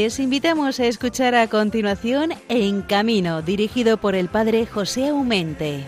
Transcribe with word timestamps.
Les 0.00 0.20
invitamos 0.20 0.78
a 0.78 0.86
escuchar 0.86 1.34
a 1.34 1.48
continuación 1.48 2.30
En 2.48 2.82
Camino, 2.82 3.42
dirigido 3.42 3.96
por 3.96 4.14
el 4.14 4.28
padre 4.28 4.64
José 4.64 5.08
Aumente. 5.08 5.80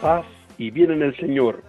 Paz 0.00 0.24
y 0.56 0.70
bien 0.70 0.90
en 0.90 1.02
el 1.02 1.14
Señor. 1.18 1.62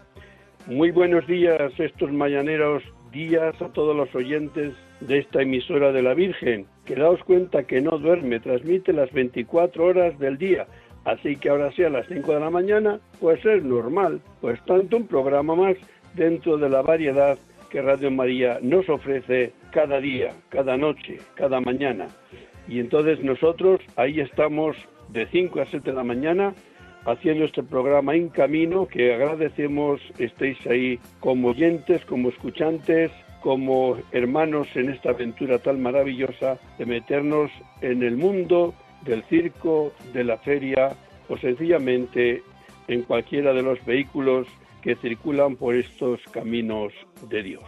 Muy 0.68 0.92
buenos 0.92 1.28
días 1.28 1.74
estos 1.78 2.14
mañaneros 2.14 2.82
días 3.12 3.62
a 3.62 3.68
todos 3.74 3.94
los 3.94 4.16
oyentes 4.16 4.74
de 5.02 5.20
esta 5.20 5.42
emisora 5.42 5.92
de 5.92 6.02
la 6.02 6.14
Virgen, 6.14 6.66
que 6.86 6.96
daos 6.96 7.22
cuenta 7.26 7.64
que 7.64 7.82
no 7.82 7.98
duerme, 7.98 8.40
transmite 8.40 8.94
las 8.94 9.12
24 9.12 9.84
horas 9.84 10.18
del 10.18 10.38
día, 10.38 10.66
Así 11.06 11.36
que 11.36 11.50
ahora 11.50 11.72
sí 11.72 11.84
a 11.84 11.90
las 11.90 12.08
5 12.08 12.34
de 12.34 12.40
la 12.40 12.50
mañana, 12.50 13.00
pues 13.20 13.44
es 13.46 13.64
normal, 13.64 14.22
pues 14.40 14.64
tanto 14.66 14.98
un 14.98 15.08
programa 15.08 15.56
más 15.56 15.76
dentro 16.14 16.58
de 16.58 16.70
la 16.70 16.82
variedad 16.82 17.38
que 17.70 17.82
Radio 17.82 18.12
María 18.12 18.60
nos 18.62 18.88
ofrece 18.90 19.54
cada 19.72 20.00
día, 20.00 20.34
cada 20.50 20.78
noche, 20.78 21.18
cada 21.36 21.60
mañana. 21.62 22.08
Y 22.68 22.80
entonces 22.80 23.24
nosotros 23.24 23.82
ahí 23.96 24.20
estamos 24.20 24.76
de 25.10 25.26
5 25.28 25.62
a 25.62 25.66
7 25.66 25.90
de 25.90 25.96
la 25.96 26.04
mañana 26.04 26.54
haciendo 27.06 27.46
este 27.46 27.64
programa 27.64 28.16
en 28.16 28.30
camino 28.30 28.88
que 28.88 29.14
agradecemos 29.14 30.02
estéis 30.20 30.58
ahí 30.68 31.00
como 31.20 31.50
oyentes, 31.50 32.06
como 32.06 32.30
escuchantes, 32.30 33.12
como 33.42 33.98
hermanos 34.12 34.68
en 34.76 34.90
esta 34.90 35.10
aventura 35.10 35.58
tan 35.60 35.82
maravillosa 35.82 36.60
de 36.78 36.86
meternos 36.86 37.52
en 37.82 38.04
el 38.04 38.18
mundo 38.18 38.76
del 39.06 39.24
circo, 39.24 39.94
de 40.14 40.24
la 40.24 40.38
feria 40.38 40.96
o 41.30 41.38
sencillamente 41.38 42.44
en 42.88 43.04
cualquiera 43.04 43.54
de 43.54 43.64
los 43.64 43.84
vehículos 43.86 44.48
que 44.82 44.96
circulan 44.96 45.56
por 45.56 45.76
estos 45.76 46.20
caminos 46.32 46.94
de 47.30 47.44
Dios. 47.44 47.64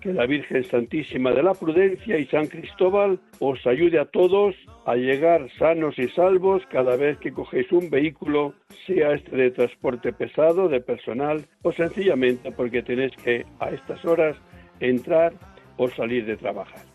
Que 0.00 0.12
la 0.12 0.26
Virgen 0.26 0.64
Santísima 0.64 1.30
de 1.32 1.42
la 1.42 1.54
Prudencia 1.54 2.18
y 2.18 2.26
San 2.26 2.46
Cristóbal 2.46 3.20
os 3.38 3.66
ayude 3.66 3.98
a 3.98 4.06
todos 4.06 4.54
a 4.86 4.96
llegar 4.96 5.46
sanos 5.58 5.98
y 5.98 6.08
salvos 6.08 6.62
cada 6.70 6.96
vez 6.96 7.18
que 7.18 7.32
cogéis 7.32 7.70
un 7.70 7.90
vehículo, 7.90 8.54
sea 8.86 9.12
este 9.12 9.36
de 9.36 9.50
transporte 9.50 10.12
pesado, 10.12 10.68
de 10.68 10.80
personal 10.80 11.44
o 11.62 11.72
sencillamente 11.72 12.50
porque 12.50 12.82
tenéis 12.82 13.12
que 13.22 13.44
a 13.60 13.70
estas 13.70 14.02
horas 14.04 14.36
entrar 14.80 15.34
o 15.76 15.88
salir 15.88 16.24
de 16.24 16.36
trabajar. 16.36 16.89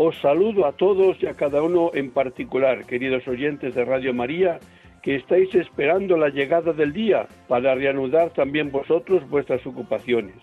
Os 0.00 0.16
saludo 0.18 0.64
a 0.64 0.70
todos 0.70 1.20
y 1.20 1.26
a 1.26 1.34
cada 1.34 1.60
uno 1.60 1.90
en 1.92 2.12
particular, 2.12 2.86
queridos 2.86 3.26
oyentes 3.26 3.74
de 3.74 3.84
Radio 3.84 4.14
María, 4.14 4.60
que 5.02 5.16
estáis 5.16 5.52
esperando 5.56 6.16
la 6.16 6.28
llegada 6.28 6.72
del 6.72 6.92
día 6.92 7.26
para 7.48 7.74
reanudar 7.74 8.30
también 8.30 8.70
vosotros 8.70 9.28
vuestras 9.28 9.66
ocupaciones. 9.66 10.36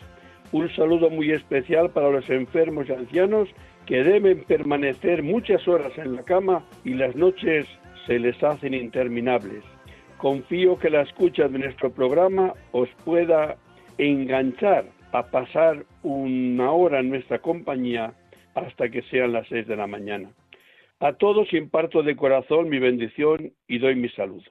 Un 0.52 0.70
saludo 0.76 1.10
muy 1.10 1.32
especial 1.32 1.90
para 1.92 2.10
los 2.10 2.30
enfermos 2.30 2.90
y 2.90 2.92
ancianos 2.92 3.48
que 3.86 4.04
deben 4.04 4.44
permanecer 4.44 5.24
muchas 5.24 5.66
horas 5.70 5.98
en 5.98 6.18
la 6.18 6.24
cama 6.24 6.66
y 6.84 6.94
las 6.94 7.16
noches 7.16 7.66
se 8.08 8.20
les 8.20 8.44
hacen 8.44 8.74
interminables. 8.74 9.64
Confío 10.18 10.78
que 10.78 10.90
la 10.90 11.04
escucha 11.04 11.48
de 11.48 11.60
nuestro 11.60 11.92
programa 11.92 12.52
os 12.74 12.90
pueda 13.06 13.56
enganchar 13.98 14.84
a 15.14 15.24
pasar 15.24 15.86
una 16.04 16.72
hora 16.72 17.00
en 17.00 17.10
nuestra 17.10 17.40
compañía 17.40 18.12
hasta 18.56 18.90
que 18.90 19.04
sean 19.04 19.34
las 19.34 19.48
seis 19.48 19.68
de 19.68 19.76
la 19.76 19.88
mañana. 19.88 20.32
A 21.00 21.14
todos 21.14 21.54
imparto 21.54 22.02
de 22.04 22.16
corazón 22.16 22.70
mi 22.70 22.80
bendición 22.80 23.54
y 23.68 23.78
doy 23.78 23.96
mi 23.96 24.10
saludo. 24.10 24.50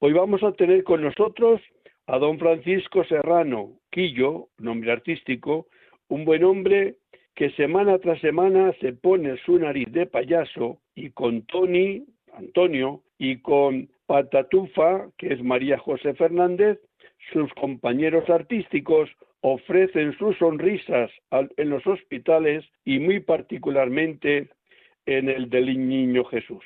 Hoy 0.00 0.12
vamos 0.12 0.42
a 0.42 0.52
tener 0.52 0.84
con 0.84 1.02
nosotros 1.02 1.60
a 2.06 2.18
don 2.18 2.38
Francisco 2.38 3.04
Serrano 3.04 3.78
Quillo, 3.90 4.48
nombre 4.58 4.92
artístico, 4.92 5.68
un 6.08 6.24
buen 6.24 6.44
hombre 6.44 6.96
que 7.34 7.50
semana 7.50 7.98
tras 7.98 8.20
semana 8.20 8.72
se 8.80 8.92
pone 8.92 9.36
su 9.44 9.58
nariz 9.58 9.90
de 9.92 10.06
payaso 10.06 10.78
y 10.94 11.10
con 11.10 11.42
Tony, 11.42 12.04
Antonio, 12.34 13.02
y 13.18 13.38
con 13.38 13.88
Patatufa, 14.06 15.08
que 15.18 15.32
es 15.32 15.42
María 15.42 15.78
José 15.78 16.14
Fernández, 16.14 16.78
sus 17.32 17.52
compañeros 17.54 18.28
artísticos 18.28 19.10
ofrecen 19.48 20.12
sus 20.18 20.36
sonrisas 20.38 21.08
en 21.30 21.70
los 21.70 21.86
hospitales 21.86 22.64
y 22.84 22.98
muy 22.98 23.20
particularmente 23.20 24.48
en 25.06 25.28
el 25.28 25.48
del 25.50 25.88
Niño 25.88 26.24
Jesús. 26.24 26.64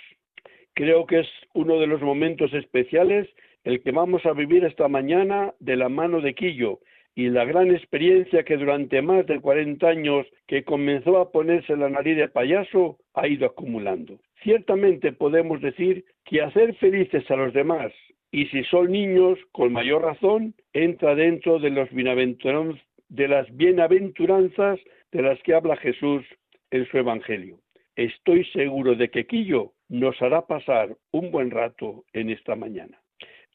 Creo 0.72 1.04
que 1.04 1.20
es 1.20 1.28
uno 1.52 1.78
de 1.78 1.86
los 1.86 2.00
momentos 2.00 2.54
especiales 2.54 3.28
el 3.64 3.82
que 3.82 3.90
vamos 3.90 4.24
a 4.24 4.32
vivir 4.32 4.64
esta 4.64 4.88
mañana 4.88 5.52
de 5.58 5.76
la 5.76 5.90
mano 5.90 6.22
de 6.22 6.34
Quillo 6.34 6.80
y 7.14 7.28
la 7.28 7.44
gran 7.44 7.70
experiencia 7.70 8.44
que 8.44 8.56
durante 8.56 9.02
más 9.02 9.26
de 9.26 9.40
40 9.40 9.86
años 9.86 10.26
que 10.46 10.64
comenzó 10.64 11.18
a 11.18 11.30
ponerse 11.32 11.76
la 11.76 11.90
nariz 11.90 12.16
de 12.16 12.28
payaso 12.28 12.96
ha 13.12 13.28
ido 13.28 13.44
acumulando. 13.44 14.18
Ciertamente 14.42 15.12
podemos 15.12 15.60
decir 15.60 16.06
que 16.24 16.40
hacer 16.40 16.74
felices 16.76 17.30
a 17.30 17.36
los 17.36 17.52
demás 17.52 17.92
y 18.32 18.46
si 18.46 18.62
son 18.64 18.92
niños, 18.92 19.38
con 19.52 19.72
mayor 19.72 20.02
razón, 20.02 20.54
entra 20.72 21.14
dentro 21.14 21.58
de, 21.58 21.70
los 21.70 21.88
de 21.90 23.28
las 23.28 23.56
bienaventuranzas 23.56 24.78
de 25.10 25.22
las 25.22 25.42
que 25.42 25.54
habla 25.54 25.76
Jesús 25.76 26.24
en 26.70 26.86
su 26.86 26.98
Evangelio. 26.98 27.58
Estoy 27.96 28.44
seguro 28.46 28.94
de 28.94 29.10
que 29.10 29.26
Quillo 29.26 29.72
nos 29.88 30.20
hará 30.22 30.46
pasar 30.46 30.96
un 31.10 31.32
buen 31.32 31.50
rato 31.50 32.04
en 32.12 32.30
esta 32.30 32.54
mañana. 32.54 33.00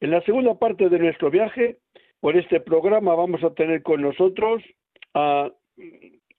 En 0.00 0.10
la 0.10 0.20
segunda 0.22 0.58
parte 0.58 0.90
de 0.90 0.98
nuestro 0.98 1.30
viaje, 1.30 1.78
por 2.20 2.36
este 2.36 2.60
programa 2.60 3.14
vamos 3.14 3.42
a 3.42 3.54
tener 3.54 3.82
con 3.82 4.02
nosotros 4.02 4.62
a 5.14 5.50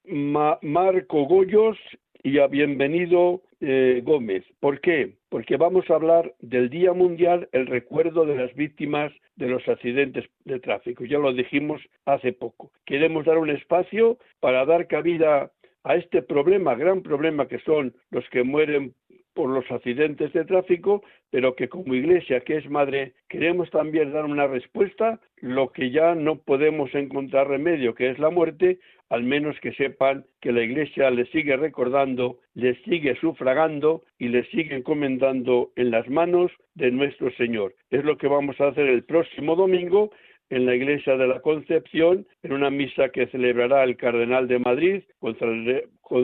Marco 0.05 1.25
Goyos 1.25 1.77
y 2.23 2.39
a 2.39 2.47
Bienvenido 2.47 3.41
eh, 3.59 4.01
Gómez. 4.03 4.43
¿Por 4.59 4.81
qué? 4.81 5.15
Porque 5.29 5.57
vamos 5.57 5.89
a 5.89 5.95
hablar 5.95 6.33
del 6.39 6.69
Día 6.69 6.93
Mundial, 6.93 7.49
el 7.51 7.67
recuerdo 7.67 8.25
de 8.25 8.35
las 8.35 8.53
víctimas 8.55 9.11
de 9.35 9.47
los 9.47 9.67
accidentes 9.67 10.25
de 10.45 10.59
tráfico. 10.59 11.05
Ya 11.05 11.19
lo 11.19 11.33
dijimos 11.33 11.81
hace 12.05 12.33
poco. 12.33 12.71
Queremos 12.85 13.25
dar 13.25 13.37
un 13.37 13.49
espacio 13.49 14.17
para 14.39 14.65
dar 14.65 14.87
cabida 14.87 15.51
a 15.83 15.95
este 15.95 16.21
problema, 16.21 16.75
gran 16.75 17.01
problema 17.01 17.47
que 17.47 17.59
son 17.59 17.93
los 18.11 18.27
que 18.29 18.43
mueren 18.43 18.93
por 19.37 19.51
los 19.51 19.69
accidentes 19.69 20.33
de 20.33 20.45
tráfico, 20.45 21.03
pero 21.29 21.55
que 21.55 21.69
como 21.69 21.93
iglesia, 21.93 22.39
que 22.39 22.57
es 22.57 22.67
madre, 22.71 23.13
queremos 23.29 23.69
también 23.69 24.11
dar 24.11 24.25
una 24.25 24.47
respuesta, 24.47 25.19
lo 25.41 25.71
que 25.71 25.91
ya 25.91 26.15
no 26.15 26.39
podemos 26.39 26.89
encontrar 26.95 27.47
remedio, 27.47 27.93
que 27.93 28.09
es 28.09 28.17
la 28.17 28.31
muerte, 28.31 28.79
al 29.09 29.21
menos 29.21 29.55
que 29.59 29.73
sepan 29.73 30.25
que 30.41 30.51
la 30.51 30.63
iglesia 30.63 31.11
les 31.11 31.29
sigue 31.29 31.55
recordando, 31.55 32.39
les 32.55 32.81
sigue 32.81 33.15
sufragando 33.21 34.01
y 34.17 34.29
les 34.29 34.47
sigue 34.49 34.75
encomendando 34.75 35.69
en 35.75 35.91
las 35.91 36.09
manos 36.09 36.51
de 36.73 36.89
nuestro 36.89 37.29
Señor. 37.33 37.75
Es 37.91 38.03
lo 38.03 38.17
que 38.17 38.27
vamos 38.27 38.59
a 38.59 38.69
hacer 38.69 38.87
el 38.87 39.03
próximo 39.03 39.55
domingo 39.55 40.09
en 40.49 40.65
la 40.65 40.73
iglesia 40.73 41.15
de 41.15 41.27
la 41.27 41.41
Concepción, 41.41 42.25
en 42.41 42.53
una 42.53 42.71
misa 42.71 43.09
que 43.09 43.27
celebrará 43.27 43.83
el 43.83 43.97
Cardenal 43.97 44.47
de 44.47 44.57
Madrid, 44.57 45.03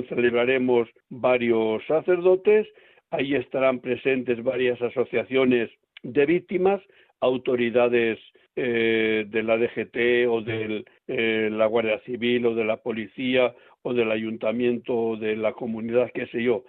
celebraremos 0.09 0.89
varios 1.09 1.85
sacerdotes 1.85 2.67
Ahí 3.13 3.35
estarán 3.35 3.79
presentes 3.79 4.41
varias 4.41 4.81
asociaciones 4.81 5.69
de 6.01 6.25
víctimas, 6.25 6.81
autoridades 7.19 8.17
eh, 8.55 9.25
de 9.29 9.43
la 9.43 9.55
DGT 9.55 10.27
o 10.27 10.41
de 10.41 10.83
eh, 11.07 11.49
la 11.51 11.67
Guardia 11.67 11.99
Civil 12.05 12.47
o 12.47 12.55
de 12.55 12.65
la 12.65 12.77
policía 12.77 13.53
o 13.83 13.93
del 13.93 14.11
ayuntamiento 14.11 14.97
o 14.97 15.15
de 15.15 15.35
la 15.35 15.53
comunidad, 15.53 16.09
qué 16.11 16.25
sé 16.25 16.41
yo. 16.41 16.63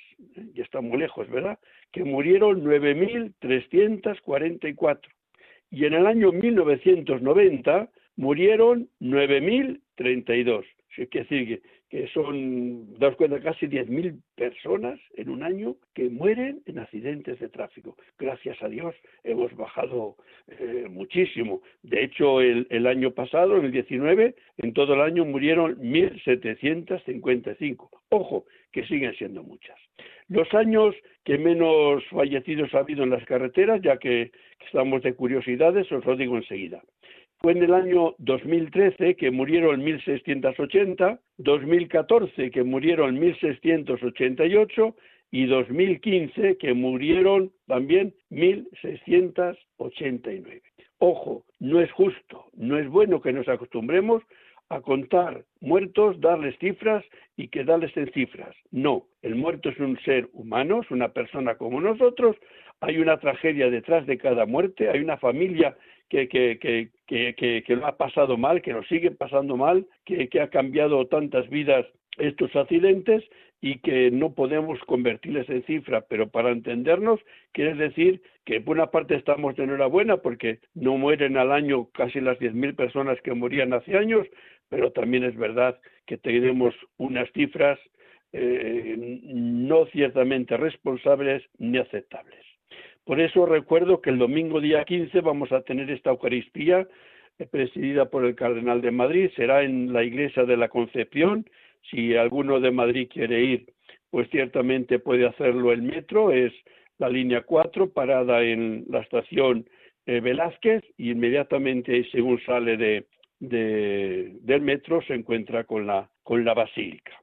ya 0.53 0.63
está 0.63 0.79
muy 0.81 0.99
lejos, 0.99 1.29
¿verdad? 1.29 1.57
Que 1.91 2.03
murieron 2.03 2.63
9.344. 2.63 4.99
Y 5.71 5.85
en 5.85 5.93
el 5.93 6.05
año 6.05 6.31
1990 6.31 7.89
murieron 8.17 8.87
9.032. 8.99 10.65
Es 10.97 11.09
decir, 11.09 11.61
que, 11.89 12.07
son, 12.07 12.97
daos 12.99 13.15
cuenta, 13.15 13.39
casi 13.39 13.67
10.000 13.67 14.21
personas 14.35 14.99
en 15.15 15.29
un 15.29 15.43
año 15.43 15.77
que 15.93 16.09
mueren 16.09 16.61
en 16.65 16.79
accidentes 16.79 17.39
de 17.39 17.47
tráfico. 17.49 17.95
Gracias 18.17 18.59
a 18.61 18.67
Dios 18.67 18.93
hemos 19.23 19.55
bajado 19.55 20.17
eh, 20.47 20.87
muchísimo. 20.89 21.61
De 21.83 22.03
hecho, 22.03 22.41
el, 22.41 22.67
el, 22.69 22.85
año 22.87 23.11
pasado, 23.11 23.55
en 23.57 23.65
el 23.65 23.71
19, 23.71 24.35
en 24.57 24.73
todo 24.73 24.95
el 24.95 25.01
año 25.01 25.25
murieron 25.25 25.77
1.755. 25.77 27.89
Ojo, 28.09 28.45
que 28.71 28.83
siguen 28.85 29.13
siendo 29.15 29.43
muchas. 29.43 29.77
Los 30.27 30.51
años 30.53 30.95
que 31.23 31.37
menos 31.37 32.03
fallecidos 32.09 32.73
ha 32.73 32.79
habido 32.79 33.03
en 33.03 33.11
las 33.11 33.23
carreteras, 33.25 33.81
ya 33.81 33.97
que 33.97 34.31
estamos 34.65 35.03
de 35.03 35.13
curiosidades, 35.13 35.91
os 35.91 36.05
lo 36.05 36.15
digo 36.15 36.37
enseguida 36.37 36.81
fue 37.41 37.53
en 37.53 37.63
el 37.63 37.73
año 37.73 38.15
2013 38.17 39.15
que 39.15 39.31
murieron 39.31 39.81
1.680, 39.81 41.19
2014 41.37 42.51
que 42.51 42.63
murieron 42.63 43.17
1.688 43.17 44.93
y 45.31 45.45
2015 45.45 46.57
que 46.57 46.73
murieron 46.73 47.53
también 47.67 48.13
1.689. 48.31 50.61
Ojo, 50.97 51.45
no 51.59 51.79
es 51.79 51.89
justo, 51.93 52.47
no 52.55 52.77
es 52.77 52.89
bueno 52.89 53.21
que 53.21 53.31
nos 53.31 53.47
acostumbremos 53.47 54.21
a 54.67 54.81
contar 54.81 55.45
muertos, 55.61 56.19
darles 56.19 56.57
cifras 56.59 57.05
y 57.37 57.47
quedarles 57.47 57.95
en 57.95 58.11
cifras. 58.11 58.53
No, 58.71 59.05
el 59.21 59.35
muerto 59.35 59.69
es 59.69 59.79
un 59.79 59.97
ser 60.01 60.27
humano, 60.33 60.81
es 60.81 60.91
una 60.91 61.07
persona 61.09 61.55
como 61.55 61.79
nosotros, 61.79 62.35
hay 62.81 62.97
una 62.97 63.17
tragedia 63.17 63.69
detrás 63.69 64.05
de 64.05 64.17
cada 64.17 64.45
muerte, 64.45 64.89
hay 64.89 64.99
una 64.99 65.15
familia 65.17 65.77
que, 66.09 66.27
que, 66.27 66.59
que, 67.07 67.63
que, 67.65 67.75
lo 67.75 67.85
ha 67.85 67.97
pasado 67.97 68.37
mal, 68.37 68.61
que 68.61 68.73
lo 68.73 68.83
sigue 68.83 69.11
pasando 69.11 69.55
mal, 69.55 69.85
que, 70.05 70.27
ha 70.41 70.49
cambiado 70.49 71.05
tantas 71.07 71.47
vidas 71.49 71.85
estos 72.17 72.53
accidentes 72.55 73.23
y 73.61 73.79
que 73.79 74.09
no 74.09 74.33
podemos 74.33 74.79
convertirles 74.81 75.49
en 75.49 75.63
cifra, 75.63 76.01
pero 76.01 76.29
para 76.29 76.51
entendernos 76.51 77.19
quiere 77.51 77.75
decir 77.75 78.21
que 78.45 78.61
por 78.61 78.77
una 78.77 78.89
parte 78.89 79.15
estamos 79.15 79.55
de 79.55 79.63
enhorabuena 79.63 80.17
porque 80.17 80.59
no 80.73 80.97
mueren 80.97 81.37
al 81.37 81.51
año 81.51 81.89
casi 81.93 82.21
las 82.21 82.39
10.000 82.39 82.75
personas 82.75 83.21
que 83.21 83.33
morían 83.33 83.73
hace 83.73 83.97
años, 83.97 84.27
pero 84.69 84.91
también 84.91 85.23
es 85.23 85.35
verdad 85.35 85.79
que 86.05 86.17
tenemos 86.17 86.73
unas 86.97 87.29
cifras 87.33 87.79
eh, 88.31 89.21
no 89.25 89.85
ciertamente 89.87 90.55
responsables 90.55 91.43
ni 91.57 91.79
aceptables. 91.79 92.48
Por 93.09 93.19
eso 93.19 93.47
recuerdo 93.47 94.01
que 94.01 94.11
el 94.11 94.19
domingo 94.19 94.61
día 94.61 94.85
15 94.85 95.21
vamos 95.21 95.51
a 95.51 95.61
tener 95.61 95.89
esta 95.89 96.11
Eucaristía 96.11 96.87
eh, 97.39 97.47
presidida 97.47 98.05
por 98.11 98.23
el 98.23 98.35
Cardenal 98.35 98.81
de 98.81 98.91
Madrid, 98.91 99.31
será 99.35 99.63
en 99.63 99.91
la 99.91 100.03
Iglesia 100.03 100.43
de 100.43 100.55
la 100.55 100.69
Concepción. 100.69 101.43
Si 101.89 102.15
alguno 102.15 102.59
de 102.59 102.69
Madrid 102.69 103.09
quiere 103.11 103.41
ir, 103.43 103.65
pues 104.11 104.29
ciertamente 104.29 104.99
puede 104.99 105.25
hacerlo 105.25 105.71
el 105.71 105.81
metro, 105.81 106.31
es 106.31 106.53
la 106.99 107.09
línea 107.09 107.41
4, 107.41 107.91
parada 107.93 108.43
en 108.43 108.85
la 108.87 108.99
estación 108.99 109.67
eh, 110.05 110.19
Velázquez, 110.19 110.83
y 110.95 111.09
inmediatamente, 111.09 112.07
según 112.11 112.39
sale 112.43 112.77
de, 112.77 113.07
del 113.39 114.61
metro, 114.61 115.01
se 115.01 115.15
encuentra 115.15 115.63
con 115.63 115.87
la, 115.87 116.07
con 116.21 116.45
la 116.45 116.53
basílica. 116.53 117.13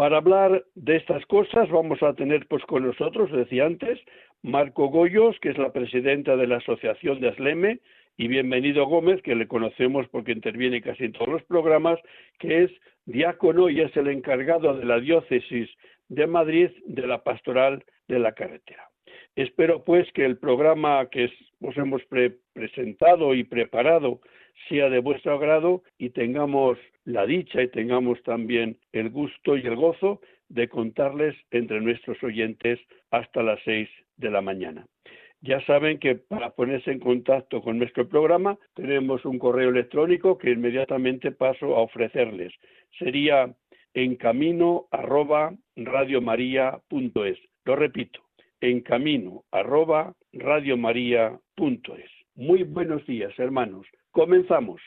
Para 0.00 0.18
hablar 0.18 0.64
de 0.76 0.96
estas 0.96 1.26
cosas 1.26 1.68
vamos 1.68 2.02
a 2.02 2.14
tener 2.14 2.46
pues 2.46 2.64
con 2.64 2.86
nosotros, 2.86 3.30
decía 3.32 3.66
antes, 3.66 3.98
Marco 4.42 4.88
Goyos, 4.88 5.38
que 5.40 5.50
es 5.50 5.58
la 5.58 5.72
presidenta 5.72 6.36
de 6.36 6.46
la 6.46 6.56
Asociación 6.56 7.20
de 7.20 7.28
Asleme, 7.28 7.80
y 8.16 8.28
Bienvenido 8.28 8.86
Gómez, 8.86 9.20
que 9.22 9.34
le 9.34 9.46
conocemos 9.46 10.08
porque 10.08 10.32
interviene 10.32 10.80
casi 10.80 11.04
en 11.04 11.12
todos 11.12 11.28
los 11.28 11.42
programas, 11.44 11.98
que 12.38 12.64
es 12.64 12.70
diácono 13.04 13.68
y 13.68 13.80
es 13.80 13.94
el 13.96 14.08
encargado 14.08 14.74
de 14.76 14.84
la 14.84 14.98
diócesis 15.00 15.68
de 16.08 16.26
Madrid 16.26 16.70
de 16.86 17.06
la 17.06 17.22
pastoral 17.22 17.84
de 18.08 18.18
la 18.18 18.32
carretera. 18.32 18.88
Espero 19.36 19.84
pues 19.84 20.10
que 20.12 20.24
el 20.24 20.38
programa 20.38 21.08
que 21.10 21.30
os 21.60 21.76
hemos 21.76 22.02
presentado 22.52 23.34
y 23.34 23.44
preparado 23.44 24.20
sea 24.68 24.88
de 24.90 25.00
vuestro 25.00 25.34
agrado 25.34 25.82
y 25.98 26.10
tengamos 26.10 26.78
la 27.04 27.26
dicha 27.26 27.62
y 27.62 27.68
tengamos 27.68 28.22
también 28.22 28.76
el 28.92 29.10
gusto 29.10 29.56
y 29.56 29.66
el 29.66 29.76
gozo 29.76 30.20
de 30.50 30.68
contarles 30.68 31.34
entre 31.50 31.80
nuestros 31.80 32.22
oyentes 32.22 32.78
hasta 33.10 33.42
las 33.42 33.58
seis 33.64 33.88
de 34.16 34.30
la 34.30 34.42
mañana. 34.42 34.86
Ya 35.40 35.64
saben 35.64 35.98
que 35.98 36.16
para 36.16 36.50
ponerse 36.50 36.90
en 36.90 37.00
contacto 37.00 37.62
con 37.62 37.78
nuestro 37.78 38.06
programa 38.06 38.58
tenemos 38.74 39.24
un 39.24 39.38
correo 39.38 39.70
electrónico 39.70 40.36
que 40.36 40.50
inmediatamente 40.50 41.32
paso 41.32 41.76
a 41.76 41.80
ofrecerles. 41.80 42.52
Sería 42.98 43.54
en 43.94 44.16
camino 44.16 44.86
arroba. 44.90 45.54
Lo 47.64 47.76
repito, 47.76 48.20
en 48.60 48.80
camino 48.82 49.44
arroba. 49.50 50.14
Muy 52.34 52.62
buenos 52.64 53.06
días, 53.06 53.32
hermanos. 53.38 53.86
Comenzamos. 54.10 54.80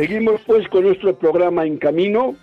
Seguimos 0.00 0.40
pues 0.46 0.66
con 0.68 0.84
nuestro 0.84 1.18
programa 1.18 1.66
En 1.66 1.76
Camino. 1.76 2.34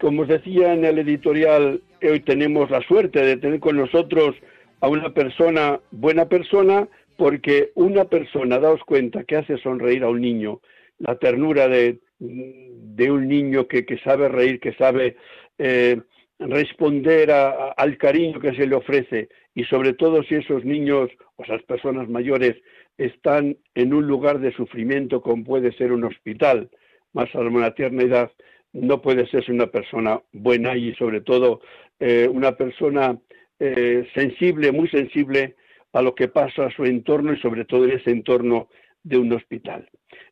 Como 0.00 0.22
os 0.22 0.28
decía 0.28 0.72
en 0.72 0.84
el 0.84 0.98
editorial, 0.98 1.80
hoy 2.02 2.20
tenemos 2.20 2.68
la 2.68 2.80
suerte 2.82 3.20
de 3.20 3.36
tener 3.36 3.60
con 3.60 3.76
nosotros 3.76 4.34
a 4.80 4.88
una 4.88 5.14
persona, 5.14 5.78
buena 5.92 6.28
persona, 6.28 6.88
porque 7.16 7.70
una 7.76 8.06
persona, 8.06 8.58
daos 8.58 8.80
cuenta, 8.84 9.22
que 9.22 9.36
hace 9.36 9.56
sonreír 9.58 10.02
a 10.02 10.08
un 10.08 10.20
niño, 10.20 10.60
la 10.98 11.16
ternura 11.16 11.68
de, 11.68 12.00
un 12.18 13.28
niño 13.28 13.68
que, 13.68 13.84
sabe 14.02 14.28
reír, 14.28 14.58
que 14.58 14.72
sabe 14.72 15.16
eh, 15.58 16.00
responder 16.38 17.30
al 17.30 17.96
cariño 17.98 18.40
que 18.40 18.54
se 18.54 18.66
le 18.66 18.76
ofrece 18.76 19.28
y 19.54 19.64
sobre 19.64 19.94
todo 19.94 20.22
si 20.22 20.34
esos 20.34 20.64
niños 20.64 21.10
o 21.36 21.44
esas 21.44 21.62
personas 21.62 22.08
mayores 22.08 22.56
están 22.98 23.56
en 23.74 23.94
un 23.94 24.06
lugar 24.06 24.40
de 24.40 24.52
sufrimiento 24.52 25.20
como 25.22 25.44
puede 25.44 25.72
ser 25.72 25.92
un 25.92 26.04
hospital, 26.04 26.70
más 27.12 27.34
a 27.34 27.40
una 27.40 27.74
tierna 27.74 28.02
edad, 28.02 28.30
no 28.72 29.00
puede 29.00 29.26
ser 29.28 29.44
una 29.50 29.66
persona 29.68 30.20
buena 30.32 30.76
y 30.76 30.94
sobre 30.94 31.22
todo 31.22 31.60
eh, 31.98 32.28
una 32.30 32.52
persona 32.52 33.18
eh, 33.58 34.06
sensible, 34.14 34.72
muy 34.72 34.88
sensible 34.88 35.56
a 35.92 36.02
lo 36.02 36.14
que 36.14 36.28
pasa 36.28 36.66
a 36.66 36.70
su 36.70 36.84
entorno 36.84 37.32
y 37.32 37.40
sobre 37.40 37.64
todo 37.64 37.84
en 37.84 37.92
ese 37.92 38.10
entorno 38.10 38.68
de 39.02 39.16
un 39.16 39.32
hospital. 39.32 39.88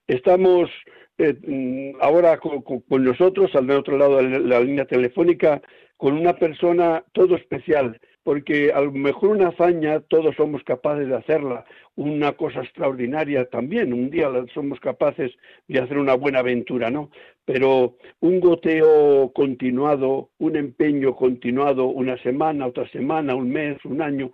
Estamos 0.07 0.71
eh, 1.17 1.35
mm, 1.47 2.03
ahora 2.03 2.39
con, 2.39 3.05
nosotros, 3.05 3.55
al 3.55 3.71
otro 3.71 3.97
lado 3.97 4.19
de 4.19 4.41
la 4.41 4.61
línea 4.61 4.85
telefónica, 4.85 5.63
con 5.97 6.15
una 6.15 6.35
persona 6.35 7.05
todo 7.13 7.37
especial, 7.37 8.01
porque 8.23 8.73
a 8.73 8.81
lo 8.81 8.91
mejor 8.91 9.31
una 9.31 9.49
hazaña 9.49 10.01
todos 10.01 10.35
somos 10.35 10.65
capaces 10.65 11.09
de 11.09 11.17
hacerla, 11.17 11.65
una 11.95 12.33
cosa 12.33 12.63
extraordinaria 12.63 13.45
también, 13.51 13.93
un 13.93 14.11
día 14.11 14.29
somos 14.53 14.81
capaces 14.81 15.33
de 15.69 15.81
hacer 15.81 15.99
una 15.99 16.15
buena 16.15 16.41
aventura, 16.41 16.91
¿no? 16.91 17.11
Pero 17.45 17.97
un 18.21 18.41
goteo 18.41 19.31
continuado, 19.35 20.31
un 20.39 20.57
empeño 20.57 21.15
continuado, 21.15 21.87
una 21.87 22.17
semana, 22.23 22.67
otra 22.67 22.89
semana, 22.89 23.35
un 23.35 23.51
mes, 23.51 23.77
un 23.85 24.01
año, 24.01 24.33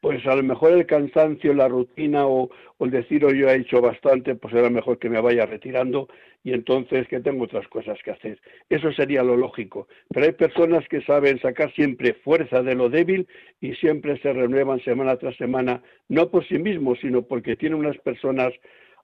pues 0.00 0.26
a 0.26 0.34
lo 0.34 0.42
mejor 0.42 0.72
el 0.72 0.86
cansancio, 0.86 1.52
la 1.52 1.68
rutina 1.68 2.26
o, 2.26 2.50
el 2.80 2.90
decir, 2.90 3.24
hoy 3.24 3.38
yo 3.38 3.48
he 3.48 3.56
hecho 3.56 3.80
bastante, 3.80 4.34
pues 4.34 4.54
era 4.54 4.70
mejor 4.70 4.98
que 4.98 5.10
me 5.10 5.20
vaya 5.20 5.46
retirando 5.46 6.08
y 6.42 6.52
entonces 6.52 7.08
que 7.08 7.20
tengo 7.20 7.44
otras 7.44 7.66
cosas 7.68 7.98
que 8.04 8.10
hacer. 8.10 8.40
Eso 8.68 8.92
sería 8.92 9.22
lo 9.22 9.36
lógico. 9.36 9.88
Pero 10.10 10.26
hay 10.26 10.32
personas 10.32 10.86
que 10.88 11.02
saben 11.02 11.40
sacar 11.40 11.72
siempre 11.74 12.14
fuerza 12.14 12.62
de 12.62 12.74
lo 12.74 12.88
débil 12.88 13.26
y 13.60 13.74
siempre 13.74 14.18
se 14.20 14.32
renuevan 14.32 14.80
semana 14.80 15.16
tras 15.16 15.36
semana, 15.36 15.82
no 16.08 16.30
por 16.30 16.46
sí 16.46 16.58
mismos, 16.58 16.98
sino 17.00 17.22
porque 17.22 17.56
tienen 17.56 17.78
unas 17.78 17.96
personas 17.98 18.52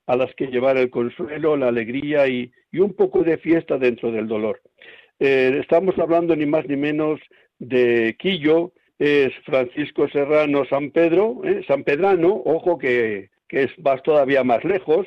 a 0.06 0.16
las 0.16 0.34
que 0.34 0.48
llevar 0.48 0.76
el 0.76 0.90
consuelo, 0.90 1.56
la 1.56 1.68
alegría 1.68 2.26
y, 2.26 2.52
un 2.72 2.94
poco 2.94 3.22
de 3.22 3.38
fiesta 3.38 3.78
dentro 3.78 4.10
del 4.12 4.26
dolor. 4.26 4.60
Eh, 5.18 5.58
estamos 5.60 5.98
hablando 5.98 6.34
ni 6.34 6.46
más 6.46 6.66
ni 6.66 6.76
menos 6.76 7.20
de 7.58 8.16
Quillo, 8.18 8.72
es 9.00 9.32
Francisco 9.46 10.08
Serrano 10.10 10.66
San 10.66 10.90
Pedro, 10.90 11.40
¿eh? 11.42 11.64
San 11.66 11.84
Pedrano, 11.84 12.42
ojo 12.44 12.78
que, 12.78 13.30
es, 13.48 13.70
vas 13.78 14.02
todavía 14.02 14.44
más 14.44 14.62
lejos, 14.62 15.06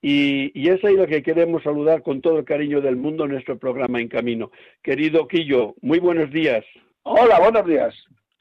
y, 0.00 0.52
y, 0.54 0.68
es 0.68 0.82
ahí 0.84 0.96
lo 0.96 1.06
que 1.06 1.22
queremos 1.22 1.62
saludar 1.62 2.02
con 2.02 2.20
todo 2.20 2.38
el 2.38 2.44
cariño 2.44 2.80
del 2.80 2.96
mundo 2.96 3.24
en 3.24 3.32
nuestro 3.32 3.58
programa 3.58 4.00
En 4.00 4.08
Camino. 4.08 4.50
Querido 4.82 5.28
Quillo, 5.28 5.74
muy 5.80 5.98
buenos 5.98 6.30
días. 6.30 6.64
Hola, 7.02 7.40
buenos 7.40 7.66
días. 7.66 7.94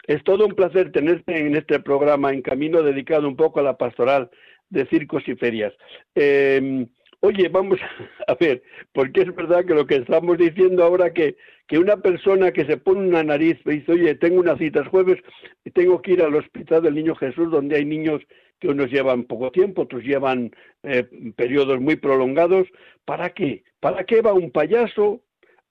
Es 0.08 0.24
todo 0.24 0.46
un 0.46 0.54
placer 0.54 0.92
tenerte 0.92 1.38
en 1.38 1.56
este 1.56 1.80
programa 1.80 2.32
En 2.32 2.42
Camino 2.42 2.82
dedicado 2.82 3.28
un 3.28 3.36
poco 3.36 3.60
a 3.60 3.64
la 3.64 3.78
pastoral 3.78 4.30
de 4.70 4.86
circos 4.88 5.28
y 5.28 5.36
ferias. 5.36 5.74
Eh, 6.16 6.88
Oye, 7.24 7.50
vamos 7.50 7.80
a 8.28 8.36
ver, 8.36 8.64
porque 8.94 9.22
es 9.22 9.36
verdad 9.36 9.64
que 9.64 9.76
lo 9.76 9.86
que 9.86 9.98
estamos 9.98 10.38
diciendo 10.40 10.84
ahora 10.84 11.14
que, 11.14 11.38
que 11.68 11.78
una 11.78 11.98
persona 11.98 12.52
que 12.52 12.66
se 12.66 12.78
pone 12.78 13.08
una 13.08 13.24
nariz 13.24 13.60
y 13.66 13.72
dice, 13.72 13.92
oye, 13.92 14.16
tengo 14.16 14.40
una 14.40 14.58
cita 14.58 14.80
el 14.80 14.88
jueves 14.88 15.20
y 15.64 15.70
tengo 15.70 16.02
que 16.02 16.14
ir 16.14 16.24
al 16.24 16.36
hospital 16.36 16.82
del 16.82 16.96
Niño 16.96 17.16
Jesús 17.16 17.52
donde 17.52 17.76
hay 17.76 17.86
niños 17.86 18.22
que 18.60 18.70
unos 18.70 18.90
llevan 18.92 19.26
poco 19.26 19.52
tiempo, 19.52 19.84
otros 19.84 20.04
llevan 20.04 20.52
eh, 20.82 21.04
periodos 21.36 21.80
muy 21.80 21.96
prolongados, 21.96 22.68
¿para 23.06 23.30
qué? 23.30 23.64
¿Para 23.80 24.04
qué 24.04 24.22
va 24.22 24.34
un 24.34 24.52
payaso 24.52 25.22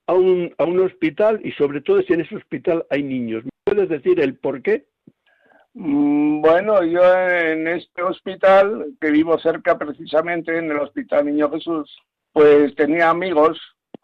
a 0.06 0.14
un, 0.14 0.54
a 0.56 0.64
un 0.64 0.78
hospital 0.80 1.40
y 1.42 1.50
sobre 1.52 1.80
todo 1.80 2.00
si 2.02 2.12
en 2.12 2.20
ese 2.20 2.36
hospital 2.36 2.86
hay 2.90 3.02
niños? 3.02 3.44
¿Me 3.44 3.50
puedes 3.64 3.88
decir 3.88 4.20
el 4.20 4.36
por 4.36 4.62
qué? 4.62 4.86
Mm, 5.74 6.40
bueno, 6.42 6.82
yo 6.82 7.02
en 7.02 7.68
este 7.68 8.02
hospital, 8.02 8.94
que 9.00 9.10
vivo 9.10 9.38
cerca 9.38 9.78
precisamente, 9.78 10.56
en 10.58 10.70
el 10.70 10.78
Hospital 10.78 11.26
Niño 11.26 11.50
Jesús, 11.50 11.96
pues 12.32 12.74
tenía 12.74 13.10
amigos 13.10 13.58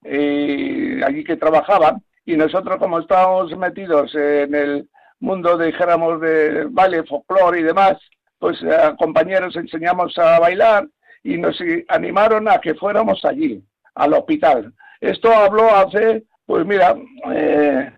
eh, 0.04 1.00
allí 1.04 1.24
que 1.24 1.36
trabajaban 1.36 2.02
y 2.24 2.36
nosotros 2.36 2.78
como 2.78 3.00
estábamos 3.00 3.56
metidos 3.56 4.14
en 4.14 4.54
el 4.54 4.88
mundo, 5.20 5.58
dijéramos, 5.58 6.20
de 6.20 6.66
baile, 6.70 7.04
folclore 7.04 7.60
y 7.60 7.62
demás, 7.64 7.98
pues 8.38 8.62
a 8.64 8.94
compañeros 8.96 9.56
enseñamos 9.56 10.16
a 10.18 10.38
bailar 10.38 10.86
y 11.24 11.38
nos 11.38 11.58
animaron 11.88 12.48
a 12.48 12.60
que 12.60 12.74
fuéramos 12.74 13.24
allí, 13.24 13.62
al 13.94 14.12
hospital. 14.14 14.72
Esto 15.00 15.32
habló 15.32 15.74
hace, 15.74 16.24
pues 16.46 16.64
mira, 16.66 16.96
eh, 17.32 17.92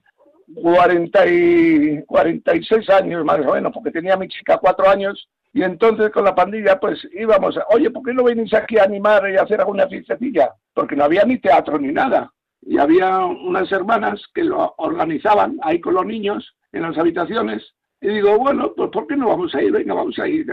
40 0.54 1.26
y 1.26 2.02
46 2.04 2.90
años 2.90 3.24
más 3.24 3.40
o 3.46 3.54
menos, 3.54 3.72
porque 3.72 3.90
tenía 3.90 4.16
mi 4.16 4.28
chica 4.28 4.58
cuatro 4.58 4.88
años, 4.88 5.28
y 5.52 5.62
entonces 5.62 6.10
con 6.10 6.24
la 6.24 6.34
pandilla 6.34 6.78
pues 6.78 7.06
íbamos, 7.12 7.56
a, 7.56 7.64
oye, 7.70 7.90
¿por 7.90 8.02
qué 8.02 8.14
no 8.14 8.24
venís 8.24 8.52
aquí 8.54 8.78
a 8.78 8.84
animar 8.84 9.28
y 9.30 9.36
hacer 9.36 9.60
alguna 9.60 9.86
fiestecilla? 9.88 10.52
Porque 10.74 10.96
no 10.96 11.04
había 11.04 11.24
ni 11.24 11.38
teatro 11.38 11.78
ni 11.78 11.92
nada. 11.92 12.32
Y 12.60 12.78
había 12.78 13.18
unas 13.20 13.70
hermanas 13.72 14.22
que 14.34 14.44
lo 14.44 14.74
organizaban 14.78 15.58
ahí 15.62 15.80
con 15.80 15.94
los 15.94 16.04
niños 16.04 16.54
en 16.72 16.82
las 16.82 16.98
habitaciones. 16.98 17.74
Y 18.00 18.08
digo, 18.08 18.38
bueno, 18.38 18.72
pues 18.76 18.90
¿por 18.90 19.06
qué 19.06 19.16
no 19.16 19.28
vamos 19.28 19.54
a 19.54 19.62
ir? 19.62 19.72
Venga, 19.72 19.94
vamos 19.94 20.18
a 20.18 20.28
ir 20.28 20.46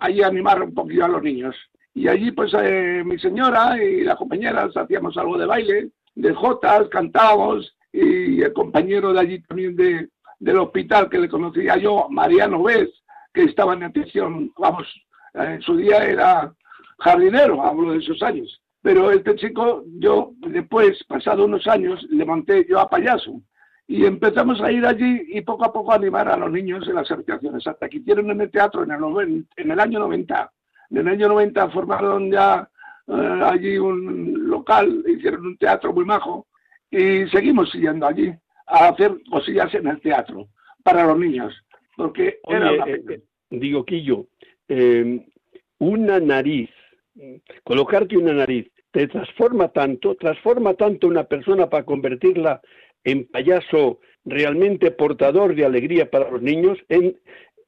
ahí 0.00 0.22
a 0.22 0.26
animar 0.26 0.62
un 0.62 0.74
poquito 0.74 1.04
a 1.04 1.08
los 1.08 1.22
niños. 1.22 1.56
Y 1.94 2.08
allí 2.08 2.30
pues 2.32 2.52
eh, 2.58 3.02
mi 3.04 3.18
señora 3.18 3.82
y 3.82 4.02
las 4.02 4.16
compañeras 4.16 4.76
hacíamos 4.76 5.16
algo 5.16 5.38
de 5.38 5.46
baile, 5.46 5.90
de 6.14 6.34
jotas, 6.34 6.88
cantábamos 6.88 7.74
y 7.92 8.40
el 8.42 8.52
compañero 8.52 9.12
de 9.12 9.20
allí 9.20 9.42
también 9.42 9.76
de, 9.76 10.08
del 10.38 10.58
hospital 10.58 11.08
que 11.08 11.18
le 11.18 11.28
conocía 11.28 11.76
yo, 11.76 12.08
Mariano 12.10 12.62
Vez, 12.62 12.90
que 13.32 13.44
estaba 13.44 13.74
en 13.74 13.84
atención, 13.84 14.52
vamos, 14.58 14.86
en 15.34 15.62
su 15.62 15.76
día 15.76 16.04
era 16.04 16.52
jardinero, 16.98 17.62
hablo 17.62 17.92
de 17.92 17.98
esos 17.98 18.22
años. 18.22 18.60
Pero 18.82 19.12
este 19.12 19.36
chico, 19.36 19.84
yo 19.98 20.32
después, 20.38 21.02
pasado 21.04 21.44
unos 21.44 21.66
años, 21.68 22.04
le 22.10 22.24
monté 22.24 22.66
yo 22.68 22.80
a 22.80 22.90
payaso. 22.90 23.40
Y 23.86 24.04
empezamos 24.04 24.60
a 24.60 24.72
ir 24.72 24.84
allí 24.84 25.22
y 25.28 25.40
poco 25.42 25.64
a 25.64 25.72
poco 25.72 25.92
a 25.92 25.96
animar 25.96 26.28
a 26.28 26.36
los 26.36 26.50
niños 26.50 26.86
en 26.88 26.96
las 26.96 27.10
habitaciones, 27.10 27.66
hasta 27.66 27.88
que 27.88 27.98
hicieron 27.98 28.30
en 28.30 28.40
el 28.40 28.50
teatro 28.50 28.82
en 28.82 28.90
el, 28.90 29.46
en 29.56 29.70
el 29.70 29.80
año 29.80 30.00
90. 30.00 30.52
En 30.90 30.98
el 30.98 31.08
año 31.08 31.28
90 31.28 31.70
formaron 31.70 32.30
ya 32.30 32.68
eh, 33.06 33.40
allí 33.44 33.78
un 33.78 34.48
local, 34.48 35.04
hicieron 35.06 35.46
un 35.46 35.56
teatro 35.56 35.92
muy 35.92 36.04
majo, 36.04 36.46
y 36.92 37.26
seguimos 37.28 37.72
yendo 37.72 38.06
allí 38.06 38.32
a 38.66 38.88
hacer 38.88 39.12
cosillas 39.30 39.74
en 39.74 39.88
el 39.88 40.00
teatro 40.00 40.48
para 40.84 41.04
los 41.06 41.18
niños, 41.18 41.54
porque 41.96 42.38
era 42.48 42.72
eh, 42.86 43.02
eh, 43.08 43.20
digo, 43.50 43.84
Quillo, 43.84 44.26
eh, 44.68 45.26
una 45.78 46.20
nariz, 46.20 46.70
colocarte 47.64 48.16
una 48.16 48.34
nariz, 48.34 48.70
te 48.90 49.08
transforma 49.08 49.68
tanto, 49.68 50.14
transforma 50.16 50.74
tanto 50.74 51.08
una 51.08 51.24
persona 51.24 51.68
para 51.68 51.84
convertirla 51.84 52.60
en 53.04 53.26
payaso 53.26 54.00
realmente 54.24 54.90
portador 54.90 55.54
de 55.54 55.64
alegría 55.64 56.10
para 56.10 56.30
los 56.30 56.42
niños, 56.42 56.78
en, 56.88 57.18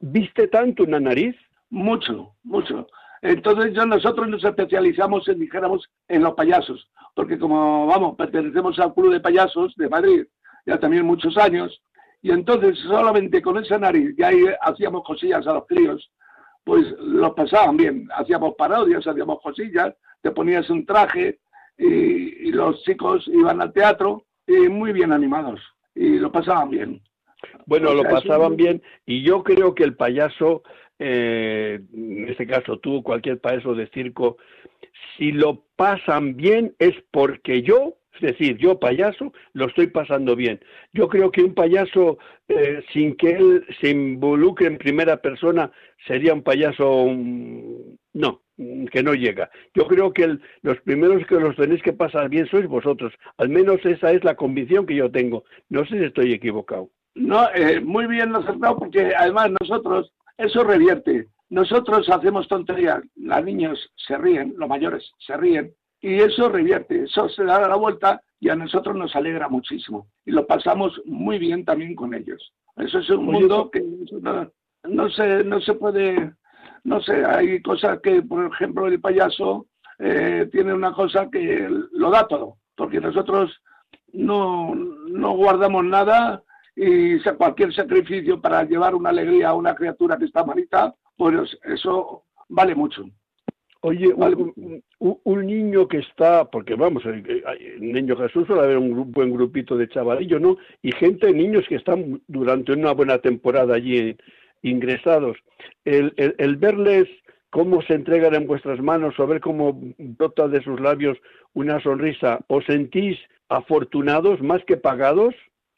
¿viste 0.00 0.48
tanto 0.48 0.84
una 0.84 1.00
nariz? 1.00 1.34
Mucho, 1.70 2.34
mucho. 2.42 2.86
Entonces 3.24 3.72
nosotros 3.86 4.28
nos 4.28 4.44
especializamos 4.44 5.26
en, 5.28 5.40
dijéramos, 5.40 5.88
en 6.08 6.22
los 6.22 6.34
payasos, 6.34 6.86
porque 7.14 7.38
como, 7.38 7.86
vamos, 7.86 8.16
pertenecemos 8.16 8.78
al 8.78 8.92
Club 8.92 9.14
de 9.14 9.20
Payasos 9.20 9.74
de 9.76 9.88
Madrid, 9.88 10.26
ya 10.66 10.78
también 10.78 11.06
muchos 11.06 11.34
años, 11.38 11.82
y 12.20 12.32
entonces 12.32 12.78
solamente 12.80 13.40
con 13.40 13.56
esa 13.56 13.78
nariz, 13.78 14.14
ya 14.18 14.28
ahí 14.28 14.44
hacíamos 14.60 15.04
cosillas 15.04 15.46
a 15.46 15.54
los 15.54 15.66
críos, 15.66 16.10
pues 16.64 16.84
los 16.98 17.32
pasaban 17.32 17.78
bien, 17.78 18.06
hacíamos 18.14 18.56
parodias, 18.56 19.06
hacíamos 19.06 19.40
cosillas, 19.40 19.94
te 20.20 20.30
ponías 20.30 20.68
un 20.68 20.84
traje 20.84 21.38
y, 21.78 22.52
los 22.52 22.82
chicos 22.82 23.26
iban 23.28 23.62
al 23.62 23.72
teatro 23.72 24.26
y 24.46 24.68
muy 24.68 24.92
bien 24.92 25.12
animados 25.12 25.60
y 25.94 26.18
lo 26.18 26.30
pasaban 26.30 26.68
bien. 26.68 27.00
Bueno, 27.66 27.94
lo 27.94 28.02
pasaban 28.02 28.54
bien 28.54 28.82
y 29.06 29.22
yo 29.22 29.42
creo 29.42 29.74
que 29.74 29.84
el 29.84 29.96
payaso 29.96 30.62
eh, 30.98 31.80
en 31.92 32.28
este 32.28 32.46
caso 32.46 32.78
tú, 32.78 33.02
cualquier 33.02 33.40
payaso 33.40 33.74
de 33.74 33.88
circo, 33.88 34.36
si 35.16 35.32
lo 35.32 35.64
pasan 35.76 36.36
bien 36.36 36.74
es 36.78 36.94
porque 37.10 37.62
yo, 37.62 37.96
es 38.14 38.20
decir, 38.20 38.56
yo 38.58 38.78
payaso, 38.78 39.32
lo 39.54 39.66
estoy 39.66 39.88
pasando 39.88 40.36
bien. 40.36 40.60
Yo 40.92 41.08
creo 41.08 41.30
que 41.30 41.42
un 41.42 41.54
payaso, 41.54 42.18
eh, 42.48 42.82
sin 42.92 43.16
que 43.16 43.30
él 43.30 43.66
se 43.80 43.90
involucre 43.90 44.66
en 44.66 44.78
primera 44.78 45.16
persona, 45.16 45.72
sería 46.06 46.32
un 46.32 46.42
payaso, 46.42 47.06
no, 48.12 48.42
que 48.90 49.02
no 49.02 49.14
llega. 49.14 49.50
Yo 49.74 49.86
creo 49.86 50.12
que 50.12 50.38
los 50.62 50.80
primeros 50.82 51.26
que 51.26 51.40
los 51.40 51.56
tenéis 51.56 51.82
que 51.82 51.92
pasar 51.92 52.28
bien 52.28 52.46
sois 52.46 52.66
vosotros. 52.68 53.12
Al 53.38 53.48
menos 53.48 53.84
esa 53.84 54.12
es 54.12 54.22
la 54.22 54.36
convicción 54.36 54.86
que 54.86 54.94
yo 54.94 55.10
tengo. 55.10 55.44
No 55.68 55.84
sé 55.86 55.98
si 55.98 56.04
estoy 56.04 56.32
equivocado. 56.32 56.90
No, 57.16 57.48
eh, 57.54 57.80
muy 57.80 58.06
bien 58.06 58.34
acertado 58.34 58.76
porque 58.76 59.12
además 59.16 59.50
nosotros 59.60 60.12
eso 60.36 60.64
revierte. 60.64 61.28
Nosotros 61.50 62.08
hacemos 62.08 62.48
tonterías, 62.48 63.02
los 63.16 63.44
niños 63.44 63.92
se 63.96 64.16
ríen, 64.18 64.54
los 64.56 64.68
mayores 64.68 65.12
se 65.18 65.36
ríen, 65.36 65.74
y 66.00 66.20
eso 66.20 66.48
revierte, 66.50 67.04
eso 67.04 67.28
se 67.30 67.44
da 67.44 67.66
la 67.66 67.76
vuelta 67.76 68.20
y 68.38 68.50
a 68.50 68.56
nosotros 68.56 68.94
nos 68.94 69.16
alegra 69.16 69.48
muchísimo. 69.48 70.08
Y 70.26 70.32
lo 70.32 70.46
pasamos 70.46 71.00
muy 71.06 71.38
bien 71.38 71.64
también 71.64 71.94
con 71.94 72.12
ellos. 72.12 72.52
Eso 72.76 72.98
es 72.98 73.08
un 73.08 73.24
mundo 73.24 73.70
que 73.70 73.82
no, 74.84 75.08
se, 75.08 75.44
no 75.44 75.60
se 75.62 75.74
puede, 75.74 76.34
no 76.82 77.00
sé, 77.00 77.24
hay 77.24 77.62
cosas 77.62 78.00
que, 78.02 78.20
por 78.20 78.52
ejemplo, 78.52 78.86
el 78.86 79.00
payaso 79.00 79.66
eh, 79.98 80.46
tiene 80.52 80.74
una 80.74 80.92
cosa 80.92 81.30
que 81.30 81.70
lo 81.92 82.10
da 82.10 82.26
todo, 82.26 82.58
porque 82.76 83.00
nosotros 83.00 83.62
no, 84.12 84.74
no 84.74 85.30
guardamos 85.32 85.86
nada 85.86 86.42
y 86.76 87.20
cualquier 87.20 87.72
sacrificio 87.72 88.40
para 88.40 88.64
llevar 88.64 88.94
una 88.94 89.10
alegría 89.10 89.50
a 89.50 89.54
una 89.54 89.74
criatura 89.74 90.16
que 90.16 90.24
está 90.24 90.44
malita, 90.44 90.94
pues 91.16 91.56
eso 91.64 92.24
vale 92.48 92.74
mucho. 92.74 93.04
Oye, 93.80 94.14
un, 94.14 95.46
niño 95.46 95.86
que 95.86 95.98
está, 95.98 96.46
porque 96.50 96.74
vamos, 96.74 97.04
el, 97.04 97.22
niño 97.80 98.16
Jesús 98.16 98.46
suele 98.46 98.62
haber 98.62 98.78
un 98.78 99.12
buen 99.12 99.30
grupito 99.30 99.76
de 99.76 99.88
chavalillos, 99.88 100.40
¿no? 100.40 100.56
Y 100.80 100.90
gente, 100.92 101.30
niños 101.34 101.66
que 101.68 101.74
están 101.74 102.22
durante 102.26 102.72
una 102.72 102.92
buena 102.92 103.18
temporada 103.18 103.74
allí 103.74 104.16
ingresados. 104.62 105.36
El, 105.84 106.14
el, 106.16 106.56
verles 106.56 107.08
cómo 107.50 107.82
se 107.82 107.92
entregan 107.92 108.34
en 108.34 108.46
vuestras 108.46 108.80
manos 108.80 109.20
o 109.20 109.26
ver 109.26 109.40
cómo 109.42 109.78
brota 109.98 110.48
de 110.48 110.62
sus 110.62 110.80
labios 110.80 111.18
una 111.52 111.78
sonrisa, 111.80 112.40
¿os 112.48 112.64
sentís 112.64 113.18
afortunados 113.50 114.40
más 114.40 114.64
que 114.64 114.78
pagados? 114.78 115.34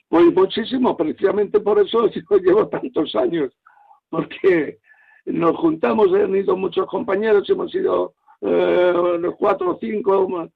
Pues 0.08 0.32
muchísimo, 0.34 0.96
precisamente 0.96 1.60
por 1.60 1.78
eso 1.80 2.08
yo 2.30 2.36
llevo 2.38 2.68
tantos 2.68 3.14
años, 3.16 3.52
porque 4.08 4.78
nos 5.24 5.56
juntamos, 5.56 6.12
han 6.14 6.36
ido 6.36 6.56
muchos 6.56 6.86
compañeros, 6.86 7.48
hemos 7.50 7.74
ido 7.74 8.14
eh, 8.40 8.92
cuatro 9.38 9.72
o 9.72 9.78
cinco 9.80 10.48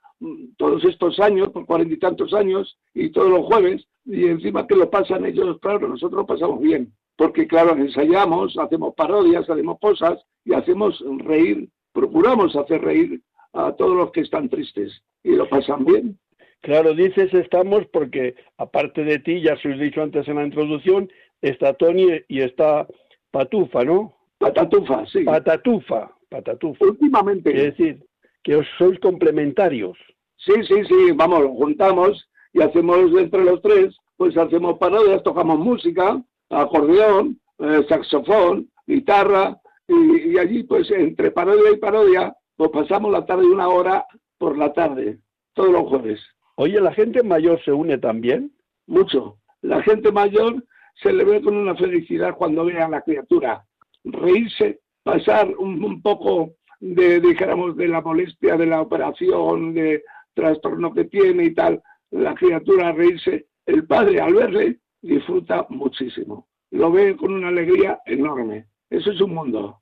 todos 0.59 0.85
estos 0.85 1.19
años, 1.19 1.49
por 1.49 1.65
cuarenta 1.65 1.95
y 1.95 1.99
tantos 1.99 2.35
años, 2.35 2.79
y 2.95 3.11
todos 3.11 3.31
los 3.31 3.47
jueves, 3.47 3.87
y 4.05 4.27
encima 4.27 4.67
que 4.67 4.77
lo 4.77 4.91
pasan 4.91 5.25
ellos, 5.25 5.59
claro, 5.61 5.89
nosotros 5.89 6.21
lo 6.21 6.27
pasamos 6.27 6.61
bien, 6.61 6.93
porque 7.17 7.47
claro, 7.47 7.75
ensayamos, 7.75 8.57
hacemos 8.59 8.95
parodias, 8.95 9.49
hacemos 9.49 9.79
cosas 9.81 10.23
y 10.45 10.53
hacemos 10.53 11.03
reír, 11.19 11.71
procuramos 11.93 12.55
hacer 12.55 12.83
reír 12.83 13.23
a 13.53 13.73
todos 13.73 13.97
los 13.97 14.13
que 14.13 14.21
están 14.21 14.49
tristes 14.49 15.03
y 15.25 15.33
lo 15.33 15.49
pasan 15.49 15.85
bien. 15.85 16.19
Claro, 16.61 16.95
dices 16.95 17.33
estamos 17.33 17.87
porque 17.93 18.35
aparte 18.59 19.05
de 19.05 19.19
ti, 19.19 19.41
ya 19.41 19.55
os 19.55 19.65
he 19.65 19.69
dicho 19.71 20.03
antes 20.03 20.29
en 20.29 20.37
la 20.37 20.45
introducción, 20.45 21.11
está 21.41 21.73
Tony 21.75 22.21
y 22.29 22.43
está 22.43 22.87
Patufa, 23.31 23.85
¿no? 23.85 24.15
Patatufa, 24.39 25.07
sí. 25.07 25.25
Patatufa, 25.25 26.11
patatufa. 26.29 26.85
Últimamente. 26.85 27.51
Es 27.51 27.77
decir, 27.77 28.05
que 28.43 28.57
os 28.57 28.67
sois 28.79 28.99
complementarios. 29.01 29.97
Sí, 30.37 30.53
sí, 30.67 30.85
sí, 30.89 31.13
vamos, 31.15 31.45
juntamos 31.57 32.29
y 32.53 32.63
hacemos 32.63 32.99
entre 33.19 33.45
los 33.45 33.61
tres, 33.63 33.95
pues 34.17 34.37
hacemos 34.37 34.79
parodias, 34.79 35.23
tocamos 35.23 35.59
música, 35.59 36.23
acordeón, 36.49 37.39
eh, 37.59 37.85
saxofón, 37.89 38.71
guitarra, 38.87 39.61
y, 39.87 40.39
allí 40.39 40.63
pues 40.63 40.91
entre 40.91 41.31
parodia 41.31 41.73
y 41.73 41.77
parodia, 41.77 42.35
pues 42.57 42.71
pasamos 42.71 43.13
la 43.13 43.27
tarde 43.27 43.45
una 43.45 43.69
hora 43.69 44.07
por 44.39 44.57
la 44.57 44.73
tarde, 44.73 45.19
todos 45.55 45.71
los 45.71 45.89
jueves. 45.89 46.21
Oye, 46.63 46.79
¿la 46.79 46.93
gente 46.93 47.23
mayor 47.23 47.59
se 47.65 47.73
une 47.73 47.97
también? 47.97 48.53
Mucho. 48.87 49.39
La 49.63 49.83
gente 49.83 50.13
mayor 50.13 50.63
se 51.03 51.11
le 51.11 51.25
ve 51.25 51.41
con 51.41 51.57
una 51.57 51.75
felicidad 51.75 52.37
cuando 52.37 52.67
ve 52.67 52.79
a 52.79 52.87
la 52.87 53.01
criatura 53.01 53.65
reírse, 54.05 54.81
pasar 55.03 55.49
un, 55.57 56.03
poco 56.03 56.51
de, 56.79 57.19
dijéramos, 57.19 57.79
de 57.79 57.89
la 57.89 58.03
molestia 58.03 58.59
de 58.59 58.67
la 58.67 58.83
operación, 58.83 59.73
de 59.73 60.05
trastorno 60.35 60.93
que 60.93 61.05
tiene 61.05 61.45
y 61.45 61.55
tal, 61.55 61.83
la 62.11 62.35
criatura 62.35 62.93
reírse, 62.93 63.47
el 63.65 63.87
padre 63.87 64.21
al 64.21 64.35
verle 64.35 64.81
disfruta 65.01 65.65
muchísimo, 65.71 66.47
lo 66.73 66.93
ve 66.93 67.17
con 67.17 67.33
una 67.33 67.49
alegría 67.49 68.01
enorme. 68.05 68.67
Eso 68.91 69.13
es 69.13 69.21
un 69.23 69.35
mundo. 69.35 69.80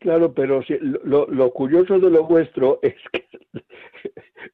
Claro, 0.00 0.32
pero 0.32 0.62
lo, 1.04 1.26
lo, 1.26 1.50
curioso 1.52 1.98
de 1.98 2.10
lo 2.10 2.24
vuestro 2.24 2.78
es 2.82 2.94
que 3.12 3.26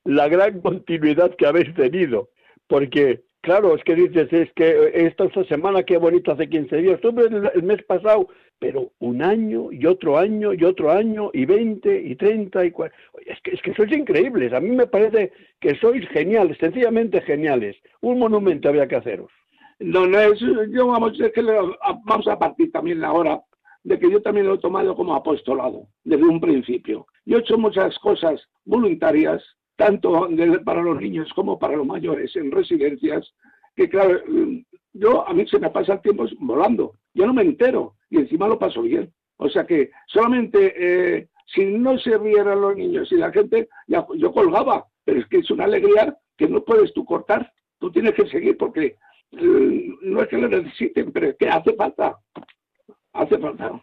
la 0.04 0.28
gran 0.28 0.60
continuidad 0.60 1.34
que 1.36 1.46
habéis 1.46 1.74
tenido, 1.74 2.30
porque 2.66 3.22
Claro, 3.44 3.74
es 3.74 3.84
que 3.84 3.94
dices, 3.94 4.32
es 4.32 4.50
que 4.54 4.90
esta, 4.94 5.24
esta 5.24 5.44
semana 5.44 5.82
qué 5.82 5.98
bonito 5.98 6.32
hace 6.32 6.48
15 6.48 6.76
días, 6.78 6.94
estuve 6.94 7.26
el, 7.26 7.62
mes 7.62 7.82
pasado, 7.82 8.28
pero 8.58 8.90
un 9.00 9.20
año 9.20 9.70
y 9.70 9.84
otro 9.84 10.16
año 10.16 10.54
y 10.54 10.64
otro 10.64 10.90
año 10.90 11.30
y 11.34 11.44
20 11.44 11.94
y 11.94 12.16
30 12.16 12.64
y 12.64 12.70
40. 12.70 12.96
Es 13.26 13.38
que, 13.42 13.50
es 13.50 13.60
que 13.60 13.74
sois 13.74 13.92
increíbles, 13.92 14.54
a 14.54 14.60
mí 14.60 14.70
me 14.70 14.86
parece 14.86 15.30
que 15.60 15.74
sois 15.74 16.08
geniales, 16.08 16.56
sencillamente 16.56 17.20
geniales. 17.20 17.76
Un 18.00 18.18
monumento 18.18 18.70
había 18.70 18.88
que 18.88 18.96
haceros. 18.96 19.30
No, 19.78 20.06
no, 20.06 20.18
es, 20.20 20.40
yo 20.40 20.86
vamos, 20.86 21.12
que 21.12 21.42
vamos 21.42 22.26
a 22.26 22.38
partir 22.38 22.72
también 22.72 23.00
la 23.00 23.12
hora 23.12 23.42
de 23.84 23.98
que 23.98 24.10
yo 24.10 24.20
también 24.22 24.46
lo 24.46 24.54
he 24.54 24.58
tomado 24.58 24.96
como 24.96 25.14
apostolado 25.14 25.86
desde 26.02 26.24
un 26.24 26.40
principio. 26.40 27.06
Yo 27.24 27.36
he 27.36 27.40
hecho 27.40 27.58
muchas 27.58 27.98
cosas 27.98 28.42
voluntarias 28.64 29.42
tanto 29.76 30.28
para 30.64 30.82
los 30.82 31.00
niños 31.00 31.32
como 31.34 31.58
para 31.58 31.76
los 31.76 31.86
mayores 31.86 32.34
en 32.36 32.50
residencias, 32.50 33.32
que 33.76 33.88
claro, 33.88 34.20
yo 34.92 35.28
a 35.28 35.34
mí 35.34 35.46
se 35.48 35.58
me 35.58 35.70
pasa 35.70 35.94
el 35.94 36.00
tiempo 36.00 36.26
volando, 36.38 36.94
yo 37.12 37.26
no 37.26 37.34
me 37.34 37.42
entero 37.42 37.94
y 38.08 38.18
encima 38.18 38.48
lo 38.48 38.58
paso 38.58 38.82
bien. 38.82 39.12
O 39.36 39.48
sea 39.48 39.66
que 39.66 39.90
solamente 40.06 40.74
eh, 40.76 41.28
si 41.46 41.64
no 41.64 41.98
se 41.98 42.16
rieran 42.16 42.60
los 42.60 42.76
niños 42.76 43.10
y 43.10 43.16
la 43.16 43.32
gente, 43.32 43.68
yo 43.88 44.32
colgaba, 44.32 44.86
pero 45.04 45.20
es 45.20 45.26
que 45.26 45.38
es 45.38 45.50
una 45.50 45.64
alegría 45.64 46.16
que 46.36 46.48
no 46.48 46.64
puedes 46.64 46.92
tú 46.94 47.04
cortar, 47.04 47.52
tú 47.78 47.90
tienes 47.90 48.14
que 48.14 48.28
seguir 48.28 48.56
porque 48.56 48.96
eh, 49.32 49.88
no 50.02 50.22
es 50.22 50.28
que 50.28 50.38
lo 50.38 50.48
necesiten, 50.48 51.12
pero 51.12 51.28
es 51.28 51.36
que 51.36 51.48
hace 51.48 51.74
falta, 51.74 52.16
hace 53.14 53.38
falta. 53.38 53.80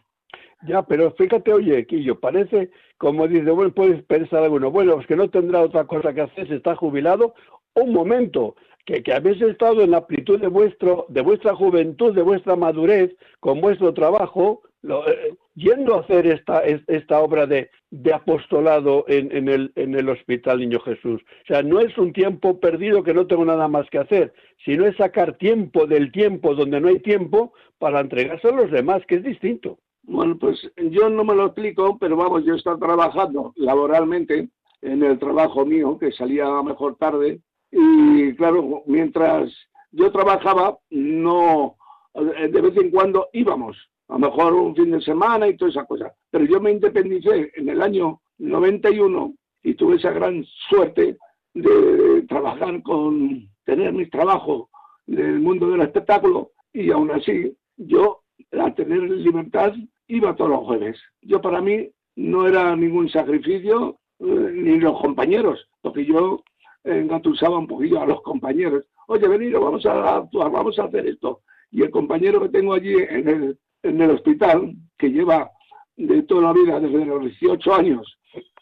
Ya, 0.68 0.84
pero 0.84 1.12
fíjate, 1.12 1.52
oye, 1.52 1.88
Quillo, 1.88 2.20
parece 2.20 2.70
como 3.02 3.28
dice, 3.28 3.50
bueno, 3.50 3.74
puedes 3.74 4.04
pensar 4.04 4.44
alguno, 4.44 4.70
bueno, 4.70 5.00
es 5.00 5.08
que 5.08 5.16
no 5.16 5.28
tendrá 5.28 5.62
otra 5.62 5.86
cosa 5.86 6.14
que 6.14 6.22
hacer, 6.22 6.48
se 6.48 6.58
está 6.58 6.76
jubilado. 6.76 7.34
Un 7.74 7.94
momento, 7.94 8.56
que, 8.86 9.02
que 9.02 9.12
habéis 9.12 9.42
estado 9.42 9.82
en 9.82 9.90
la 9.90 9.98
amplitud 9.98 10.40
de, 10.40 10.48
vuestro, 10.48 11.08
de 11.10 11.22
vuestra 11.22 11.56
juventud, 11.56 12.14
de 12.14 12.22
vuestra 12.22 12.56
madurez, 12.56 13.16
con 13.40 13.60
vuestro 13.60 13.96
trabajo, 13.96 14.62
eh, 14.84 15.36
yendo 15.56 15.96
a 15.96 16.00
hacer 16.02 16.28
esta, 16.28 16.60
esta 16.60 17.20
obra 17.20 17.46
de, 17.46 17.70
de 17.92 18.14
apostolado 18.14 19.06
en, 19.08 19.36
en, 19.36 19.48
el, 19.48 19.72
en 19.76 19.96
el 19.96 20.10
Hospital 20.10 20.60
Niño 20.60 20.80
Jesús. 20.80 21.22
O 21.22 21.46
sea, 21.48 21.62
no 21.62 21.80
es 21.80 21.98
un 21.98 22.14
tiempo 22.14 22.60
perdido 22.60 23.04
que 23.04 23.14
no 23.14 23.28
tengo 23.28 23.46
nada 23.46 23.68
más 23.68 23.90
que 23.90 24.00
hacer, 24.00 24.34
sino 24.66 24.86
es 24.86 24.96
sacar 24.98 25.38
tiempo 25.38 25.86
del 25.86 26.12
tiempo 26.12 26.56
donde 26.56 26.80
no 26.80 26.88
hay 26.88 27.00
tiempo 27.00 27.54
para 27.78 28.00
entregarse 28.00 28.48
a 28.48 28.54
los 28.54 28.72
demás, 28.72 29.04
que 29.08 29.16
es 29.16 29.24
distinto. 29.24 29.78
Bueno, 30.04 30.38
pues 30.40 30.60
yo 30.90 31.10
no 31.10 31.24
me 31.24 31.36
lo 31.36 31.46
explico, 31.46 31.98
pero 32.00 32.16
vamos, 32.18 32.44
yo 32.44 32.54
he 32.54 32.58
estado 32.58 32.80
trabajando 32.80 33.54
laboralmente 33.56 34.50
en 34.82 35.04
el 35.04 35.20
trabajo 35.20 35.64
mío, 35.64 35.98
que 36.00 36.12
salía 36.12 36.48
mejor 36.64 36.96
tarde, 36.96 37.40
y 37.72 38.34
claro, 38.34 38.84
mientras 38.88 39.54
yo 39.92 40.12
trabajaba, 40.12 40.78
no, 40.90 41.76
de 42.16 42.62
vez 42.62 42.78
en 42.78 42.90
cuando 42.90 43.30
íbamos, 43.32 43.78
a 44.12 44.16
lo 44.16 44.20
mejor 44.20 44.54
un 44.54 44.76
fin 44.76 44.92
de 44.92 45.02
semana 45.02 45.48
y 45.48 45.56
toda 45.56 45.72
esa 45.72 45.86
cosa, 45.86 46.14
pero 46.30 46.44
yo 46.44 46.60
me 46.60 46.72
independicé 46.72 47.50
en 47.56 47.70
el 47.70 47.82
año 47.82 48.20
91 48.40 49.34
y 49.64 49.74
tuve 49.76 49.96
esa 49.96 50.12
gran 50.12 50.44
suerte 50.70 51.18
de 51.54 52.24
trabajar 52.28 52.84
con, 52.84 53.48
tener 53.64 53.94
mi 53.94 54.10
trabajo 54.10 54.70
del 55.06 55.40
mundo 55.40 55.70
del 55.70 55.82
espectáculo, 55.82 56.52
y 56.74 56.92
aún 56.92 57.10
así 57.12 57.56
yo 57.78 58.22
a 58.52 58.74
tener 58.74 59.02
libertad 59.02 59.74
iba 60.08 60.36
todos 60.36 60.52
los 60.52 60.66
jueves. 60.66 61.00
Yo 61.22 61.40
para 61.40 61.62
mí 61.62 61.90
no 62.18 62.48
era 62.48 62.76
ningún 62.76 63.08
sacrificio, 63.08 63.98
eh, 64.20 64.52
ni 64.54 64.78
los 64.78 65.00
compañeros, 65.00 65.70
porque 65.82 66.06
yo 66.06 66.44
engatusaba 66.84 67.60
un 67.60 67.68
poquillo 67.68 68.02
a 68.02 68.08
los 68.08 68.22
compañeros. 68.24 68.86
Oye, 69.08 69.26
venido, 69.28 69.62
vamos 69.62 69.86
a 69.86 70.18
actuar, 70.18 70.52
vamos 70.52 70.78
a 70.80 70.84
hacer 70.84 71.08
esto. 71.08 71.42
Y 71.72 71.84
el 71.84 71.92
compañero 71.92 72.42
que 72.42 72.50
tengo 72.50 72.74
allí 72.74 72.94
en 72.94 73.30
el, 73.30 73.58
en 73.84 74.02
el 74.02 74.12
hospital, 74.12 74.74
que 74.98 75.10
lleva 75.10 75.52
de 75.98 76.24
toda 76.24 76.42
la 76.42 76.54
vida, 76.54 76.80
desde 76.80 77.06
los 77.06 77.22
18 77.22 77.74
años, 77.74 78.18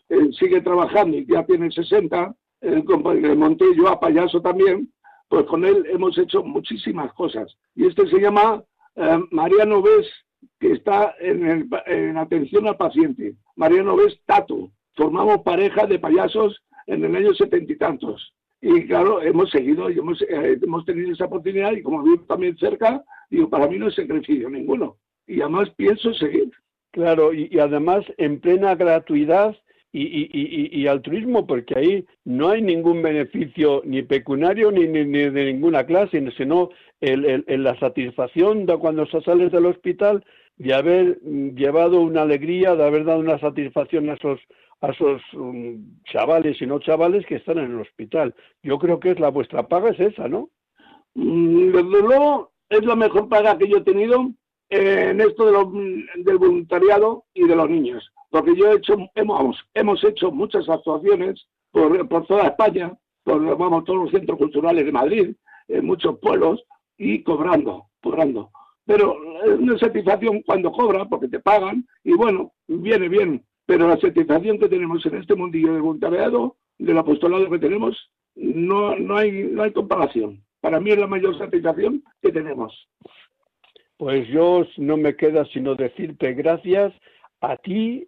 eh, 0.10 0.30
sigue 0.38 0.62
trabajando 0.62 1.18
y 1.18 1.26
ya 1.26 1.46
tiene 1.46 1.72
60, 1.72 2.36
el 2.62 2.84
compañero 2.84 3.36
monté 3.36 3.66
yo 3.76 3.88
a 3.88 4.00
payaso 4.00 4.42
también, 4.42 4.92
pues 5.28 5.46
con 5.46 5.64
él 5.64 5.86
hemos 5.90 6.18
hecho 6.18 6.44
muchísimas 6.44 7.14
cosas. 7.14 7.56
Y 7.76 7.86
este 7.86 8.08
se 8.08 8.20
llama 8.20 8.64
eh, 8.96 9.20
Mariano 9.32 9.82
Ves 9.82 10.08
que 10.60 10.72
está 10.74 11.16
en, 11.20 12.18
atención 12.18 12.68
al 12.68 12.78
paciente. 12.78 13.36
Mariano 13.56 13.96
Ves 13.96 14.20
Tato. 14.26 14.72
Formamos 14.96 15.42
pareja 15.44 15.86
de 15.86 16.00
payasos 16.00 16.62
en 16.88 17.06
el 17.06 17.16
año 17.16 17.34
setenta 17.34 17.72
y 17.72 17.78
tantos. 17.78 18.34
Y 18.62 18.88
claro, 18.88 19.22
hemos 19.22 19.50
seguido 19.52 19.90
y 19.90 20.00
hemos, 20.00 20.22
eh, 20.22 20.60
hemos 20.62 20.84
tenido 20.86 21.14
esa 21.14 21.26
oportunidad 21.26 21.72
y 21.72 21.82
como 21.82 22.04
vivo 22.04 22.26
también 22.26 22.58
cerca, 22.58 23.04
digo, 23.30 23.50
para 23.50 23.68
mí 23.68 23.78
no 23.78 23.88
es 23.88 23.96
sacrificio 23.96 24.50
ninguno. 24.50 24.98
Y 25.30 25.42
además 25.42 25.70
pienso 25.78 26.14
seguir. 26.16 26.52
Claro, 26.92 27.32
y, 27.34 27.58
además 27.60 28.04
en 28.18 28.40
plena 28.40 28.74
gratuidad 28.74 29.56
y, 29.92 30.02
y, 30.02 30.70
y, 30.72 30.88
altruismo, 30.88 31.46
porque 31.46 31.78
ahí 31.78 32.06
no 32.26 32.50
hay 32.50 32.64
ningún 32.64 33.04
beneficio 33.04 33.84
ni 33.86 34.02
pecuniario 34.02 34.72
ni, 34.72 34.88
ni, 34.88 35.04
de 35.04 35.54
ninguna 35.54 35.86
clase, 35.86 36.32
sino 36.36 36.70
el, 37.00 37.44
el, 37.46 37.64
la 37.64 37.78
satisfacción 37.80 38.66
de 38.66 38.78
cuando 38.78 39.06
sales 39.06 39.52
del 39.52 39.68
hospital 39.68 40.24
de 40.58 40.74
haber 40.74 41.20
llevado 41.22 42.02
una 42.02 42.24
alegría, 42.24 42.76
de 42.76 42.86
haber 42.86 43.06
dado 43.06 43.20
una 43.20 43.40
satisfacción 43.40 44.10
a 44.10 44.14
esos, 44.14 44.40
a 44.82 44.90
esos 44.90 45.22
um, 45.34 45.96
chavales 46.06 46.60
y 46.62 46.66
no 46.66 46.80
chavales 46.80 47.26
que 47.28 47.36
están 47.36 47.60
en 47.60 47.72
el 47.72 47.82
hospital. 47.82 48.34
Yo 48.64 48.80
creo 48.80 49.00
que 49.00 49.12
es 49.12 49.20
la 49.20 49.30
vuestra 49.30 49.68
paga 49.68 49.92
es 49.92 50.00
esa, 50.00 50.28
¿no? 50.28 50.50
Mm, 51.14 51.72
desde 51.72 52.02
luego 52.02 52.52
es 52.70 52.84
la 52.84 52.96
mejor 52.96 53.30
paga 53.30 53.58
que 53.58 53.68
yo 53.68 53.78
he 53.78 53.82
tenido 53.82 54.32
en 54.70 55.20
esto 55.22 55.46
del 56.16 56.38
voluntariado 56.38 57.26
y 57.34 57.48
de 57.48 57.56
los 57.56 57.70
niños, 57.70 58.12
porque 58.30 58.56
yo 58.56 58.72
he 58.72 58.76
hecho, 58.78 58.96
hemos, 59.16 59.58
hemos 59.74 60.04
hecho 60.04 60.32
muchas 60.32 60.70
actuaciones 60.70 61.48
por, 61.72 62.28
toda 62.28 62.48
España, 62.48 62.94
por 63.24 63.58
vamos, 63.58 63.84
todos 63.86 64.04
los 64.04 64.12
centros 64.12 64.38
culturales 64.38 64.86
de 64.86 64.92
Madrid, 64.92 65.36
en 65.68 65.86
muchos 65.86 66.20
pueblos, 66.20 66.64
y 66.98 67.24
cobrando, 67.24 67.86
cobrando. 68.02 68.52
Pero 68.86 69.18
es 69.44 69.60
una 69.60 69.78
satisfacción 69.78 70.42
cuando 70.42 70.72
cobra, 70.72 71.06
porque 71.06 71.28
te 71.28 71.40
pagan, 71.40 71.86
y 72.04 72.14
bueno, 72.14 72.54
viene 72.68 73.08
bien. 73.08 73.44
Pero 73.66 73.88
la 73.88 74.00
satisfacción 74.00 74.58
que 74.58 74.68
tenemos 74.68 75.06
en 75.06 75.16
este 75.16 75.36
mundillo 75.36 75.74
de 75.74 75.80
voluntariado, 75.80 76.58
del 76.78 76.98
apostolado 76.98 77.50
que 77.50 77.60
tenemos, 77.60 78.10
no, 78.36 78.96
no, 78.96 79.18
hay, 79.18 79.44
no 79.44 79.64
hay 79.64 79.72
comparación. 79.72 80.44
Para 80.60 80.80
mí 80.80 80.92
es 80.92 80.98
la 80.98 81.08
mayor 81.08 81.38
satisfacción 81.38 82.04
que 82.22 82.32
tenemos. 82.32 82.90
Pues 84.00 84.30
yo 84.30 84.66
no 84.78 84.96
me 84.96 85.18
queda 85.18 85.44
sino 85.52 85.76
decirte 85.76 86.34
gracias 86.34 86.94
a 87.42 87.58
ti, 87.58 88.08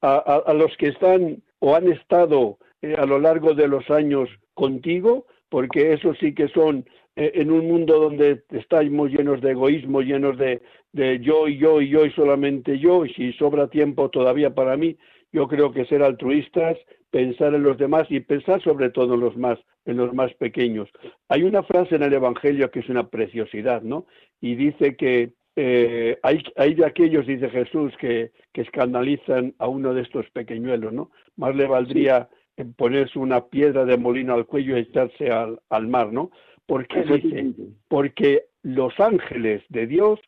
a, 0.00 0.52
los 0.54 0.76
que 0.76 0.86
están 0.86 1.42
o 1.58 1.74
han 1.74 1.90
estado 1.90 2.58
eh, 2.80 2.94
a 2.96 3.04
lo 3.06 3.18
largo 3.18 3.52
de 3.52 3.66
los 3.66 3.90
años 3.90 4.28
contigo, 4.54 5.26
porque 5.48 5.94
eso 5.94 6.14
sí 6.14 6.32
que 6.32 6.46
son 6.46 6.86
eh, 7.16 7.32
en 7.34 7.50
un 7.50 7.66
mundo 7.66 7.98
donde 7.98 8.44
estamos 8.50 9.10
llenos 9.10 9.40
de 9.40 9.50
egoísmo, 9.50 10.00
llenos 10.00 10.38
de, 10.38 10.62
de, 10.92 11.18
yo 11.18 11.48
y 11.48 11.58
yo 11.58 11.80
y 11.80 11.88
yo 11.88 12.06
y 12.06 12.12
solamente 12.12 12.78
yo, 12.78 13.04
y 13.04 13.12
si 13.12 13.32
sobra 13.32 13.66
tiempo 13.66 14.10
todavía 14.10 14.54
para 14.54 14.76
mí, 14.76 14.96
yo 15.32 15.48
creo 15.48 15.72
que 15.72 15.86
ser 15.86 16.04
altruistas, 16.04 16.78
pensar 17.12 17.54
en 17.54 17.62
los 17.62 17.76
demás 17.76 18.06
y 18.08 18.20
pensar 18.20 18.60
sobre 18.62 18.90
todo 18.90 19.14
en 19.14 19.20
los 19.20 19.36
más, 19.36 19.58
en 19.84 19.98
los 19.98 20.12
más 20.14 20.32
pequeños. 20.34 20.88
Hay 21.28 21.44
una 21.44 21.62
frase 21.62 21.94
en 21.94 22.02
el 22.02 22.14
Evangelio 22.14 22.70
que 22.70 22.80
es 22.80 22.88
una 22.88 23.08
preciosidad, 23.08 23.82
¿no? 23.82 24.06
Y 24.40 24.56
dice 24.56 24.96
que 24.96 25.34
eh, 25.54 26.18
hay, 26.22 26.42
hay, 26.56 26.74
de 26.74 26.86
aquellos, 26.86 27.26
dice 27.26 27.50
Jesús, 27.50 27.92
que, 28.00 28.32
que, 28.54 28.62
escandalizan 28.62 29.54
a 29.58 29.68
uno 29.68 29.92
de 29.92 30.00
estos 30.00 30.28
pequeñuelos, 30.30 30.94
¿no? 30.94 31.10
Más 31.36 31.54
le 31.54 31.66
valdría 31.66 32.30
ponerse 32.76 33.18
una 33.18 33.44
piedra 33.44 33.84
de 33.84 33.98
molino 33.98 34.32
al 34.32 34.46
cuello 34.46 34.76
y 34.76 34.80
echarse 34.80 35.30
al, 35.30 35.60
al 35.68 35.88
mar, 35.88 36.14
¿no? 36.14 36.30
¿Por 36.64 36.86
qué 36.86 37.02
dice? 37.02 37.52
Porque 37.88 38.44
los 38.62 38.98
ángeles 38.98 39.62
de 39.68 39.86
Dios, 39.86 40.18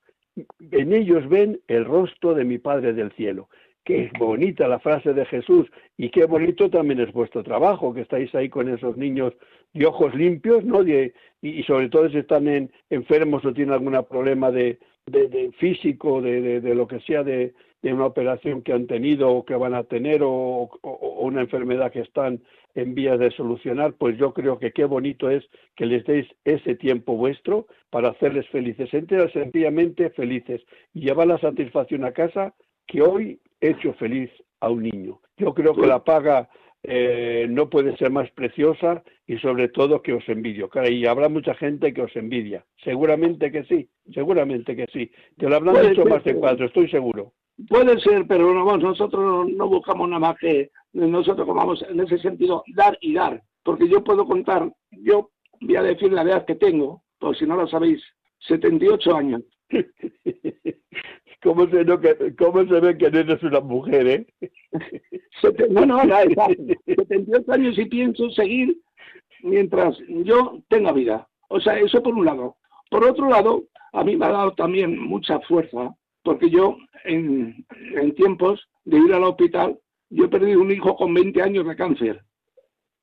en 0.71 0.93
ellos 0.93 1.27
ven 1.31 1.61
el 1.67 1.87
rostro 1.87 2.35
de 2.35 2.45
mi 2.45 2.59
Padre 2.59 2.93
del 2.93 3.11
cielo. 3.13 3.49
Qué 3.85 4.11
bonita 4.19 4.67
la 4.67 4.79
frase 4.79 5.13
de 5.13 5.27
Jesús 5.27 5.67
y 5.99 6.09
qué 6.09 6.25
bonito 6.25 6.71
también 6.71 7.01
es 7.01 7.13
vuestro 7.13 7.43
trabajo, 7.43 7.93
que 7.93 8.01
estáis 8.01 8.35
ahí 8.35 8.49
con 8.49 8.71
esos 8.71 8.97
niños 8.97 9.35
de 9.75 9.85
ojos 9.85 10.15
limpios, 10.15 10.65
¿no? 10.65 10.83
y, 10.83 11.63
sobre 11.65 11.91
todo 11.91 12.09
si 12.09 12.17
están 12.17 12.49
en, 12.49 12.73
enfermos 12.89 13.45
o 13.45 13.53
tienen 13.53 13.75
algún 13.75 14.03
problema 14.09 14.51
de, 14.51 14.79
físico, 15.59 16.23
de, 16.23 16.61
lo 16.75 16.89
que 16.89 17.01
sea, 17.01 17.23
de, 17.23 17.53
una 17.83 18.07
operación 18.07 18.63
que 18.63 18.73
han 18.73 18.87
tenido 18.87 19.31
o 19.31 19.45
que 19.45 19.55
van 19.55 19.75
a 19.75 19.85
tener 19.85 20.23
o, 20.23 20.71
una 21.21 21.43
enfermedad 21.43 21.93
que 21.93 22.01
están 22.01 22.41
en 22.75 22.95
vías 22.95 23.19
de 23.19 23.33
solucionar, 23.33 23.93
pues 23.99 24.17
yo 24.17 24.33
creo 24.33 24.59
que 24.59 24.73
qué 24.73 24.87
bonito 24.87 25.29
es 25.29 25.45
que 25.77 25.85
les 25.85 26.07
deis 26.07 26.27
ese 26.47 26.75
tiempo 26.75 27.17
vuestro 27.17 27.67
para 27.91 28.09
hacerles 28.09 28.49
felices, 28.49 28.95
enteras 28.95 29.31
sencillamente 29.33 30.09
felices 30.09 30.63
y 30.95 31.03
llevar 31.03 31.27
la 31.27 31.39
satisfacción 31.39 32.05
a 32.05 32.13
casa 32.13 32.55
que 32.87 33.03
hoy 33.03 33.41
he 33.61 33.71
hecho 33.71 33.93
feliz 33.95 34.31
a 34.61 34.71
un 34.71 34.83
niño. 34.83 35.21
Yo 35.37 35.55
creo 35.55 35.75
que 35.75 35.87
la 35.87 36.05
paga 36.05 36.49
eh, 36.83 37.47
no 37.49 37.71
puede 37.71 37.97
ser 37.97 38.11
más 38.11 38.31
preciosa 38.33 39.03
y 39.27 39.39
sobre 39.39 39.69
todo 39.69 40.03
que 40.03 40.13
os 40.13 40.29
envidio. 40.29 40.69
Y 40.91 41.07
habrá 41.07 41.29
mucha 41.29 41.55
gente 41.55 41.95
que 41.95 42.03
os 42.03 42.15
envidia. 42.15 42.65
Seguramente 42.83 43.51
que 43.51 43.65
sí, 43.65 43.89
seguramente 44.13 44.77
que 44.77 44.87
sí. 44.93 45.11
Te 45.39 45.49
lo 45.49 45.57
habrán 45.57 45.89
dicho 45.89 46.05
más 46.05 46.23
de 46.25 46.35
cuatro, 46.35 46.67
estoy 46.67 46.91
seguro. 46.91 47.33
Puede 47.69 47.99
ser, 48.01 48.27
pero 48.27 48.53
no, 48.53 48.77
nosotros 48.77 49.49
no 49.49 49.69
buscamos 49.69 50.09
nada 50.09 50.21
más 50.21 50.39
que 50.39 50.71
nosotros 50.93 51.47
vamos 51.47 51.85
en 51.89 52.01
ese 52.01 52.19
sentido 52.19 52.65
dar 52.75 52.99
y 53.01 53.15
dar. 53.15 53.43
Porque 53.63 53.89
yo 53.89 54.05
puedo 54.05 54.27
contar, 54.27 54.71
yo 54.91 55.31
voy 55.61 55.77
a 55.77 55.83
decir 55.83 56.13
la 56.13 56.23
edad 56.23 56.45
que 56.45 56.57
tengo, 56.57 57.03
por 57.19 57.37
si 57.37 57.47
no 57.47 57.57
lo 57.57 57.67
sabéis, 57.67 58.03
78 58.41 59.17
años. 59.17 59.43
¿Cómo 61.45 61.69
se, 61.69 61.85
¿Cómo 62.37 62.65
se 62.65 62.81
ve 62.81 62.97
que 62.97 63.11
no 63.11 63.19
eres 63.19 63.43
una 63.43 63.61
mujer, 63.61 64.07
eh? 64.07 64.27
No, 65.71 65.85
no, 65.85 66.03
no, 66.03 66.17
78 66.87 67.53
años 67.53 67.79
y 67.79 67.85
pienso 67.85 68.31
seguir 68.31 68.79
mientras 69.43 69.99
yo 70.09 70.63
tenga 70.69 70.91
vida. 70.93 71.29
O 71.49 71.61
sea, 71.61 71.79
eso 71.79 72.03
por 72.03 72.15
un 72.15 72.25
lado. 72.25 72.57
Por 72.91 73.05
otro 73.05 73.29
lado, 73.29 73.65
a 73.93 74.03
mí 74.03 74.17
me 74.17 74.25
ha 74.25 74.31
dado 74.31 74.55
también 74.55 74.99
mucha 74.99 75.39
fuerza, 75.41 75.95
porque 76.23 76.49
yo 76.49 76.79
en, 77.05 77.67
en 77.95 78.15
tiempos 78.15 78.67
de 78.87 79.01
ir 79.01 79.13
al 79.13 79.25
hospital, 79.25 79.79
yo 80.09 80.25
he 80.25 80.29
perdido 80.29 80.63
un 80.63 80.71
hijo 80.71 80.97
con 80.97 81.13
20 81.13 81.43
años 81.43 81.67
de 81.67 81.77
cáncer. 81.77 82.25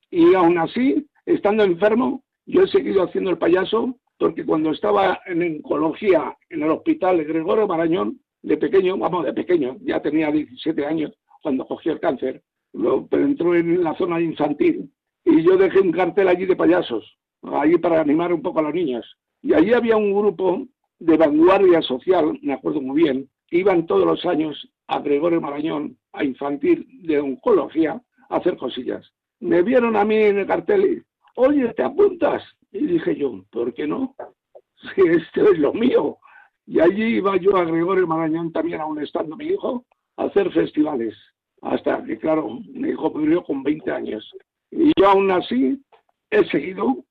Y 0.10 0.34
aún 0.34 0.58
así, 0.58 1.08
estando 1.28 1.64
enfermo, 1.64 2.24
yo 2.48 2.64
he 2.64 2.68
seguido 2.68 3.04
haciendo 3.04 3.30
el 3.30 3.38
payaso, 3.38 4.00
porque 4.18 4.44
cuando 4.44 4.72
estaba 4.72 5.20
en 5.28 5.44
oncología 5.44 6.36
en 6.50 6.64
el 6.64 6.72
hospital 6.72 7.18
de 7.18 7.26
Gregorio 7.26 7.68
Marañón, 7.68 8.20
de 8.44 8.58
pequeño, 8.58 8.98
vamos, 8.98 9.26
de 9.26 9.34
pequeño, 9.34 9.78
ya 9.82 10.02
tenía 10.02 10.32
17 10.32 10.86
años 10.86 11.12
cuando 11.42 11.66
cogió 11.66 11.94
el 11.94 12.00
cáncer, 12.00 12.42
lo, 12.74 13.08
pero 13.08 13.26
entró 13.26 13.56
en 13.56 13.84
la 13.84 13.96
zona 13.96 14.20
infantil 14.22 14.92
y 15.26 15.44
yo 15.44 15.58
dejé 15.58 15.80
un 15.80 15.92
cartel 15.92 16.28
allí 16.28 16.46
de 16.46 16.56
payasos, 16.56 17.18
allí 17.44 17.78
para 17.78 18.02
animar 18.02 18.34
un 18.34 18.42
poco 18.42 18.60
a 18.60 18.64
los 18.64 18.74
niños. 18.74 19.06
Y 19.42 19.54
allí 19.54 19.74
había 19.74 19.98
un 19.98 20.14
grupo 20.14 20.68
de 21.00 21.18
vanguardia 21.18 21.82
social, 21.82 22.38
me 22.42 22.54
acuerdo 22.54 22.82
muy 22.82 23.04
bien, 23.04 23.30
iban 23.52 23.86
todos 23.86 24.06
los 24.06 24.26
años 24.26 24.70
a 24.88 25.00
Gregorio 25.00 25.42
Marañón, 25.42 25.98
a 26.14 26.24
infantil 26.24 26.88
de 27.04 27.20
oncología, 27.20 28.02
a 28.30 28.36
hacer 28.38 28.58
cosillas. 28.58 29.12
Me 29.40 29.62
vieron 29.62 29.96
a 29.96 30.06
mí 30.06 30.16
en 30.16 30.40
el 30.40 30.48
cartel 30.48 30.86
y, 30.86 31.02
oye, 31.36 31.74
¿te 31.74 31.84
apuntas? 31.84 32.44
Y 32.72 32.86
dije 32.86 33.16
yo, 33.16 33.44
¿por 33.52 33.74
qué 33.74 33.88
no? 33.88 34.16
Si 34.96 35.02
esto 35.02 35.44
es 35.52 35.60
lo 35.60 35.74
mío. 35.74 36.18
Y 36.66 36.80
allí 36.80 37.18
iba 37.18 37.36
yo 37.38 37.56
a 37.56 37.66
Gregorio 37.66 38.08
Marañón 38.08 38.52
también, 38.52 38.82
aún 38.82 39.02
estando 39.02 39.36
mi 39.36 39.46
hijo, 39.46 39.86
a 40.18 40.26
hacer 40.26 40.52
festivales. 40.52 41.16
Hasta 41.62 42.04
que, 42.04 42.18
claro, 42.18 42.60
mi 42.74 42.90
hijo 42.90 43.12
murió 43.12 43.44
con 43.44 43.64
20 43.64 43.92
años. 43.92 44.32
Y 44.72 44.92
yo 44.98 45.10
aún 45.10 45.30
así 45.32 45.82
he 46.30 46.44
seguido 46.46 47.04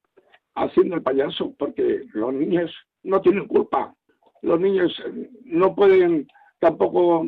haciendo 0.55 0.97
el 0.97 1.03
payaso 1.03 1.55
porque 1.59 2.05
los 2.13 2.33
niños 2.33 2.75
no 3.03 3.21
tienen 3.21 3.47
culpa. 3.47 3.95
Los 4.43 4.61
niños 4.61 4.93
no 5.45 5.75
pueden 5.75 6.27
tampoco, 6.59 7.27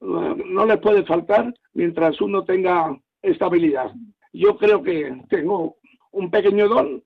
no 0.00 0.66
les 0.66 0.78
puede 0.78 1.04
faltar 1.04 1.52
mientras 1.74 2.20
uno 2.20 2.44
tenga 2.44 2.96
estabilidad. 3.22 3.92
Yo 4.32 4.56
creo 4.56 4.82
que 4.82 5.20
tengo 5.28 5.76
un 6.12 6.30
pequeño 6.30 6.68
don 6.68 7.02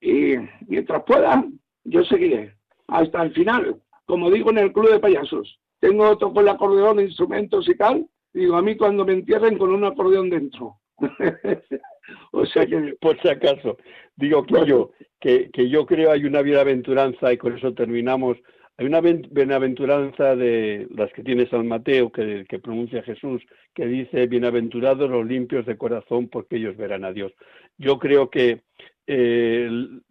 y 0.00 0.34
mientras 0.66 1.02
pueda, 1.04 1.44
yo 1.84 2.04
seguiré 2.04 2.54
hasta 2.88 3.22
el 3.22 3.32
final 3.32 3.80
como 4.12 4.30
digo 4.30 4.50
en 4.50 4.58
el 4.58 4.74
club 4.74 4.90
de 4.90 5.00
payasos, 5.00 5.58
tengo 5.80 6.06
otro 6.06 6.34
con 6.34 6.44
el 6.44 6.50
acordeón, 6.50 7.00
instrumentos 7.00 7.66
y 7.66 7.74
tal, 7.74 8.06
digo, 8.34 8.56
a 8.56 8.60
mí 8.60 8.76
cuando 8.76 9.06
me 9.06 9.14
entierren 9.14 9.56
con 9.56 9.70
un 9.70 9.86
acordeón 9.86 10.28
dentro. 10.28 10.76
o 12.32 12.44
sea 12.44 12.66
que... 12.66 12.94
Por 13.00 13.18
si 13.22 13.28
acaso, 13.30 13.78
digo 14.14 14.44
que 14.44 14.66
yo, 14.66 14.90
que, 15.18 15.48
que 15.50 15.70
yo 15.70 15.86
creo 15.86 16.10
hay 16.10 16.26
una 16.26 16.42
bienaventuranza, 16.42 17.32
y 17.32 17.38
con 17.38 17.56
eso 17.56 17.72
terminamos, 17.72 18.36
hay 18.76 18.84
una 18.84 19.00
bienaventuranza 19.00 20.36
de 20.36 20.88
las 20.94 21.10
que 21.14 21.22
tiene 21.22 21.48
San 21.48 21.66
Mateo, 21.66 22.12
que, 22.12 22.44
que 22.46 22.58
pronuncia 22.58 23.02
Jesús, 23.02 23.42
que 23.72 23.86
dice, 23.86 24.26
bienaventurados 24.26 25.08
los 25.08 25.24
limpios 25.24 25.64
de 25.64 25.78
corazón, 25.78 26.28
porque 26.28 26.56
ellos 26.56 26.76
verán 26.76 27.06
a 27.06 27.12
Dios. 27.12 27.32
Yo 27.78 27.98
creo 27.98 28.28
que 28.28 28.60
eh, 29.06 29.70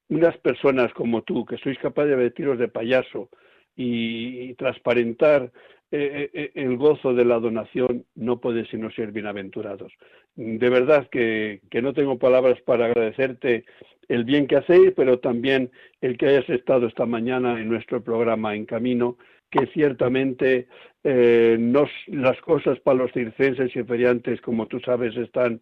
unas 0.09 0.37
personas 0.39 0.91
como 0.93 1.21
tú, 1.21 1.45
que 1.45 1.57
sois 1.57 1.77
capaces 1.77 2.09
de 2.09 2.15
vestiros 2.15 2.57
de 2.57 2.67
payaso, 2.67 3.29
y, 3.81 4.53
transparentar 4.55 5.51
eh, 5.91 6.29
eh, 6.33 6.51
el 6.55 6.77
gozo 6.77 7.13
de 7.13 7.25
la 7.25 7.39
donación 7.39 8.05
no 8.15 8.39
puede 8.39 8.65
sino 8.67 8.91
ser 8.91 9.11
bienaventurados. 9.11 9.91
De 10.35 10.69
verdad 10.69 11.07
que, 11.09 11.61
no 11.81 11.93
tengo 11.93 12.17
palabras 12.17 12.61
para 12.61 12.85
agradecerte 12.85 13.65
el 14.07 14.23
bien 14.23 14.47
que 14.47 14.57
hacéis, 14.57 14.93
pero 14.95 15.19
también 15.19 15.71
el 16.01 16.17
que 16.17 16.27
hayas 16.27 16.49
estado 16.49 16.87
esta 16.87 17.05
mañana 17.05 17.59
en 17.59 17.69
nuestro 17.69 18.03
programa 18.03 18.55
En 18.55 18.65
Camino, 18.65 19.17
que 19.49 19.67
ciertamente 19.67 20.67
eh, 21.03 21.57
las 22.07 22.39
cosas 22.41 22.79
para 22.79 22.99
los 22.99 23.11
circenses 23.11 23.75
y 23.75 23.83
feriantes, 23.83 24.39
como 24.41 24.67
tú 24.67 24.79
sabes, 24.79 25.15
están 25.17 25.59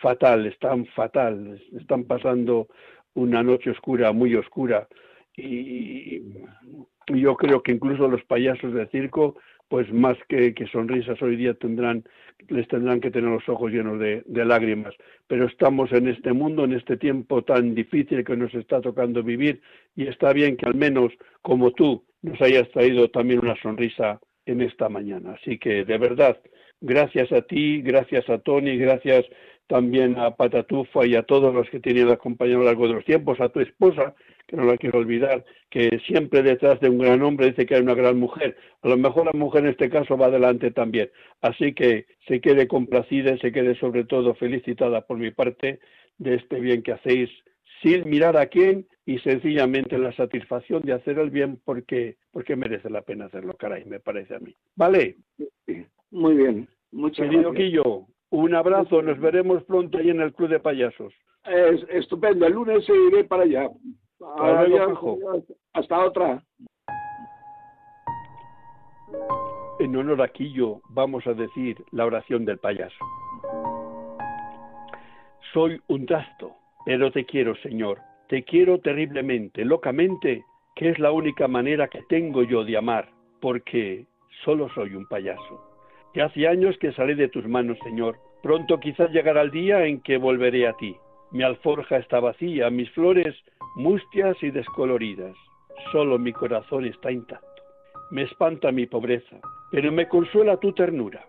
fatal, 0.00 0.46
están 0.46 0.86
fatal, 0.86 1.60
están 1.78 2.04
pasando 2.04 2.68
una 3.14 3.42
noche 3.42 3.70
oscura, 3.70 4.12
muy 4.12 4.34
oscura, 4.34 4.88
y 5.36 6.22
yo 7.08 7.36
creo 7.36 7.62
que 7.62 7.72
incluso 7.72 8.08
los 8.08 8.22
payasos 8.24 8.72
de 8.74 8.86
circo 8.88 9.36
pues 9.68 9.92
más 9.92 10.16
que, 10.28 10.54
sonrisas 10.70 11.20
hoy 11.22 11.36
día 11.36 11.54
tendrán, 11.54 12.04
les 12.48 12.68
tendrán 12.68 13.00
que 13.00 13.10
tener 13.10 13.30
los 13.30 13.48
ojos 13.48 13.72
llenos 13.72 13.98
de, 13.98 14.22
lágrimas. 14.26 14.94
Pero 15.26 15.46
estamos 15.46 15.90
en 15.92 16.08
este 16.08 16.32
mundo, 16.32 16.64
en 16.64 16.72
este 16.72 16.96
tiempo 16.96 17.42
tan 17.42 17.74
difícil 17.74 18.24
que 18.24 18.36
nos 18.36 18.54
está 18.54 18.80
tocando 18.80 19.22
vivir 19.22 19.60
y 19.96 20.06
está 20.06 20.32
bien 20.32 20.56
que 20.56 20.66
al 20.66 20.74
menos 20.74 21.12
como 21.42 21.72
tú 21.72 22.04
nos 22.22 22.40
hayas 22.40 22.70
traído 22.70 23.10
también 23.10 23.40
una 23.40 23.60
sonrisa 23.60 24.20
en 24.46 24.62
esta 24.62 24.88
mañana. 24.88 25.36
Así 25.40 25.58
que 25.58 25.84
de 25.84 25.98
verdad, 25.98 26.38
gracias 26.80 27.32
a 27.32 27.42
ti, 27.42 27.82
gracias 27.82 28.28
a 28.30 28.38
Tony, 28.38 28.76
gracias 28.76 29.24
también 29.66 30.18
a 30.18 30.36
Patatufa 30.36 31.06
y 31.06 31.16
a 31.16 31.22
todos 31.22 31.54
los 31.54 31.68
que 31.70 31.80
tenían 31.80 32.10
acompañado 32.10 32.58
a 32.58 32.60
lo 32.60 32.66
largo 32.66 32.88
de 32.88 32.94
los 32.94 33.04
tiempos, 33.04 33.40
a 33.40 33.48
tu 33.48 33.60
esposa, 33.60 34.14
que 34.46 34.56
no 34.56 34.64
la 34.64 34.76
quiero 34.76 34.98
olvidar, 34.98 35.44
que 35.70 35.98
siempre 36.06 36.42
detrás 36.42 36.80
de 36.80 36.88
un 36.88 36.98
gran 36.98 37.22
hombre 37.22 37.46
dice 37.46 37.66
que 37.66 37.74
hay 37.74 37.82
una 37.82 37.94
gran 37.94 38.18
mujer. 38.18 38.56
A 38.82 38.88
lo 38.88 38.96
mejor 38.96 39.26
la 39.26 39.32
mujer 39.32 39.64
en 39.64 39.70
este 39.70 39.90
caso 39.90 40.16
va 40.16 40.26
adelante 40.26 40.70
también. 40.70 41.10
Así 41.40 41.74
que 41.74 42.06
se 42.28 42.40
quede 42.40 42.68
complacida 42.68 43.32
y 43.32 43.38
se 43.38 43.52
quede 43.52 43.74
sobre 43.76 44.04
todo 44.04 44.34
felicitada 44.34 45.00
por 45.06 45.18
mi 45.18 45.32
parte 45.32 45.80
de 46.18 46.36
este 46.36 46.60
bien 46.60 46.82
que 46.82 46.92
hacéis 46.92 47.30
sin 47.82 48.08
mirar 48.08 48.36
a 48.36 48.46
quién 48.46 48.86
y 49.04 49.18
sencillamente 49.18 49.98
la 49.98 50.12
satisfacción 50.12 50.82
de 50.82 50.92
hacer 50.92 51.18
el 51.18 51.30
bien 51.30 51.60
porque, 51.64 52.16
porque 52.30 52.56
merece 52.56 52.88
la 52.88 53.02
pena 53.02 53.26
hacerlo, 53.26 53.54
caray, 53.54 53.84
me 53.84 54.00
parece 54.00 54.34
a 54.34 54.38
mí. 54.38 54.54
¿Vale? 54.74 55.16
Muy 56.10 56.34
bien. 56.36 56.68
Muchas 56.92 57.28
Querido 57.28 57.52
Quillo, 57.52 58.06
un 58.42 58.54
abrazo, 58.54 59.02
nos 59.02 59.18
veremos 59.18 59.62
pronto 59.64 59.98
ahí 59.98 60.10
en 60.10 60.20
el 60.20 60.32
Club 60.34 60.50
de 60.50 60.60
Payasos. 60.60 61.12
Es, 61.44 61.86
estupendo, 61.88 62.46
el 62.46 62.52
lunes 62.52 62.86
iré 62.88 63.24
para 63.24 63.44
allá. 63.44 63.68
Hasta 65.72 66.04
otra. 66.04 66.42
En 69.78 69.96
honor 69.96 70.22
a 70.22 70.28
Quillo 70.28 70.80
vamos 70.90 71.26
a 71.26 71.34
decir 71.34 71.76
la 71.92 72.06
oración 72.06 72.44
del 72.44 72.58
payaso. 72.58 72.96
Soy 75.52 75.80
un 75.88 76.06
trasto, 76.06 76.52
pero 76.84 77.10
te 77.10 77.24
quiero, 77.24 77.54
Señor. 77.56 78.00
Te 78.28 78.42
quiero 78.42 78.80
terriblemente, 78.80 79.64
locamente, 79.64 80.44
que 80.74 80.90
es 80.90 80.98
la 80.98 81.12
única 81.12 81.46
manera 81.48 81.88
que 81.88 82.02
tengo 82.08 82.42
yo 82.42 82.64
de 82.64 82.76
amar, 82.76 83.08
porque 83.40 84.06
solo 84.44 84.68
soy 84.74 84.94
un 84.94 85.06
payaso. 85.06 85.62
Que 86.12 86.22
hace 86.22 86.48
años 86.48 86.76
que 86.78 86.92
salí 86.92 87.14
de 87.14 87.28
tus 87.28 87.46
manos, 87.46 87.78
Señor. 87.84 88.18
Pronto 88.46 88.78
quizás 88.78 89.10
llegará 89.10 89.42
el 89.42 89.50
día 89.50 89.86
en 89.86 90.00
que 90.02 90.18
volveré 90.18 90.68
a 90.68 90.72
ti. 90.74 90.96
Mi 91.32 91.42
alforja 91.42 91.96
está 91.96 92.20
vacía, 92.20 92.70
mis 92.70 92.88
flores 92.92 93.34
mustias 93.74 94.40
y 94.40 94.52
descoloridas. 94.52 95.34
Solo 95.90 96.16
mi 96.16 96.32
corazón 96.32 96.84
está 96.84 97.10
intacto. 97.10 97.62
Me 98.12 98.22
espanta 98.22 98.70
mi 98.70 98.86
pobreza, 98.86 99.40
pero 99.72 99.90
me 99.90 100.06
consuela 100.06 100.58
tu 100.58 100.72
ternura. 100.72 101.26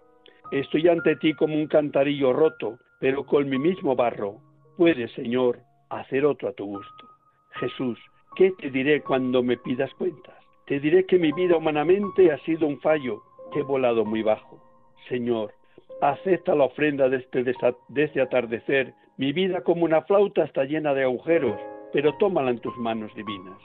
Estoy 0.51 0.89
ante 0.89 1.15
ti 1.15 1.33
como 1.33 1.55
un 1.55 1.65
cantarillo 1.65 2.33
roto, 2.33 2.77
pero 2.99 3.25
con 3.25 3.49
mi 3.49 3.57
mismo 3.57 3.95
barro. 3.95 4.35
Puedes, 4.77 5.11
Señor, 5.13 5.57
hacer 5.89 6.23
otro 6.23 6.49
a 6.49 6.53
tu 6.53 6.65
gusto. 6.65 7.07
Jesús, 7.53 7.97
¿qué 8.35 8.51
te 8.59 8.69
diré 8.69 9.01
cuando 9.01 9.41
me 9.41 9.57
pidas 9.57 9.91
cuentas? 9.95 10.37
Te 10.67 10.79
diré 10.79 11.03
que 11.07 11.17
mi 11.17 11.31
vida 11.31 11.57
humanamente 11.57 12.31
ha 12.31 12.37
sido 12.45 12.67
un 12.67 12.79
fallo, 12.79 13.23
que 13.51 13.61
he 13.61 13.63
volado 13.63 14.05
muy 14.05 14.21
bajo. 14.21 14.61
Señor, 15.09 15.56
acepta 16.01 16.55
la 16.55 16.65
ofrenda 16.65 17.09
de 17.09 17.17
este, 17.17 17.43
de 17.43 18.03
este 18.03 18.21
atardecer. 18.21 18.93
Mi 19.17 19.33
vida 19.33 19.61
como 19.61 19.85
una 19.85 20.01
flauta 20.03 20.43
está 20.43 20.63
llena 20.63 20.93
de 20.93 21.03
agujeros 21.03 21.59
pero 21.91 22.13
tómala 22.15 22.51
en 22.51 22.59
tus 22.59 22.75
manos 22.77 23.13
divinas. 23.15 23.57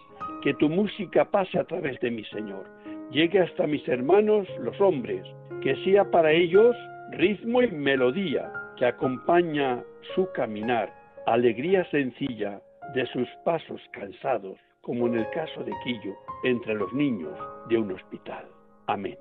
Que 0.43 0.55
tu 0.55 0.69
música 0.69 1.25
pase 1.25 1.59
a 1.59 1.65
través 1.65 1.99
de 2.01 2.11
mi 2.11 2.25
Señor, 2.25 2.67
llegue 3.11 3.41
hasta 3.41 3.67
mis 3.67 3.87
hermanos 3.89 4.49
los 4.61 4.81
hombres, 4.81 5.23
que 5.63 5.77
sea 5.85 6.11
para 6.11 6.33
ellos 6.33 6.75
ritmo 7.11 7.63
y 7.63 7.71
melodía 7.71 8.51
que 8.77 8.87
acompaña 8.87 9.83
su 10.15 10.31
caminar, 10.33 10.93
alegría 11.27 11.85
sencilla 11.91 12.61
de 12.95 13.07
sus 13.07 13.29
pasos 13.45 13.81
cansados, 13.93 14.59
como 14.81 15.07
en 15.07 15.19
el 15.19 15.31
caso 15.31 15.63
de 15.63 15.73
Quillo, 15.85 16.15
entre 16.45 16.75
los 16.75 16.93
niños 16.93 17.39
de 17.69 17.79
un 17.79 17.93
hospital. 17.93 18.47
Amén. 18.87 19.17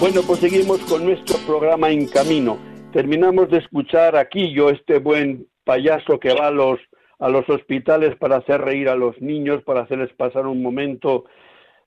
Bueno, 0.00 0.22
pues 0.26 0.40
seguimos 0.40 0.78
con 0.88 1.04
nuestro 1.04 1.36
programa 1.46 1.90
En 1.90 2.08
Camino. 2.08 2.56
Terminamos 2.90 3.50
de 3.50 3.58
escuchar 3.58 4.16
aquí 4.16 4.50
yo 4.50 4.70
este 4.70 4.98
buen 4.98 5.46
payaso 5.62 6.18
que 6.18 6.32
va 6.32 6.46
a 6.46 6.50
los, 6.50 6.80
a 7.18 7.28
los 7.28 7.46
hospitales 7.50 8.16
para 8.16 8.36
hacer 8.36 8.62
reír 8.62 8.88
a 8.88 8.96
los 8.96 9.20
niños, 9.20 9.62
para 9.62 9.82
hacerles 9.82 10.10
pasar 10.14 10.46
un 10.46 10.62
momento 10.62 11.26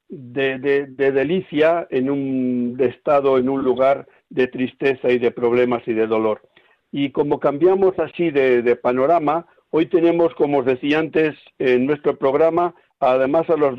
de, 0.10 0.60
de, 0.60 1.12
delicia 1.12 1.88
en 1.90 2.12
un 2.12 2.78
estado, 2.80 3.40
en 3.40 3.50
un 3.50 3.64
lugar 3.64 4.08
de 4.30 4.46
tristeza 4.46 5.10
y 5.10 5.18
de 5.18 5.32
problemas 5.32 5.82
y 5.88 5.94
de 5.94 6.06
dolor. 6.06 6.44
Y 6.92 7.10
como 7.10 7.40
cambiamos 7.40 7.98
así 7.98 8.30
de, 8.30 8.62
de 8.62 8.76
panorama, 8.76 9.48
hoy 9.72 9.88
tenemos, 9.88 10.36
como 10.36 10.60
os 10.60 10.68
decía 10.68 11.00
antes, 11.00 11.36
en 11.58 11.88
nuestro 11.88 12.16
programa, 12.16 12.76
además 13.00 13.50
a 13.50 13.58
los, 13.58 13.76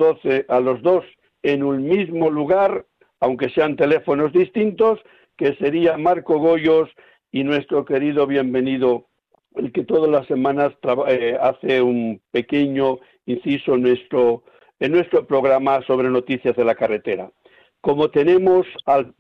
a 0.49 0.59
los 0.59 0.83
dos 0.83 1.05
en 1.45 1.63
un 1.63 1.85
mismo 1.87 2.31
lugar, 2.31 2.87
aunque 3.25 3.49
sean 3.49 3.75
teléfonos 3.77 4.35
distintos, 4.35 5.01
que 5.39 5.55
sería 5.55 5.97
Marco 5.97 6.39
Goyos 6.39 6.91
y 7.33 7.43
nuestro 7.43 7.87
querido 7.87 8.27
bienvenido, 8.27 9.07
el 9.55 9.73
que 9.73 9.83
todas 9.83 10.11
las 10.11 10.27
semanas 10.27 10.75
eh, 11.09 11.39
hace 11.41 11.81
un 11.81 12.21
pequeño 12.31 12.99
inciso 13.25 13.77
en 13.77 13.83
nuestro, 13.83 14.45
en 14.79 14.93
nuestro 14.93 15.27
programa 15.27 15.81
sobre 15.87 16.11
noticias 16.11 16.55
de 16.55 16.67
la 16.67 16.75
carretera. 16.75 17.31
Como 17.81 18.11
tenemos 18.11 18.67
al, 18.85 19.15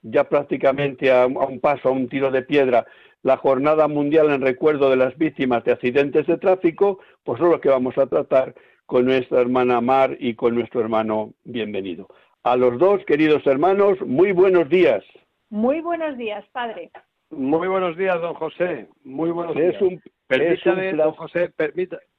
ya 0.00 0.24
prácticamente 0.30 1.12
a, 1.12 1.26
un 1.26 1.60
paso, 1.60 1.90
a 1.90 1.92
un 1.92 2.08
tiro 2.08 2.30
de 2.30 2.40
piedra, 2.40 2.86
la 3.22 3.36
Jornada 3.36 3.86
Mundial 3.86 4.30
en 4.30 4.40
recuerdo 4.40 4.88
de 4.88 4.96
las 4.96 5.16
víctimas 5.18 5.62
de 5.64 5.72
accidentes 5.72 6.26
de 6.26 6.38
tráfico, 6.38 7.00
pues 7.22 7.38
es 7.38 7.46
lo 7.46 7.60
que 7.60 7.68
vamos 7.68 7.98
a 7.98 8.06
tratar 8.06 8.54
con 8.86 9.04
nuestra 9.04 9.42
hermana 9.42 9.82
Mar 9.82 10.16
y 10.18 10.34
con 10.34 10.54
nuestro 10.54 10.80
hermano 10.80 11.34
Bienvenido. 11.44 12.08
A 12.44 12.56
los 12.56 12.76
dos, 12.76 13.04
queridos 13.04 13.46
hermanos, 13.46 14.00
muy 14.00 14.32
buenos 14.32 14.68
días. 14.68 15.04
Muy 15.48 15.80
buenos 15.80 16.18
días, 16.18 16.44
padre. 16.50 16.90
Muy 17.30 17.68
buenos 17.68 17.96
días, 17.96 18.20
don 18.20 18.34
José. 18.34 18.88
Muy 19.04 19.30
buenos 19.30 19.54
días. 19.54 19.80
Un, 19.80 20.02
permítame, 20.26 20.92
don 20.92 21.12
José, 21.12 21.52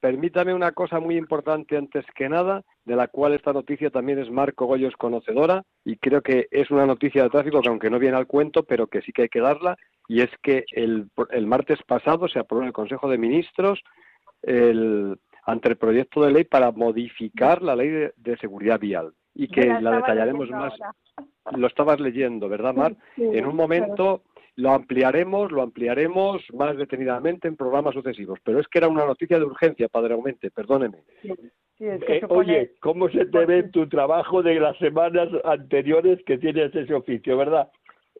permítame 0.00 0.54
una 0.54 0.72
cosa 0.72 0.98
muy 0.98 1.18
importante 1.18 1.76
antes 1.76 2.06
que 2.16 2.30
nada, 2.30 2.62
de 2.86 2.96
la 2.96 3.08
cual 3.08 3.34
esta 3.34 3.52
noticia 3.52 3.90
también 3.90 4.18
es 4.18 4.30
Marco 4.30 4.64
Goyos 4.64 4.96
conocedora, 4.96 5.62
y 5.84 5.98
creo 5.98 6.22
que 6.22 6.46
es 6.50 6.70
una 6.70 6.86
noticia 6.86 7.22
de 7.22 7.28
tráfico 7.28 7.60
que 7.60 7.68
aunque 7.68 7.90
no 7.90 7.98
viene 7.98 8.16
al 8.16 8.26
cuento, 8.26 8.62
pero 8.62 8.86
que 8.86 9.02
sí 9.02 9.12
que 9.12 9.22
hay 9.22 9.28
que 9.28 9.40
darla, 9.40 9.76
y 10.08 10.22
es 10.22 10.30
que 10.42 10.64
el, 10.72 11.06
martes 11.46 11.80
pasado 11.86 12.28
se 12.28 12.38
aprobó 12.38 12.62
en 12.62 12.68
el 12.68 12.72
Consejo 12.72 13.10
de 13.10 13.18
Ministros 13.18 13.82
el, 14.40 15.18
ante 15.44 15.68
el 15.68 15.76
proyecto 15.76 16.22
de 16.22 16.32
ley 16.32 16.44
para 16.44 16.72
modificar 16.72 17.60
la 17.60 17.76
ley 17.76 18.08
de 18.16 18.36
seguridad 18.38 18.80
vial 18.80 19.12
y 19.34 19.48
que 19.48 19.66
la, 19.66 19.96
detallaremos 19.96 20.48
más. 20.50 20.74
Lo 21.56 21.66
estabas 21.66 22.00
leyendo, 22.00 22.48
¿verdad, 22.48 22.74
Mar? 22.74 22.96
en 23.16 23.46
un 23.46 23.56
momento 23.56 24.22
lo 24.56 24.70
ampliaremos, 24.70 25.50
lo 25.50 25.62
ampliaremos 25.62 26.42
más 26.52 26.76
detenidamente 26.76 27.48
en 27.48 27.56
programas 27.56 27.94
sucesivos, 27.94 28.38
pero 28.44 28.60
es 28.60 28.68
que 28.68 28.78
era 28.78 28.88
una 28.88 29.04
noticia 29.04 29.38
de 29.38 29.44
urgencia, 29.44 29.88
Padre 29.88 30.14
Aumente, 30.14 30.50
perdóneme. 30.50 30.98
Eh, 31.80 32.22
oye, 32.28 32.72
¿cómo 32.80 33.08
se 33.08 33.26
te 33.26 33.44
ve 33.46 33.64
tu 33.64 33.88
trabajo 33.88 34.42
de 34.42 34.60
las 34.60 34.78
semanas 34.78 35.28
anteriores 35.44 36.20
que 36.24 36.38
tienes 36.38 36.74
ese 36.74 36.94
oficio, 36.94 37.36
verdad? 37.36 37.68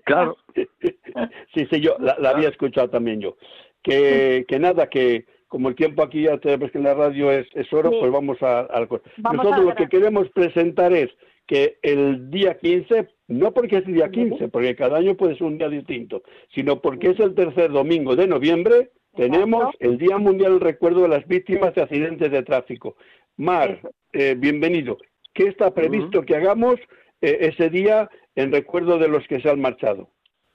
Claro. 0.05 0.37
sí, 1.55 1.66
sí, 1.70 1.81
yo 1.81 1.96
la, 2.00 2.31
había 2.31 2.48
escuchado 2.48 2.90
también 2.90 3.20
yo. 3.20 3.37
que, 3.83 4.44
que 4.48 4.59
nada, 4.59 4.88
que 4.88 5.27
como 5.55 5.69
el 5.69 5.77
tiempo 5.77 6.03
aquí 6.03 6.23
ya 6.23 6.37
tenemos 6.38 6.73
que 6.73 6.81
la 6.81 6.95
radio 6.95 7.31
es, 7.31 7.47
oro, 7.73 7.93
pues 7.93 8.11
vamos 8.11 8.43
a, 8.43 8.62
al 8.62 8.88
Nosotros 9.19 9.64
lo 9.64 9.75
que 9.77 9.88
queremos 9.88 10.29
presentar 10.31 10.93
es 10.93 11.09
que 11.47 11.79
el 11.83 12.29
día 12.29 12.59
15, 12.59 13.07
no 13.29 13.53
porque 13.53 13.77
es 13.77 13.87
el 13.87 13.95
día 13.95 14.11
15, 14.11 14.49
porque 14.49 14.75
cada 14.75 14.97
año 14.97 15.14
puede 15.14 15.35
ser 15.35 15.45
un 15.45 15.57
día 15.57 15.69
distinto, 15.69 16.25
sino 16.53 16.81
porque 16.81 17.11
es 17.11 17.21
el 17.21 17.37
tercer 17.37 17.71
domingo 17.71 18.17
de 18.17 18.27
noviembre, 18.27 18.90
tenemos 19.14 19.73
el 19.79 19.97
Día 19.97 20.19
Mundial 20.19 20.55
del 20.55 20.61
Recuerdo 20.61 21.03
de 21.03 21.09
las 21.11 21.27
Víctimas 21.29 21.73
de 21.77 21.83
Accidentes 21.83 22.33
de 22.33 22.43
Tráfico. 22.43 22.97
Mar, 23.37 23.79
eh, 24.12 24.35
bienvenido. 24.37 24.99
¿Qué 25.35 25.45
está 25.45 25.73
previsto 25.73 26.23
que 26.23 26.35
hagamos 26.35 26.81
eh, 27.21 27.38
ese 27.43 27.71
día 27.71 28.11
en 28.35 28.51
recuerdo 28.51 28.99
de 28.99 29.07
los 29.07 29.25
que 29.29 29.40
se 29.40 29.51
han 29.51 29.61
marchado? 29.61 30.09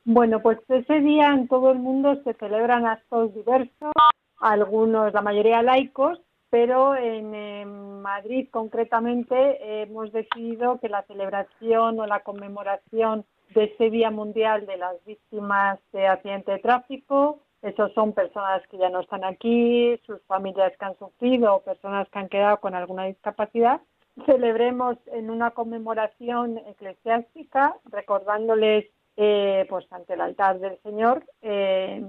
Bueno, 0.03 0.41
pues 0.41 0.57
ese 0.67 0.99
día 0.99 1.29
en 1.29 1.47
todo 1.47 1.71
el 1.71 1.79
mundo 1.79 2.21
se 2.25 2.33
celebran 2.33 2.85
actos 2.85 3.33
diversos, 3.33 3.93
algunos, 4.39 5.13
la 5.13 5.21
mayoría 5.21 5.61
laicos, 5.61 6.21
pero 6.49 6.95
en, 6.95 7.99
Madrid 8.01 8.47
concretamente 8.49 9.81
hemos 9.81 10.11
decidido 10.13 10.79
que 10.79 10.87
la 10.87 11.03
celebración 11.03 11.99
o 11.99 12.07
la 12.07 12.21
conmemoración 12.21 13.25
de 13.53 13.65
ese 13.65 13.89
Día 13.89 14.09
Mundial 14.09 14.65
de 14.65 14.77
las 14.77 15.03
Víctimas 15.05 15.79
de 15.91 16.07
Accidente 16.07 16.53
de 16.53 16.59
Tráfico, 16.59 17.41
esos 17.61 17.93
son 17.93 18.13
personas 18.13 18.65
que 18.67 18.77
ya 18.77 18.89
no 18.89 19.01
están 19.01 19.25
aquí, 19.25 19.99
sus 20.05 20.21
familias 20.27 20.71
que 20.79 20.85
han 20.85 20.97
sufrido, 20.97 21.59
personas 21.59 22.07
que 22.09 22.19
han 22.19 22.29
quedado 22.29 22.61
con 22.61 22.73
alguna 22.73 23.03
discapacidad, 23.03 23.81
celebremos 24.25 24.97
en 25.07 25.29
una 25.29 25.51
conmemoración 25.51 26.57
eclesiástica 26.59 27.75
recordándoles 27.91 28.85
eh, 29.21 29.65
pues 29.67 29.85
ante 29.91 30.13
el 30.13 30.21
altar 30.21 30.59
del 30.59 30.77
Señor 30.81 31.25
eh, 31.41 32.01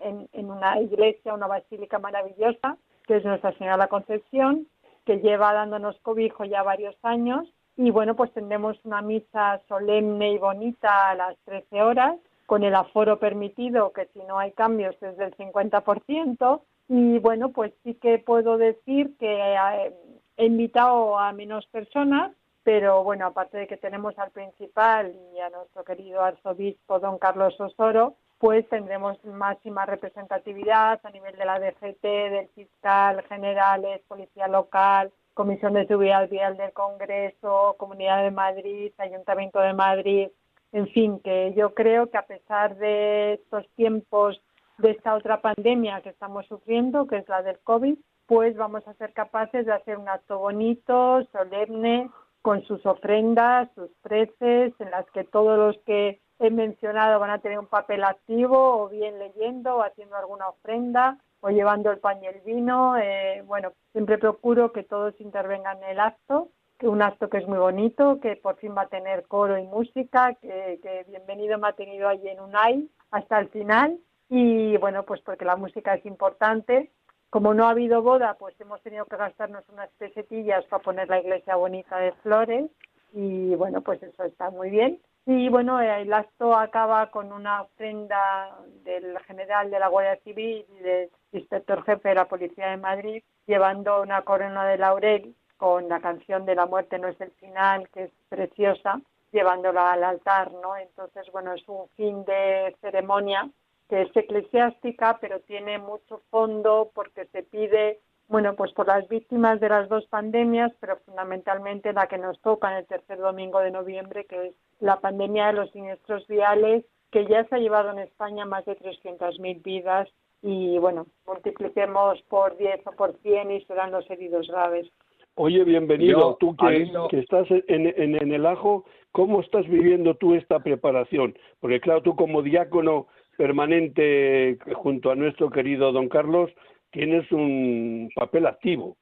en, 0.00 0.50
una 0.50 0.80
iglesia, 0.80 1.32
una 1.32 1.46
basílica 1.46 2.00
maravillosa, 2.00 2.76
que 3.06 3.18
es 3.18 3.24
Nuestra 3.24 3.52
Señora 3.52 3.76
la 3.76 3.86
Concepción, 3.86 4.66
que 5.04 5.18
lleva 5.18 5.52
dándonos 5.52 5.96
cobijo 6.00 6.44
ya 6.44 6.64
varios 6.64 6.96
años. 7.04 7.46
Y 7.76 7.92
bueno, 7.92 8.16
pues 8.16 8.32
tendremos 8.32 8.84
una 8.84 9.00
misa 9.00 9.60
solemne 9.68 10.32
y 10.32 10.38
bonita 10.38 11.10
a 11.10 11.14
las 11.14 11.36
13 11.44 11.82
horas, 11.82 12.16
con 12.46 12.64
el 12.64 12.74
aforo 12.74 13.20
permitido, 13.20 13.92
que 13.92 14.08
si 14.12 14.18
no 14.26 14.40
hay 14.40 14.50
cambios 14.50 15.00
es 15.02 15.16
del 15.18 15.36
50%. 15.36 16.60
Y 16.88 17.20
bueno, 17.20 17.50
pues 17.50 17.72
sí 17.84 17.94
que 17.94 18.18
puedo 18.18 18.58
decir 18.58 19.16
que 19.20 19.54
eh, 19.54 19.92
he 20.36 20.46
invitado 20.46 21.16
a 21.16 21.32
menos 21.32 21.64
personas, 21.66 22.32
pero 22.66 23.04
bueno, 23.04 23.26
aparte 23.26 23.58
de 23.58 23.68
que 23.68 23.76
tenemos 23.76 24.18
al 24.18 24.32
principal 24.32 25.14
y 25.32 25.38
a 25.38 25.50
nuestro 25.50 25.84
querido 25.84 26.20
arzobispo 26.20 26.98
don 26.98 27.16
Carlos 27.16 27.54
Osoro, 27.60 28.16
pues 28.38 28.68
tendremos 28.68 29.24
máxima 29.24 29.86
representatividad 29.86 30.98
a 31.04 31.10
nivel 31.10 31.36
de 31.36 31.44
la 31.44 31.60
DGT, 31.60 32.02
del 32.02 32.48
fiscal, 32.56 33.22
generales, 33.28 34.02
policía 34.08 34.48
local, 34.48 35.12
Comisión 35.32 35.74
de 35.74 35.86
Seguridad 35.86 36.28
Vial 36.28 36.56
del 36.56 36.72
Congreso, 36.72 37.76
Comunidad 37.78 38.24
de 38.24 38.32
Madrid, 38.32 38.92
Ayuntamiento 38.98 39.60
de 39.60 39.72
Madrid, 39.72 40.28
en 40.72 40.88
fin, 40.88 41.20
que 41.20 41.54
yo 41.56 41.72
creo 41.72 42.10
que 42.10 42.18
a 42.18 42.26
pesar 42.26 42.76
de 42.78 43.34
estos 43.34 43.64
tiempos 43.76 44.42
de 44.78 44.90
esta 44.90 45.14
otra 45.14 45.40
pandemia 45.40 46.00
que 46.00 46.08
estamos 46.08 46.44
sufriendo, 46.46 47.06
que 47.06 47.18
es 47.18 47.28
la 47.28 47.44
del 47.44 47.60
COVID, 47.60 47.96
pues 48.26 48.56
vamos 48.56 48.88
a 48.88 48.94
ser 48.94 49.12
capaces 49.12 49.66
de 49.66 49.72
hacer 49.72 49.98
un 49.98 50.08
acto 50.08 50.40
bonito, 50.40 51.22
solemne, 51.30 52.10
con 52.46 52.62
sus 52.62 52.86
ofrendas, 52.86 53.68
sus 53.74 53.90
preces, 54.02 54.72
en 54.78 54.90
las 54.92 55.04
que 55.10 55.24
todos 55.24 55.58
los 55.58 55.76
que 55.84 56.20
he 56.38 56.48
mencionado 56.48 57.18
van 57.18 57.30
a 57.30 57.40
tener 57.40 57.58
un 57.58 57.66
papel 57.66 58.04
activo, 58.04 58.84
o 58.84 58.88
bien 58.88 59.18
leyendo, 59.18 59.74
o 59.74 59.82
haciendo 59.82 60.14
alguna 60.14 60.50
ofrenda, 60.50 61.18
o 61.40 61.50
llevando 61.50 61.90
el 61.90 61.98
pan 61.98 62.20
vino. 62.44 62.96
Eh, 62.98 63.42
bueno, 63.46 63.72
siempre 63.90 64.16
procuro 64.18 64.70
que 64.70 64.84
todos 64.84 65.20
intervengan 65.20 65.82
en 65.82 65.90
el 65.90 65.98
acto, 65.98 66.50
que 66.78 66.86
un 66.86 67.02
acto 67.02 67.28
que 67.28 67.38
es 67.38 67.48
muy 67.48 67.58
bonito, 67.58 68.20
que 68.20 68.36
por 68.36 68.54
fin 68.58 68.76
va 68.78 68.82
a 68.82 68.88
tener 68.88 69.26
coro 69.26 69.58
y 69.58 69.64
música, 69.64 70.34
que, 70.34 70.78
que 70.80 71.04
bienvenido 71.08 71.58
me 71.58 71.66
ha 71.66 71.72
tenido 71.72 72.06
allí 72.06 72.28
en 72.28 72.38
UNAI 72.38 72.88
hasta 73.10 73.40
el 73.40 73.48
final. 73.48 73.98
Y 74.28 74.76
bueno, 74.76 75.02
pues 75.02 75.20
porque 75.22 75.44
la 75.44 75.56
música 75.56 75.94
es 75.94 76.06
importante 76.06 76.92
como 77.36 77.52
no 77.52 77.66
ha 77.66 77.72
habido 77.72 78.00
boda, 78.00 78.32
pues 78.38 78.58
hemos 78.62 78.80
tenido 78.80 79.04
que 79.04 79.18
gastarnos 79.18 79.62
unas 79.68 79.90
pesetillas 79.98 80.64
para 80.70 80.82
poner 80.82 81.06
la 81.06 81.20
iglesia 81.20 81.54
bonita 81.54 81.98
de 81.98 82.12
flores 82.22 82.70
y 83.12 83.54
bueno, 83.56 83.82
pues 83.82 84.02
eso 84.02 84.24
está 84.24 84.48
muy 84.48 84.70
bien. 84.70 85.02
Y 85.26 85.50
bueno, 85.50 85.78
el 85.78 86.10
acto 86.14 86.54
acaba 86.56 87.10
con 87.10 87.34
una 87.34 87.60
ofrenda 87.60 88.56
del 88.84 89.18
general 89.26 89.70
de 89.70 89.78
la 89.78 89.88
Guardia 89.88 90.16
Civil 90.24 90.64
y 90.80 90.82
del 90.82 91.10
inspector 91.32 91.84
jefe 91.84 92.08
de 92.08 92.14
la 92.14 92.24
Policía 92.24 92.68
de 92.68 92.78
Madrid, 92.78 93.22
llevando 93.46 94.00
una 94.00 94.22
corona 94.22 94.66
de 94.66 94.78
laurel 94.78 95.34
con 95.58 95.90
la 95.90 96.00
canción 96.00 96.46
de 96.46 96.54
la 96.54 96.64
muerte 96.64 96.98
no 96.98 97.08
es 97.08 97.20
el 97.20 97.32
final, 97.32 97.86
que 97.90 98.04
es 98.04 98.10
preciosa, 98.30 98.98
llevándola 99.30 99.92
al 99.92 100.04
altar, 100.04 100.52
¿no? 100.52 100.74
Entonces, 100.78 101.30
bueno, 101.32 101.52
es 101.52 101.68
un 101.68 101.86
fin 101.96 102.24
de 102.24 102.74
ceremonia 102.80 103.46
que 103.88 104.02
es 104.02 104.16
eclesiástica, 104.16 105.18
pero 105.20 105.40
tiene 105.40 105.78
mucho 105.78 106.22
fondo 106.30 106.90
porque 106.94 107.26
se 107.26 107.42
pide, 107.42 108.00
bueno, 108.28 108.54
pues 108.56 108.72
por 108.72 108.86
las 108.86 109.08
víctimas 109.08 109.60
de 109.60 109.68
las 109.68 109.88
dos 109.88 110.06
pandemias, 110.06 110.72
pero 110.80 110.96
fundamentalmente 111.04 111.92
la 111.92 112.08
que 112.08 112.18
nos 112.18 112.40
toca 112.40 112.70
en 112.70 112.78
el 112.78 112.86
tercer 112.86 113.18
domingo 113.18 113.60
de 113.60 113.70
noviembre, 113.70 114.24
que 114.24 114.48
es 114.48 114.54
la 114.80 115.00
pandemia 115.00 115.48
de 115.48 115.52
los 115.52 115.70
siniestros 115.70 116.26
viales, 116.26 116.84
que 117.12 117.26
ya 117.26 117.44
se 117.44 117.54
ha 117.54 117.58
llevado 117.58 117.90
en 117.92 118.00
España 118.00 118.44
más 118.44 118.64
de 118.64 118.76
300.000 118.76 119.62
vidas 119.62 120.08
y, 120.42 120.78
bueno, 120.78 121.06
multipliquemos 121.26 122.20
por 122.22 122.56
10 122.56 122.86
o 122.86 122.92
por 122.92 123.16
100 123.22 123.50
y 123.52 123.64
serán 123.64 123.92
los 123.92 124.08
heridos 124.10 124.48
graves. 124.48 124.90
Oye, 125.38 125.64
bienvenido. 125.64 126.36
tú 126.40 126.56
que, 126.56 126.90
que 127.10 127.18
estás 127.18 127.46
en, 127.50 127.62
en, 127.68 128.16
en, 128.16 128.32
el 128.32 128.46
ajo, 128.46 128.86
¿cómo 129.12 129.40
estás 129.40 129.68
viviendo 129.68 130.14
tú 130.14 130.34
esta 130.34 130.60
preparación? 130.60 131.36
Porque 131.60 131.78
claro, 131.78 132.00
tú 132.02 132.16
como 132.16 132.40
diácono 132.40 133.06
permanente 133.36 134.58
junto 134.74 135.10
a 135.10 135.14
nuestro 135.14 135.50
querido 135.50 135.92
don 135.92 136.08
Carlos, 136.08 136.50
tienes 136.90 137.30
un 137.32 138.10
papel 138.14 138.46
activo. 138.46 138.96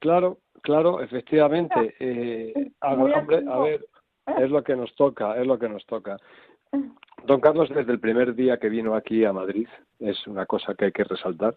Claro, 0.00 0.38
claro, 0.62 1.00
efectivamente. 1.00 1.94
Eh, 2.00 2.70
a, 2.80 2.94
hombre, 2.94 3.44
a 3.48 3.58
ver, 3.58 3.86
es 4.38 4.50
lo 4.50 4.62
que 4.64 4.76
nos 4.76 4.94
toca, 4.96 5.40
es 5.40 5.46
lo 5.46 5.58
que 5.58 5.68
nos 5.68 5.84
toca. 5.86 6.16
Don 7.24 7.40
Carlos, 7.40 7.68
desde 7.70 7.92
el 7.92 8.00
primer 8.00 8.34
día 8.34 8.58
que 8.58 8.68
vino 8.68 8.94
aquí 8.94 9.24
a 9.24 9.32
Madrid, 9.32 9.68
es 9.98 10.26
una 10.26 10.46
cosa 10.46 10.74
que 10.74 10.86
hay 10.86 10.92
que 10.92 11.04
resaltar, 11.04 11.56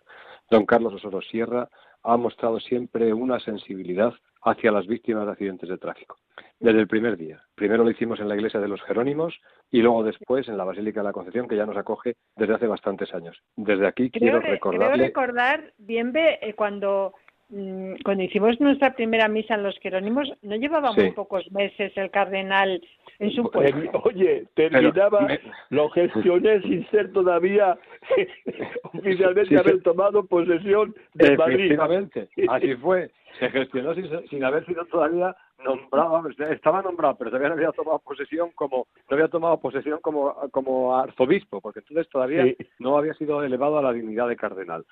don 0.49 0.65
Carlos 0.65 0.93
Osoro 0.93 1.21
Sierra 1.21 1.69
ha 2.03 2.17
mostrado 2.17 2.59
siempre 2.59 3.13
una 3.13 3.39
sensibilidad 3.39 4.13
hacia 4.41 4.71
las 4.71 4.87
víctimas 4.87 5.25
de 5.25 5.31
accidentes 5.31 5.69
de 5.69 5.77
tráfico. 5.77 6.17
Desde 6.59 6.79
el 6.79 6.87
primer 6.87 7.17
día. 7.17 7.41
Primero 7.55 7.83
lo 7.83 7.91
hicimos 7.91 8.19
en 8.19 8.27
la 8.27 8.35
iglesia 8.35 8.59
de 8.59 8.67
los 8.67 8.81
Jerónimos 8.81 9.39
y 9.71 9.81
luego 9.81 10.03
después 10.03 10.47
en 10.47 10.57
la 10.57 10.65
Basílica 10.65 11.01
de 11.01 11.05
la 11.05 11.13
Concepción, 11.13 11.47
que 11.47 11.55
ya 11.55 11.65
nos 11.65 11.77
acoge 11.77 12.15
desde 12.35 12.53
hace 12.53 12.67
bastantes 12.67 13.13
años. 13.13 13.37
Desde 13.55 13.87
aquí 13.87 14.09
quiero 14.09 14.39
recordarle... 14.39 14.95
Quiero 14.95 15.07
recordar, 15.07 15.73
bien, 15.77 16.11
eh, 16.15 16.53
cuando 16.55 17.13
mm, 17.49 17.95
cuando 18.03 18.23
hicimos 18.23 18.59
nuestra 18.59 18.93
primera 18.93 19.27
misa 19.27 19.55
en 19.55 19.63
los 19.63 19.77
Jerónimos, 19.79 20.31
no 20.41 20.55
llevaba 20.55 20.91
muy 20.91 21.11
pocos 21.11 21.49
meses 21.51 21.93
el 21.95 22.11
cardenal 22.11 22.81
en 23.19 23.31
su 23.31 23.43
puesto. 23.49 24.01
Oye, 24.05 24.45
terminaba, 24.55 25.27
lo 25.69 25.89
gestioné 25.89 26.61
sin 26.63 26.89
ser 26.89 27.11
todavía 27.11 27.77
oficialmente 28.93 29.57
haber 29.57 29.81
tomado 29.83 30.25
posesión 30.25 30.95
de 31.13 31.37
Madrid. 31.37 31.65
Efectivamente, 31.65 32.29
así 32.47 32.75
fue 32.75 33.11
se 33.39 33.49
gestionó 33.49 33.93
sin, 34.29 34.43
haber 34.43 34.65
sido 34.65 34.85
todavía 34.85 35.35
nombrado, 35.63 36.23
estaba 36.49 36.81
nombrado, 36.81 37.15
pero 37.17 37.29
todavía 37.29 37.49
no 37.49 37.55
había 37.55 37.71
tomado 37.71 37.99
posesión 37.99 38.51
como, 38.51 38.87
no 39.09 39.15
había 39.15 39.27
tomado 39.27 39.59
posesión 39.59 39.99
como, 40.01 40.35
como 40.51 40.97
arzobispo, 40.97 41.61
porque 41.61 41.79
entonces 41.79 42.09
todavía 42.09 42.45
no 42.79 42.97
había 42.97 43.13
sido 43.13 43.43
elevado 43.43 43.77
a 43.77 43.81
la 43.81 43.93
dignidad 43.93 44.27
de 44.27 44.35
cardenal. 44.35 44.85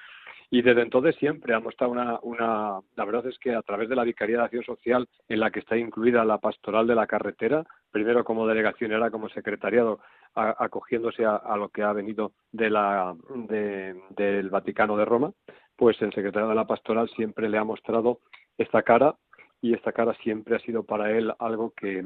Y 0.49 0.61
desde 0.61 0.81
entonces 0.81 1.15
siempre 1.17 1.53
ha 1.53 1.59
mostrado 1.59 1.91
una, 1.91 2.19
una, 2.21 2.79
la 2.95 3.05
verdad 3.05 3.27
es 3.27 3.37
que 3.39 3.53
a 3.53 3.61
través 3.61 3.89
de 3.89 3.95
la 3.95 4.05
Vicaría 4.05 4.37
de 4.37 4.43
Acción 4.43 4.63
Social, 4.63 5.07
en 5.27 5.41
la 5.41 5.51
que 5.51 5.59
está 5.59 5.75
incluida 5.75 6.23
la 6.23 6.37
pastoral 6.37 6.87
de 6.87 6.95
la 6.95 7.05
carretera, 7.05 7.65
primero 7.91 8.23
como 8.23 8.47
delegación 8.47 8.93
ahora 8.93 9.11
como 9.11 9.27
secretariado, 9.27 9.99
acogiéndose 10.35 11.25
a, 11.25 11.57
lo 11.57 11.69
que 11.69 11.83
ha 11.83 11.91
venido 11.91 12.31
de 12.51 12.69
la, 12.69 13.15
del 13.45 14.49
Vaticano 14.49 14.95
de 14.95 15.05
Roma, 15.05 15.33
pues 15.75 16.01
el 16.01 16.13
secretario 16.13 16.47
de 16.47 16.55
la 16.55 16.67
pastoral 16.67 17.09
siempre 17.09 17.49
le 17.49 17.57
ha 17.57 17.63
mostrado 17.63 18.19
esta 18.57 18.83
cara 18.83 19.15
y 19.61 19.73
esta 19.73 19.91
cara 19.91 20.13
siempre 20.15 20.55
ha 20.55 20.59
sido 20.59 20.83
para 20.83 21.11
él 21.11 21.33
algo 21.39 21.71
que, 21.71 22.05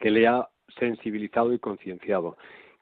que 0.00 0.10
le 0.10 0.26
ha 0.26 0.48
sensibilizado 0.78 1.52
y 1.52 1.58
concienciado. 1.58 2.36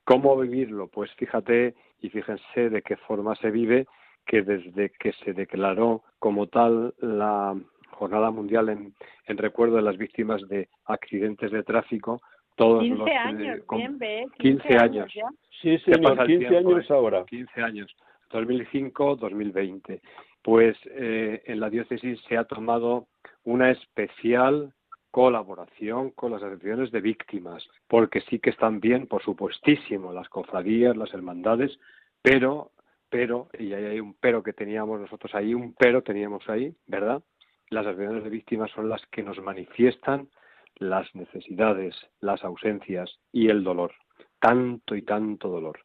¿Cómo 0.04 0.36
vivirlo? 0.36 0.88
Pues 0.88 1.10
fíjate 1.14 1.74
y 2.00 2.10
fíjense 2.10 2.70
de 2.70 2.82
qué 2.82 2.96
forma 2.96 3.34
se 3.36 3.50
vive 3.50 3.86
que 4.26 4.42
desde 4.42 4.90
que 4.90 5.12
se 5.24 5.32
declaró 5.32 6.02
como 6.18 6.46
tal 6.46 6.94
la 7.00 7.56
Jornada 7.90 8.30
Mundial 8.30 8.68
en, 8.68 8.94
en 9.26 9.38
recuerdo 9.38 9.76
de 9.76 9.82
las 9.82 9.96
víctimas 9.96 10.46
de 10.48 10.68
accidentes 10.86 11.50
de 11.50 11.62
tráfico, 11.62 12.20
todos 12.56 12.82
15 12.82 12.98
los 12.98 13.08
años, 13.08 13.60
bien, 13.98 14.30
15, 14.38 14.76
años. 14.76 15.12
Sí, 15.60 15.78
señor, 15.78 16.26
15 16.26 16.56
años 16.56 16.90
ahora. 16.90 17.24
15 17.24 17.62
años 17.62 17.96
2005-2020. 18.30 20.00
Pues 20.45 20.76
eh, 20.84 21.42
en 21.47 21.59
la 21.59 21.70
diócesis 21.70 22.20
se 22.28 22.36
ha 22.36 22.45
tomado 22.45 23.09
una 23.45 23.70
especial 23.70 24.74
colaboración 25.11 26.11
con 26.11 26.32
las 26.32 26.42
asociaciones 26.42 26.90
de 26.90 27.01
víctimas, 27.01 27.66
porque 27.88 28.20
sí 28.22 28.40
que 28.40 28.51
están 28.51 28.78
bien, 28.78 29.07
por 29.07 29.22
supuestísimo, 29.22 30.12
las 30.12 30.28
cofradías, 30.28 30.99
las 30.99 31.14
hermandades, 31.14 31.78
pero, 32.20 32.72
pero, 33.09 33.49
y 33.59 33.72
ahí 33.72 33.84
hay 33.84 34.01
un 34.01 34.14
pero 34.20 34.42
que 34.42 34.53
teníamos 34.53 35.01
nosotros 35.01 35.34
ahí, 35.34 35.55
un 35.55 35.72
pero 35.78 36.03
teníamos 36.03 36.47
ahí, 36.51 36.74
¿verdad? 36.86 37.22
Las 37.70 37.86
asociaciones 37.86 38.24
de 38.24 38.30
víctimas 38.30 38.70
son 38.72 38.90
las 38.90 39.01
que 39.07 39.22
nos 39.22 39.40
manifiestan 39.40 40.28
las 40.76 41.14
necesidades, 41.14 41.97
las 42.20 42.45
ausencias 42.45 43.18
y 43.32 43.49
el 43.49 43.64
dolor, 43.64 43.92
tanto 44.40 44.95
y 44.95 45.03
tanto 45.03 45.49
dolor. 45.49 45.78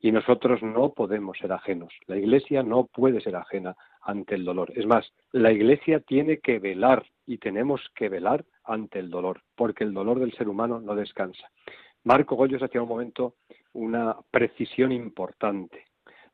Y 0.00 0.12
nosotros 0.12 0.62
no 0.62 0.94
podemos 0.94 1.36
ser 1.38 1.52
ajenos. 1.52 1.92
La 2.06 2.16
Iglesia 2.16 2.62
no 2.62 2.86
puede 2.86 3.20
ser 3.20 3.36
ajena 3.36 3.76
ante 4.06 4.36
el 4.36 4.44
dolor. 4.44 4.72
Es 4.74 4.86
más, 4.86 5.12
la 5.32 5.52
Iglesia 5.52 6.00
tiene 6.00 6.38
que 6.38 6.58
velar 6.58 7.04
y 7.26 7.38
tenemos 7.38 7.80
que 7.94 8.08
velar 8.08 8.44
ante 8.64 9.00
el 9.00 9.10
dolor, 9.10 9.42
porque 9.54 9.84
el 9.84 9.92
dolor 9.92 10.20
del 10.20 10.32
ser 10.32 10.48
humano 10.48 10.80
no 10.80 10.94
descansa. 10.94 11.50
Marco 12.04 12.36
Goyos 12.36 12.62
hacía 12.62 12.82
un 12.82 12.88
momento 12.88 13.34
una 13.72 14.16
precisión 14.30 14.92
importante, 14.92 15.86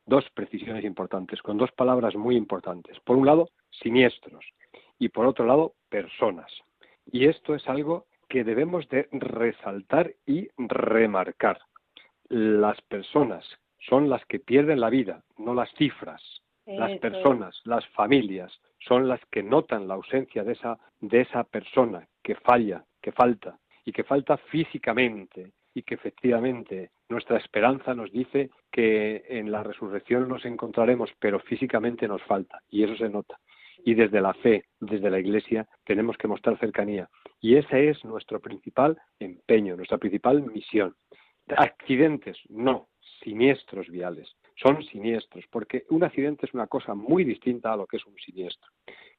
dos 0.05 0.23
precisiones 0.33 0.85
importantes, 0.85 1.41
con 1.41 1.57
dos 1.57 1.71
palabras 1.71 2.15
muy 2.15 2.35
importantes. 2.35 2.99
Por 3.01 3.17
un 3.17 3.25
lado, 3.25 3.49
siniestros 3.69 4.45
y 4.99 5.09
por 5.09 5.25
otro 5.25 5.45
lado, 5.45 5.73
personas. 5.89 6.51
Y 7.11 7.25
esto 7.25 7.55
es 7.55 7.67
algo 7.67 8.05
que 8.29 8.43
debemos 8.43 8.87
de 8.89 9.09
resaltar 9.11 10.13
y 10.25 10.47
remarcar. 10.57 11.59
Las 12.29 12.79
personas 12.83 13.45
son 13.79 14.09
las 14.09 14.23
que 14.25 14.39
pierden 14.39 14.79
la 14.79 14.89
vida, 14.89 15.23
no 15.37 15.53
las 15.53 15.69
cifras. 15.73 16.42
Las 16.65 16.97
personas, 16.99 17.59
las 17.65 17.85
familias, 17.89 18.51
son 18.79 19.07
las 19.07 19.19
que 19.31 19.43
notan 19.43 19.87
la 19.87 19.95
ausencia 19.95 20.43
de 20.43 20.53
esa, 20.53 20.77
de 20.99 21.21
esa 21.21 21.43
persona 21.43 22.07
que 22.21 22.35
falla, 22.35 22.85
que 23.01 23.11
falta, 23.11 23.57
y 23.85 23.91
que 23.91 24.03
falta 24.03 24.37
físicamente, 24.37 25.51
y 25.73 25.83
que 25.83 25.95
efectivamente 25.95 26.91
nuestra 27.09 27.37
esperanza 27.37 27.93
nos 27.93 28.11
dice 28.11 28.51
que 28.71 29.23
en 29.27 29.51
la 29.51 29.63
resurrección 29.63 30.27
nos 30.27 30.45
encontraremos, 30.45 31.09
pero 31.19 31.39
físicamente 31.39 32.07
nos 32.07 32.21
falta, 32.23 32.61
y 32.69 32.83
eso 32.83 32.95
se 32.95 33.09
nota. 33.09 33.39
Y 33.85 33.95
desde 33.95 34.21
la 34.21 34.33
fe, 34.35 34.65
desde 34.79 35.09
la 35.09 35.19
Iglesia, 35.19 35.67
tenemos 35.83 36.17
que 36.17 36.27
mostrar 36.27 36.57
cercanía. 36.57 37.09
Y 37.41 37.57
ese 37.57 37.89
es 37.89 38.05
nuestro 38.05 38.39
principal 38.39 38.97
empeño, 39.19 39.75
nuestra 39.75 39.97
principal 39.97 40.41
misión. 40.43 40.95
Accidentes, 41.57 42.37
no, 42.49 42.87
siniestros 43.23 43.89
viales. 43.89 44.35
Son 44.55 44.83
siniestros, 44.83 45.45
porque 45.49 45.85
un 45.89 46.03
accidente 46.03 46.45
es 46.45 46.53
una 46.53 46.67
cosa 46.67 46.93
muy 46.93 47.23
distinta 47.23 47.73
a 47.73 47.77
lo 47.77 47.87
que 47.87 47.97
es 47.97 48.05
un 48.05 48.15
siniestro. 48.17 48.69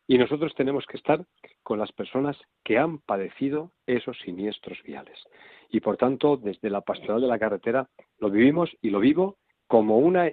Y 0.06 0.18
nosotros 0.18 0.54
tenemos 0.54 0.86
que 0.86 0.98
estar 0.98 1.24
con 1.62 1.78
las 1.78 1.90
personas 1.92 2.36
que 2.62 2.78
han 2.78 2.98
padecido 2.98 3.72
esos 3.86 4.18
siniestros 4.18 4.82
viales. 4.82 5.18
Y 5.70 5.80
por 5.80 5.96
tanto, 5.96 6.36
desde 6.36 6.70
la 6.70 6.82
pastoral 6.82 7.22
de 7.22 7.28
la 7.28 7.38
carretera 7.38 7.88
lo 8.18 8.30
vivimos 8.30 8.70
y 8.82 8.90
lo 8.90 9.00
vivo 9.00 9.38
como 9.66 9.98
una 9.98 10.30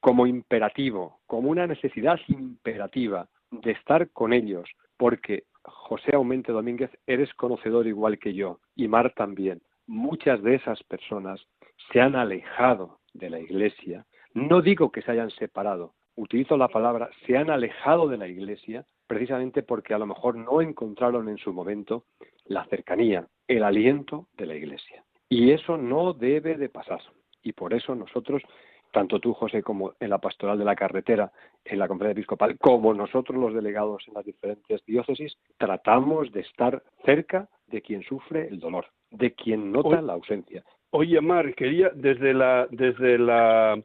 como 0.00 0.26
imperativo, 0.26 1.20
como 1.26 1.50
una 1.50 1.66
necesidad 1.66 2.18
imperativa 2.28 3.28
de 3.50 3.72
estar 3.72 4.10
con 4.10 4.32
ellos, 4.32 4.68
porque 4.96 5.44
José 5.62 6.14
Aumente 6.14 6.52
Domínguez 6.52 6.90
eres 7.06 7.32
conocedor 7.34 7.86
igual 7.86 8.18
que 8.18 8.32
yo 8.32 8.60
y 8.74 8.88
Mar 8.88 9.12
también. 9.14 9.60
Muchas 9.86 10.42
de 10.42 10.54
esas 10.54 10.82
personas 10.84 11.40
se 11.92 12.00
han 12.00 12.16
alejado 12.16 12.98
de 13.12 13.30
la 13.30 13.40
Iglesia. 13.40 14.06
No 14.34 14.62
digo 14.62 14.90
que 14.92 15.02
se 15.02 15.12
hayan 15.12 15.30
separado, 15.30 15.94
utilizo 16.16 16.56
la 16.56 16.68
palabra, 16.68 17.10
se 17.26 17.36
han 17.36 17.50
alejado 17.50 18.08
de 18.08 18.18
la 18.18 18.28
Iglesia 18.28 18.84
precisamente 19.06 19.62
porque 19.62 19.94
a 19.94 19.98
lo 19.98 20.06
mejor 20.06 20.36
no 20.36 20.60
encontraron 20.60 21.28
en 21.28 21.38
su 21.38 21.52
momento 21.52 22.04
la 22.44 22.64
cercanía, 22.66 23.26
el 23.46 23.64
aliento 23.64 24.28
de 24.36 24.46
la 24.46 24.54
Iglesia. 24.54 25.02
Y 25.28 25.52
eso 25.52 25.76
no 25.76 26.12
debe 26.12 26.56
de 26.56 26.68
pasar. 26.68 27.00
Y 27.42 27.52
por 27.52 27.74
eso 27.74 27.94
nosotros, 27.94 28.42
tanto 28.92 29.18
tú, 29.18 29.32
José, 29.32 29.62
como 29.62 29.94
en 30.00 30.10
la 30.10 30.18
pastoral 30.18 30.58
de 30.58 30.64
la 30.64 30.76
carretera, 30.76 31.32
en 31.64 31.78
la 31.78 31.88
conferencia 31.88 32.20
episcopal, 32.20 32.58
como 32.58 32.92
nosotros 32.94 33.38
los 33.38 33.54
delegados 33.54 34.04
en 34.08 34.14
las 34.14 34.24
diferentes 34.24 34.84
diócesis, 34.84 35.36
tratamos 35.56 36.32
de 36.32 36.40
estar 36.40 36.82
cerca 37.04 37.48
de 37.66 37.82
quien 37.82 38.02
sufre 38.02 38.48
el 38.48 38.58
dolor, 38.58 38.86
de 39.10 39.34
quien 39.34 39.72
nota 39.72 40.00
la 40.02 40.14
ausencia. 40.14 40.64
Oye, 40.90 41.20
Mar, 41.20 41.54
quería 41.54 41.90
desde 41.94 42.32
la 42.32 42.66
desde 42.70 43.18
la 43.18 43.78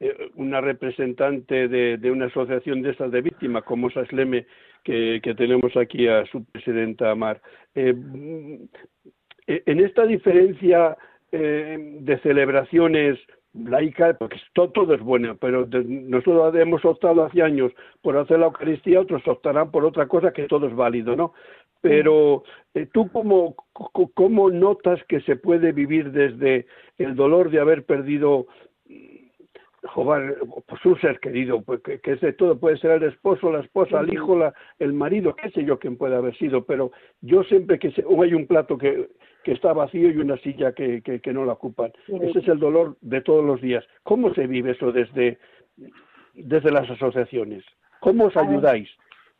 eh, 0.00 0.30
una 0.36 0.60
representante 0.60 1.68
de, 1.68 2.10
una 2.10 2.26
asociación 2.26 2.82
de 2.82 2.90
estas 2.90 3.10
de 3.10 3.22
víctimas, 3.22 3.64
como 3.64 3.90
Sasleme, 3.90 4.46
que, 4.82 5.20
que 5.22 5.34
tenemos 5.34 5.76
aquí 5.76 6.08
a 6.08 6.24
su 6.26 6.44
presidenta 6.44 7.14
Mar. 7.14 7.40
Eh, 7.74 7.94
eh, 9.46 9.62
en 9.66 9.80
esta 9.80 10.06
diferencia 10.06 10.96
de 11.32 12.20
celebraciones 12.22 13.18
laicas, 13.52 14.16
porque 14.18 14.40
todo, 14.54 14.94
es 14.94 15.00
bueno, 15.00 15.36
pero 15.36 15.66
nosotros 15.66 16.54
hemos 16.54 16.84
optado 16.84 17.24
hace 17.24 17.42
años 17.42 17.72
por 18.00 18.16
hacer 18.16 18.38
la 18.38 18.46
Eucaristía, 18.46 19.00
otros 19.00 19.26
optarán 19.26 19.70
por 19.70 19.84
otra 19.84 20.06
cosa 20.06 20.32
que 20.32 20.44
todo 20.44 20.68
es 20.68 20.74
válido, 20.74 21.16
¿no? 21.16 21.34
Pero 21.80 22.42
tú 22.92 23.08
cómo, 23.12 23.54
cómo 24.14 24.50
notas 24.50 25.02
que 25.08 25.20
se 25.20 25.36
puede 25.36 25.72
vivir 25.72 26.10
desde 26.10 26.66
el 26.98 27.14
dolor 27.14 27.50
de 27.50 27.60
haber 27.60 27.84
perdido 27.84 28.46
joder, 29.86 30.38
pues 30.66 30.84
un 30.84 31.00
ser 31.00 31.20
querido, 31.20 31.62
pues 31.62 31.80
que, 31.80 32.00
es 32.04 32.20
de 32.20 32.32
todo, 32.32 32.58
puede 32.58 32.76
ser 32.78 32.90
el 32.92 33.04
esposo, 33.04 33.50
la 33.50 33.60
esposa, 33.60 34.00
el 34.00 34.12
hijo, 34.12 34.36
la, 34.36 34.52
el 34.78 34.92
marido, 34.92 35.34
qué 35.34 35.50
sé 35.50 35.64
yo 35.64 35.78
quién 35.78 35.96
puede 35.96 36.16
haber 36.16 36.36
sido, 36.36 36.64
pero 36.64 36.92
yo 37.20 37.42
siempre 37.44 37.78
que 37.78 37.92
o 38.04 38.22
hay 38.22 38.34
un 38.34 38.46
plato 38.46 38.76
que, 38.76 39.08
que 39.44 39.52
está 39.52 39.72
vacío 39.72 40.10
y 40.10 40.16
una 40.16 40.36
silla 40.38 40.72
que, 40.72 41.02
que, 41.02 41.32
no 41.32 41.44
la 41.44 41.52
ocupan. 41.52 41.92
Ese 42.08 42.40
es 42.40 42.48
el 42.48 42.58
dolor 42.58 42.96
de 43.00 43.20
todos 43.20 43.44
los 43.44 43.60
días. 43.60 43.84
¿Cómo 44.02 44.34
se 44.34 44.46
vive 44.46 44.72
eso 44.72 44.92
desde, 44.92 45.38
desde 46.34 46.70
las 46.70 46.90
asociaciones? 46.90 47.64
¿Cómo 48.00 48.26
os 48.26 48.36
ayudáis? 48.36 48.88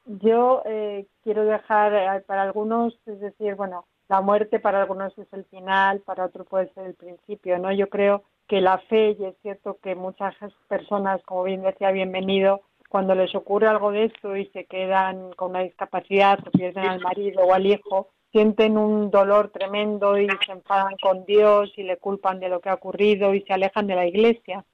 Yo 0.07 0.63
eh, 0.65 1.07
quiero 1.23 1.45
dejar 1.45 1.93
eh, 1.95 2.21
para 2.27 2.43
algunos, 2.43 2.99
es 3.07 3.21
decir, 3.21 3.55
bueno, 3.55 3.87
la 4.09 4.21
muerte 4.21 4.61
para 4.61 4.81
algunos 4.81 5.17
es 5.19 5.27
el 5.33 5.45
final, 5.47 6.01
para 6.01 6.27
otros 6.27 6.47
puede 6.47 6.73
ser 6.75 6.87
el 6.87 6.95
principio, 6.95 7.59
¿no? 7.59 7.73
Yo 7.73 7.89
creo 7.89 8.23
que 8.47 8.61
la 8.61 8.79
fe, 8.79 9.17
y 9.19 9.25
es 9.25 9.35
cierto 9.43 9.79
que 9.83 9.97
muchas 9.97 10.35
personas, 10.69 11.21
como 11.25 11.45
bien 11.45 11.63
decía, 11.63 11.91
bienvenido, 11.91 12.63
cuando 12.89 13.17
les 13.17 13.35
ocurre 13.35 13.67
algo 13.67 13.91
de 13.91 14.05
esto 14.05 14.37
y 14.37 14.47
se 14.47 14.65
quedan 14.67 15.33
con 15.33 15.51
una 15.51 15.61
discapacidad 15.61 16.39
o 16.47 16.51
pierden 16.53 16.87
al 16.87 17.01
marido 17.01 17.43
o 17.43 17.53
al 17.53 17.67
hijo, 17.67 18.09
sienten 18.31 18.79
un 18.79 19.11
dolor 19.11 19.51
tremendo 19.51 20.19
y 20.19 20.29
se 20.45 20.53
enfadan 20.53 20.95
con 21.03 21.25
Dios 21.25 21.73
y 21.77 21.83
le 21.83 21.97
culpan 21.97 22.39
de 22.39 22.49
lo 22.49 22.61
que 22.61 22.69
ha 22.69 22.75
ocurrido 22.75 23.35
y 23.35 23.43
se 23.43 23.53
alejan 23.53 23.87
de 23.87 23.97
la 23.97 24.07
iglesia. 24.07 24.65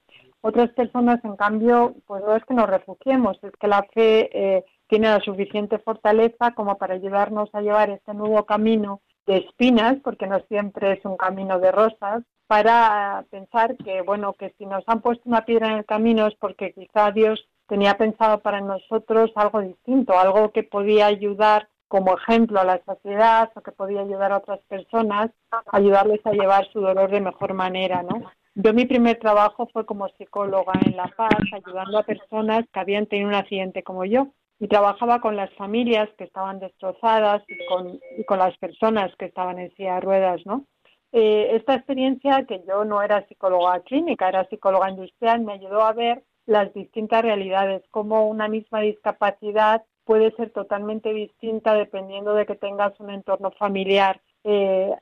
Otras 0.42 0.70
personas, 0.70 1.24
en 1.24 1.36
cambio, 1.36 1.94
pues 2.06 2.22
no 2.24 2.34
es 2.34 2.44
que 2.44 2.54
nos 2.54 2.68
refugiemos, 2.68 3.38
es 3.42 3.52
que 3.52 3.68
la 3.68 3.84
fe 3.94 4.28
eh, 4.32 4.64
tiene 4.88 5.08
la 5.08 5.20
suficiente 5.20 5.78
fortaleza 5.78 6.52
como 6.54 6.76
para 6.78 6.94
ayudarnos 6.94 7.48
a 7.54 7.60
llevar 7.60 7.90
este 7.90 8.14
nuevo 8.14 8.44
camino 8.44 9.00
de 9.26 9.38
espinas, 9.38 9.96
porque 10.02 10.26
no 10.26 10.40
siempre 10.48 10.92
es 10.92 11.04
un 11.04 11.16
camino 11.16 11.58
de 11.58 11.72
rosas, 11.72 12.22
para 12.46 13.24
pensar 13.30 13.76
que, 13.78 14.02
bueno, 14.02 14.34
que 14.34 14.54
si 14.58 14.66
nos 14.66 14.84
han 14.86 15.00
puesto 15.00 15.22
una 15.26 15.44
piedra 15.44 15.68
en 15.68 15.78
el 15.78 15.84
camino 15.86 16.26
es 16.26 16.34
porque 16.34 16.72
quizá 16.72 17.10
Dios 17.10 17.48
tenía 17.66 17.96
pensado 17.96 18.40
para 18.40 18.60
nosotros 18.60 19.32
algo 19.36 19.60
distinto, 19.60 20.18
algo 20.18 20.50
que 20.50 20.62
podía 20.62 21.06
ayudar 21.06 21.68
como 21.88 22.16
ejemplo 22.16 22.60
a 22.60 22.64
la 22.64 22.82
sociedad 22.84 23.50
o 23.54 23.60
que 23.62 23.72
podía 23.72 24.00
ayudar 24.00 24.32
a 24.32 24.38
otras 24.38 24.60
personas, 24.68 25.30
ayudarles 25.70 26.20
a 26.26 26.32
llevar 26.32 26.66
su 26.72 26.80
dolor 26.80 27.10
de 27.10 27.20
mejor 27.20 27.54
manera, 27.54 28.02
¿no? 28.02 28.30
Yo 28.54 28.74
mi 28.74 28.84
primer 28.84 29.18
trabajo 29.18 29.66
fue 29.72 29.86
como 29.86 30.08
psicóloga 30.08 30.72
en 30.84 30.96
La 30.96 31.08
Paz, 31.16 31.38
ayudando 31.52 31.98
a 31.98 32.02
personas 32.02 32.64
que 32.70 32.80
habían 32.80 33.06
tenido 33.06 33.28
un 33.28 33.34
accidente 33.34 33.82
como 33.82 34.04
yo. 34.04 34.28
Y 34.62 34.68
trabajaba 34.68 35.20
con 35.20 35.34
las 35.34 35.52
familias 35.54 36.08
que 36.16 36.22
estaban 36.22 36.60
destrozadas 36.60 37.42
y 37.48 37.56
con, 37.66 38.38
las 38.38 38.56
personas 38.58 39.12
que 39.16 39.24
estaban 39.24 39.58
en 39.58 39.74
silla 39.74 39.96
de 39.96 40.02
ruedas, 40.02 40.40
¿no? 40.46 40.66
Eh, 41.10 41.56
esta 41.56 41.74
experiencia, 41.74 42.46
que 42.46 42.62
yo 42.64 42.84
no 42.84 43.02
era 43.02 43.26
psicóloga 43.26 43.80
clínica, 43.80 44.28
era 44.28 44.48
psicóloga 44.48 44.88
industrial, 44.88 45.40
me 45.40 45.54
ayudó 45.54 45.82
a 45.82 45.92
ver 45.92 46.22
las 46.46 46.72
distintas 46.74 47.22
realidades, 47.22 47.82
cómo 47.90 48.28
una 48.28 48.46
misma 48.46 48.82
discapacidad 48.82 49.82
puede 50.04 50.30
ser 50.36 50.50
totalmente 50.50 51.12
distinta 51.12 51.74
dependiendo 51.74 52.32
de 52.32 52.46
que 52.46 52.54
tengas 52.54 52.92
un 53.00 53.10
entorno 53.10 53.50
familiar 53.58 54.20
eh, 54.44 54.94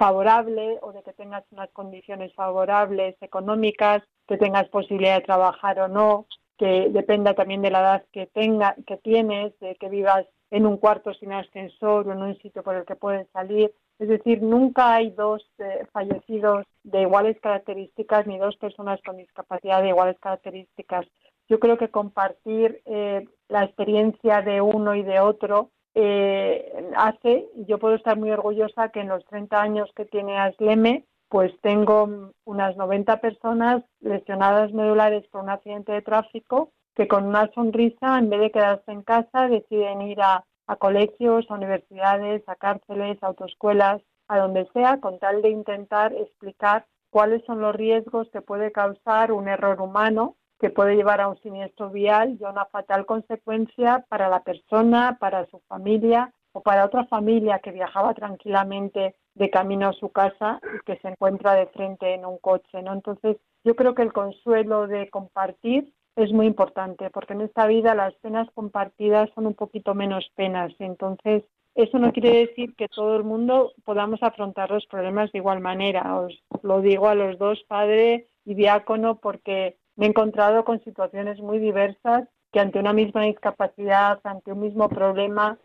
favorable 0.00 0.80
o 0.82 0.90
de 0.90 1.04
que 1.04 1.12
tengas 1.12 1.44
unas 1.52 1.70
condiciones 1.70 2.34
favorables 2.34 3.14
económicas, 3.20 4.02
que 4.26 4.36
tengas 4.36 4.68
posibilidad 4.68 5.14
de 5.14 5.26
trabajar 5.26 5.78
o 5.78 5.86
no, 5.86 6.26
que 6.60 6.90
dependa 6.90 7.32
también 7.32 7.62
de 7.62 7.70
la 7.70 7.80
edad 7.80 8.04
que 8.12 8.26
tenga, 8.26 8.76
que 8.86 8.98
tienes, 8.98 9.58
de 9.60 9.76
que 9.76 9.88
vivas 9.88 10.26
en 10.50 10.66
un 10.66 10.76
cuarto 10.76 11.14
sin 11.14 11.32
ascensor 11.32 12.06
o 12.06 12.12
en 12.12 12.20
un 12.20 12.36
sitio 12.36 12.62
por 12.62 12.74
el 12.74 12.84
que 12.84 12.96
puedes 12.96 13.26
salir. 13.30 13.72
Es 13.98 14.08
decir, 14.10 14.42
nunca 14.42 14.92
hay 14.92 15.10
dos 15.10 15.42
eh, 15.56 15.86
fallecidos 15.90 16.66
de 16.84 17.00
iguales 17.00 17.40
características 17.40 18.26
ni 18.26 18.36
dos 18.36 18.58
personas 18.58 19.00
con 19.06 19.16
discapacidad 19.16 19.80
de 19.80 19.88
iguales 19.88 20.18
características. 20.20 21.06
Yo 21.48 21.58
creo 21.60 21.78
que 21.78 21.88
compartir 21.88 22.82
eh, 22.84 23.26
la 23.48 23.64
experiencia 23.64 24.42
de 24.42 24.60
uno 24.60 24.94
y 24.94 25.02
de 25.02 25.18
otro 25.18 25.70
eh, 25.94 26.90
hace, 26.94 27.48
yo 27.66 27.78
puedo 27.78 27.94
estar 27.94 28.18
muy 28.18 28.30
orgullosa 28.32 28.90
que 28.90 29.00
en 29.00 29.08
los 29.08 29.24
30 29.24 29.62
años 29.62 29.90
que 29.96 30.04
tiene 30.04 30.36
Asleme, 30.38 31.06
pues 31.30 31.52
tengo 31.62 32.32
unas 32.44 32.76
90 32.76 33.20
personas 33.20 33.84
lesionadas 34.00 34.72
medulares 34.72 35.24
por 35.28 35.44
un 35.44 35.50
accidente 35.50 35.92
de 35.92 36.02
tráfico 36.02 36.72
que 36.96 37.06
con 37.06 37.24
una 37.24 37.48
sonrisa, 37.54 38.18
en 38.18 38.28
vez 38.28 38.40
de 38.40 38.50
quedarse 38.50 38.90
en 38.90 39.02
casa, 39.02 39.48
deciden 39.48 40.02
ir 40.02 40.20
a, 40.20 40.44
colegios, 40.78 41.46
a 41.48 41.54
universidades, 41.54 42.42
a 42.48 42.56
cárceles, 42.56 43.16
a 43.22 43.28
autoescuelas, 43.28 44.02
a 44.28 44.38
donde 44.38 44.68
sea, 44.72 45.00
con 45.00 45.18
tal 45.18 45.40
de 45.40 45.50
intentar 45.50 46.12
explicar 46.12 46.86
cuáles 47.10 47.44
son 47.44 47.60
los 47.60 47.74
riesgos 47.74 48.28
que 48.32 48.42
puede 48.42 48.72
causar 48.72 49.32
un 49.32 49.48
error 49.48 49.80
humano 49.80 50.36
que 50.58 50.70
puede 50.70 50.94
llevar 50.94 51.20
a 51.20 51.28
un 51.28 51.38
siniestro 51.38 51.90
vial 51.90 52.36
y 52.38 52.44
a 52.44 52.50
una 52.50 52.66
fatal 52.66 53.06
consecuencia 53.06 54.04
para 54.08 54.28
la 54.28 54.42
persona, 54.42 55.16
para 55.18 55.46
su 55.46 55.60
familia 55.68 56.32
o 56.52 56.60
para 56.60 56.84
otra 56.84 57.06
familia 57.06 57.60
que 57.60 57.72
viajaba 57.72 58.14
tranquilamente 58.14 59.16
de 59.40 59.48
camino 59.48 59.88
a 59.88 59.94
su 59.94 60.10
casa 60.10 60.60
y 60.62 60.84
que 60.84 60.98
se 60.98 61.08
encuentra 61.08 61.54
de 61.54 61.66
frente 61.68 62.12
en 62.12 62.26
un 62.26 62.36
coche, 62.38 62.82
¿no? 62.82 62.92
Entonces, 62.92 63.38
yo 63.64 63.74
creo 63.74 63.94
que 63.94 64.02
el 64.02 64.12
consuelo 64.12 64.86
de 64.86 65.08
compartir 65.08 65.94
es 66.14 66.30
muy 66.30 66.46
importante, 66.46 67.08
porque 67.08 67.32
en 67.32 67.40
esta 67.40 67.66
vida 67.66 67.94
las 67.94 68.14
penas 68.16 68.48
compartidas 68.54 69.30
son 69.34 69.46
un 69.46 69.54
poquito 69.54 69.94
menos 69.94 70.30
penas. 70.36 70.74
Entonces, 70.78 71.42
eso 71.74 71.98
no 71.98 72.12
quiere 72.12 72.46
decir 72.46 72.74
que 72.76 72.88
todo 72.88 73.16
el 73.16 73.24
mundo 73.24 73.72
podamos 73.86 74.22
afrontar 74.22 74.70
los 74.70 74.86
problemas 74.86 75.32
de 75.32 75.38
igual 75.38 75.60
manera. 75.60 76.18
Os 76.18 76.38
lo 76.62 76.82
digo 76.82 77.08
a 77.08 77.14
los 77.14 77.38
dos, 77.38 77.64
padre 77.66 78.28
y 78.44 78.54
diácono, 78.54 79.20
porque 79.20 79.78
me 79.96 80.04
he 80.04 80.08
encontrado 80.10 80.66
con 80.66 80.84
situaciones 80.84 81.40
muy 81.40 81.58
diversas 81.58 82.28
que 82.52 82.60
ante 82.60 82.78
una 82.78 82.92
misma 82.92 83.22
discapacidad, 83.22 84.20
ante 84.24 84.52
un 84.52 84.60
mismo 84.60 84.90
problema, 84.90 85.58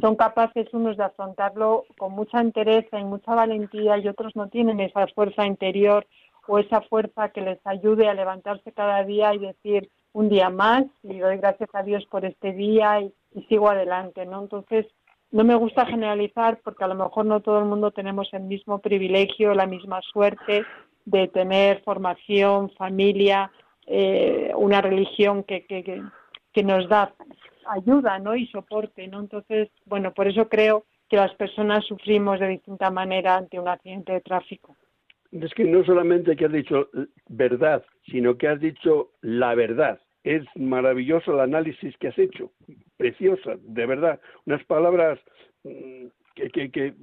son 0.00 0.16
capaces 0.16 0.68
unos 0.72 0.96
de 0.96 1.04
afrontarlo 1.04 1.84
con 1.98 2.12
mucha 2.12 2.40
entereza 2.40 2.98
y 2.98 3.04
mucha 3.04 3.34
valentía 3.34 3.98
y 3.98 4.08
otros 4.08 4.34
no 4.36 4.48
tienen 4.48 4.80
esa 4.80 5.06
fuerza 5.08 5.46
interior 5.46 6.06
o 6.46 6.58
esa 6.58 6.80
fuerza 6.82 7.28
que 7.30 7.40
les 7.40 7.58
ayude 7.66 8.08
a 8.08 8.14
levantarse 8.14 8.72
cada 8.72 9.04
día 9.04 9.34
y 9.34 9.38
decir 9.38 9.90
un 10.12 10.28
día 10.28 10.50
más 10.50 10.84
y 11.02 11.18
doy 11.18 11.36
gracias 11.36 11.70
a 11.74 11.82
Dios 11.82 12.06
por 12.06 12.24
este 12.24 12.52
día 12.52 13.00
y, 13.00 13.12
y 13.34 13.42
sigo 13.44 13.68
adelante, 13.68 14.24
¿no? 14.26 14.42
Entonces, 14.42 14.86
no 15.30 15.44
me 15.44 15.54
gusta 15.54 15.86
generalizar 15.86 16.60
porque 16.64 16.84
a 16.84 16.88
lo 16.88 16.94
mejor 16.94 17.26
no 17.26 17.40
todo 17.40 17.58
el 17.58 17.66
mundo 17.66 17.90
tenemos 17.90 18.28
el 18.32 18.42
mismo 18.42 18.78
privilegio, 18.78 19.54
la 19.54 19.66
misma 19.66 20.00
suerte 20.02 20.64
de 21.04 21.28
tener 21.28 21.82
formación, 21.82 22.70
familia, 22.70 23.50
eh, 23.86 24.52
una 24.54 24.80
religión 24.80 25.42
que, 25.44 25.64
que, 25.66 25.82
que, 26.52 26.62
nos 26.62 26.88
da 26.88 27.14
ayuda 27.68 28.18
¿no? 28.18 28.36
y 28.36 28.46
soporte. 28.48 29.06
¿no? 29.08 29.20
Entonces, 29.20 29.68
bueno, 29.86 30.12
por 30.12 30.28
eso 30.28 30.48
creo 30.48 30.84
que 31.08 31.16
las 31.16 31.34
personas 31.34 31.84
sufrimos 31.86 32.38
de 32.40 32.48
distinta 32.48 32.90
manera 32.90 33.36
ante 33.36 33.58
un 33.58 33.68
accidente 33.68 34.12
de 34.12 34.20
tráfico. 34.20 34.76
Es 35.32 35.52
que 35.54 35.64
no 35.64 35.84
solamente 35.84 36.36
que 36.36 36.46
has 36.46 36.52
dicho 36.52 36.88
verdad, 37.28 37.84
sino 38.06 38.36
que 38.36 38.48
has 38.48 38.60
dicho 38.60 39.10
la 39.20 39.54
verdad. 39.54 40.00
Es 40.24 40.42
maravilloso 40.56 41.32
el 41.34 41.40
análisis 41.40 41.96
que 41.98 42.08
has 42.08 42.18
hecho, 42.18 42.50
preciosa, 42.96 43.56
de 43.60 43.86
verdad. 43.86 44.20
Unas 44.46 44.64
palabras 44.64 45.18
mm, 45.64 46.06
que, 46.34 46.50
que, 46.50 46.70
que, 46.70 46.94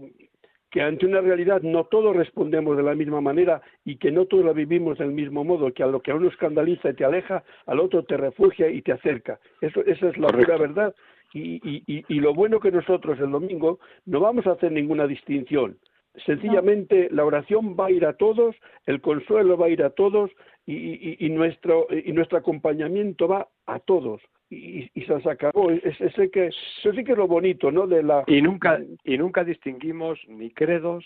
que 0.76 0.82
ante 0.82 1.06
una 1.06 1.22
realidad 1.22 1.62
no 1.62 1.86
todos 1.86 2.14
respondemos 2.14 2.76
de 2.76 2.84
la 2.84 2.96
misma 2.96 3.22
manera 3.22 3.62
y 3.86 3.96
que 3.96 4.12
no 4.12 4.26
todos 4.26 4.44
la 4.44 4.52
vivimos 4.52 4.98
del 4.98 5.14
mismo 5.14 5.46
modo, 5.46 5.74
que 5.74 5.84
a 5.84 5.88
lo 5.88 6.02
que 6.02 6.12
a 6.12 6.16
uno 6.16 6.28
escandaliza 6.28 6.90
y 6.90 6.96
te 6.96 7.06
aleja, 7.06 7.46
al 7.66 7.80
otro 7.80 8.04
te 8.04 8.18
refugia 8.18 8.70
y 8.70 8.82
te 8.82 8.92
acerca. 8.92 9.40
Eso, 9.62 9.80
esa 9.86 10.10
es 10.10 10.18
la 10.18 10.28
pura 10.28 10.58
verdad. 10.58 10.94
Y, 11.34 11.62
y, 11.64 12.04
y, 12.10 12.20
lo 12.20 12.34
bueno 12.34 12.60
que 12.60 12.74
nosotros 12.74 13.18
el 13.22 13.32
domingo 13.32 13.80
no 14.06 14.20
vamos 14.20 14.48
a 14.48 14.52
hacer 14.52 14.74
ninguna 14.74 15.08
distinción. 15.08 15.78
Sencillamente 16.26 17.08
la 17.10 17.24
oración 17.24 17.78
va 17.80 17.86
a 17.86 17.92
ir 17.92 18.06
a 18.06 18.18
todos, 18.18 18.54
el 18.86 19.00
consuelo 19.00 19.58
va 19.58 19.68
a 19.68 19.70
ir 19.70 19.82
a 19.82 19.92
todos 19.92 20.30
y, 20.66 21.30
nuestro, 21.30 21.88
y 21.90 22.12
nuestro 22.12 22.38
acompañamiento 22.38 23.30
va 23.30 23.48
a 23.66 23.80
todos 23.80 24.22
y, 24.50 24.90
y, 24.94 25.06
se 25.06 25.30
acabó. 25.30 25.72
Ese 25.72 26.30
que, 26.30 26.48
eso 26.48 26.94
sí 26.94 27.04
que 27.04 27.12
es 27.14 27.18
lo 27.18 27.28
bonito, 27.28 27.72
¿no? 27.72 27.88
De 27.88 28.04
la... 28.04 28.24
Y 28.28 28.42
nunca, 28.42 28.80
y 29.04 29.18
nunca 29.18 29.44
distinguimos 29.44 30.20
ni 30.28 30.52
credos, 30.52 31.06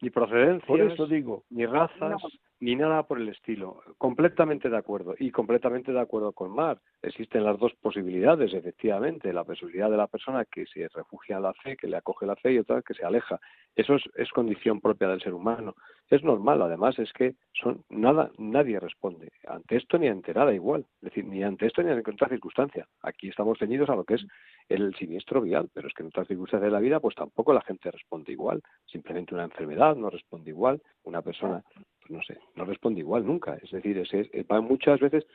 ni 0.00 0.10
procedencias, 0.10 0.92
eso 0.92 1.06
digo. 1.06 1.44
ni 1.50 1.66
razas, 1.66 2.20
ni 2.60 2.76
nada 2.76 3.04
por 3.04 3.20
el 3.20 3.28
estilo. 3.28 3.82
Completamente 3.98 4.68
de 4.68 4.76
acuerdo. 4.76 5.14
Y 5.18 5.30
completamente 5.30 5.92
de 5.92 6.00
acuerdo 6.00 6.32
con 6.32 6.50
Mar. 6.54 6.80
Existen 7.02 7.44
las 7.44 7.58
dos 7.58 7.72
posibilidades, 7.80 8.52
efectivamente. 8.52 9.32
La 9.32 9.44
posibilidad 9.44 9.90
de 9.90 9.96
la 9.96 10.06
persona 10.06 10.44
que 10.44 10.66
se 10.66 10.88
refugia 10.88 11.36
en 11.36 11.42
la 11.42 11.54
fe, 11.54 11.76
que 11.76 11.86
le 11.86 11.96
acoge 11.96 12.26
la 12.26 12.36
fe, 12.36 12.52
y 12.52 12.58
otra 12.58 12.82
que 12.82 12.94
se 12.94 13.04
aleja. 13.04 13.38
Eso 13.76 13.94
es, 13.94 14.02
es 14.16 14.30
condición 14.30 14.80
propia 14.80 15.08
del 15.08 15.20
ser 15.20 15.34
humano. 15.34 15.74
Es 16.10 16.22
normal, 16.24 16.62
además, 16.62 16.98
es 16.98 17.12
que 17.12 17.34
son 17.52 17.84
nada, 17.90 18.30
nadie 18.38 18.80
responde 18.80 19.30
ante 19.46 19.76
esto 19.76 19.98
ni 19.98 20.08
ante 20.08 20.32
nada 20.32 20.54
igual. 20.54 20.86
Es 20.96 21.10
decir, 21.10 21.24
ni 21.24 21.42
ante 21.42 21.66
esto 21.66 21.82
ni 21.82 21.90
ante 21.90 22.10
otra 22.10 22.28
circunstancia. 22.28 22.86
Aquí 23.02 23.28
estamos 23.28 23.58
ceñidos 23.58 23.88
a 23.90 23.96
lo 23.96 24.04
que 24.04 24.14
es 24.14 24.26
el 24.68 24.94
siniestro 24.96 25.40
vial, 25.40 25.68
pero 25.72 25.88
es 25.88 25.94
que 25.94 26.02
en 26.02 26.08
otras 26.08 26.28
circunstancias 26.28 26.70
de 26.70 26.74
la 26.74 26.80
vida, 26.80 27.00
pues 27.00 27.14
tampoco 27.14 27.52
la 27.52 27.62
gente 27.62 27.90
responde 27.90 28.32
igual. 28.32 28.62
Simplemente 28.86 29.34
una 29.34 29.44
enfermedad 29.44 29.96
no 29.96 30.10
responde 30.10 30.50
igual. 30.50 30.80
Una 31.04 31.22
persona 31.22 31.62
no 32.08 32.22
sé, 32.22 32.38
no 32.54 32.64
responde 32.64 33.00
igual 33.00 33.26
nunca. 33.26 33.56
Es 33.62 33.70
decir, 33.70 33.98
es, 33.98 34.12
es, 34.12 34.46
muchas 34.62 35.00
veces 35.00 35.26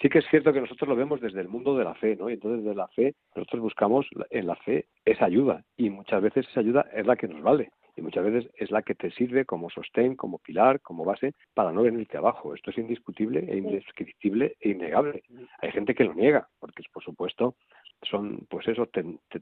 sí 0.00 0.08
que 0.08 0.18
es 0.18 0.26
cierto 0.30 0.52
que 0.52 0.60
nosotros 0.60 0.88
lo 0.88 0.96
vemos 0.96 1.20
desde 1.20 1.40
el 1.40 1.48
mundo 1.48 1.76
de 1.76 1.84
la 1.84 1.94
fe, 1.94 2.16
¿no? 2.16 2.28
Y 2.28 2.34
entonces 2.34 2.64
desde 2.64 2.76
la 2.76 2.88
fe 2.88 3.14
nosotros 3.34 3.62
buscamos 3.62 4.06
en 4.30 4.46
la 4.46 4.56
fe 4.56 4.86
esa 5.04 5.26
ayuda 5.26 5.64
y 5.76 5.90
muchas 5.90 6.22
veces 6.22 6.46
esa 6.48 6.60
ayuda 6.60 6.86
es 6.92 7.06
la 7.06 7.16
que 7.16 7.28
nos 7.28 7.42
vale 7.42 7.70
y 7.96 8.02
muchas 8.02 8.24
veces 8.24 8.50
es 8.56 8.70
la 8.70 8.82
que 8.82 8.94
te 8.94 9.10
sirve 9.12 9.44
como 9.44 9.70
sostén, 9.70 10.16
como 10.16 10.38
pilar, 10.38 10.80
como 10.80 11.04
base 11.04 11.32
para 11.54 11.72
no 11.72 11.82
venirte 11.82 12.16
abajo. 12.16 12.54
Esto 12.54 12.70
es 12.70 12.78
indiscutible 12.78 13.44
e 13.48 13.56
indescriptible 13.56 14.56
e 14.60 14.70
innegable. 14.70 15.22
Hay 15.60 15.70
gente 15.70 15.94
que 15.94 16.04
lo 16.04 16.14
niega, 16.14 16.48
porque 16.58 16.82
por 16.92 17.04
supuesto 17.04 17.54
son 18.02 18.46
pues 18.50 18.66
esos 18.68 18.88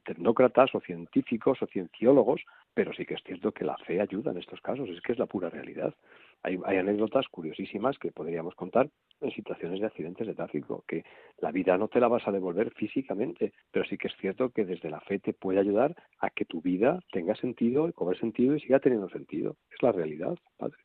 tecnócratas 0.04 0.74
o 0.74 0.80
científicos 0.80 1.62
o 1.62 1.66
cienciólogos, 1.66 2.42
pero 2.74 2.92
sí 2.92 3.06
que 3.06 3.14
es 3.14 3.22
cierto 3.24 3.52
que 3.52 3.64
la 3.64 3.76
fe 3.78 4.00
ayuda 4.00 4.30
en 4.30 4.38
estos 4.38 4.60
casos, 4.60 4.88
es 4.88 5.00
que 5.00 5.12
es 5.12 5.18
la 5.18 5.26
pura 5.26 5.48
realidad. 5.48 5.94
Hay, 6.42 6.58
hay, 6.64 6.76
anécdotas 6.76 7.26
curiosísimas 7.28 7.98
que 7.98 8.12
podríamos 8.12 8.54
contar 8.54 8.88
en 9.20 9.30
situaciones 9.30 9.80
de 9.80 9.86
accidentes 9.86 10.26
de 10.26 10.34
tráfico, 10.34 10.84
que 10.88 11.04
la 11.38 11.52
vida 11.52 11.78
no 11.78 11.88
te 11.88 12.00
la 12.00 12.08
vas 12.08 12.26
a 12.26 12.32
devolver 12.32 12.72
físicamente, 12.72 13.52
pero 13.70 13.84
sí 13.84 13.96
que 13.96 14.08
es 14.08 14.16
cierto 14.20 14.50
que 14.50 14.64
desde 14.64 14.90
la 14.90 15.00
fe 15.00 15.18
te 15.18 15.32
puede 15.32 15.60
ayudar 15.60 15.94
a 16.18 16.30
que 16.30 16.44
tu 16.44 16.60
vida 16.60 17.00
tenga 17.12 17.34
sentido 17.36 17.88
y 17.88 17.92
cobre 17.92 18.18
sentido 18.18 18.56
y 18.56 18.60
siga 18.60 18.80
teniendo 18.80 19.08
sentido. 19.08 19.56
Es 19.70 19.82
la 19.82 19.92
realidad, 19.92 20.36
padre. 20.56 20.78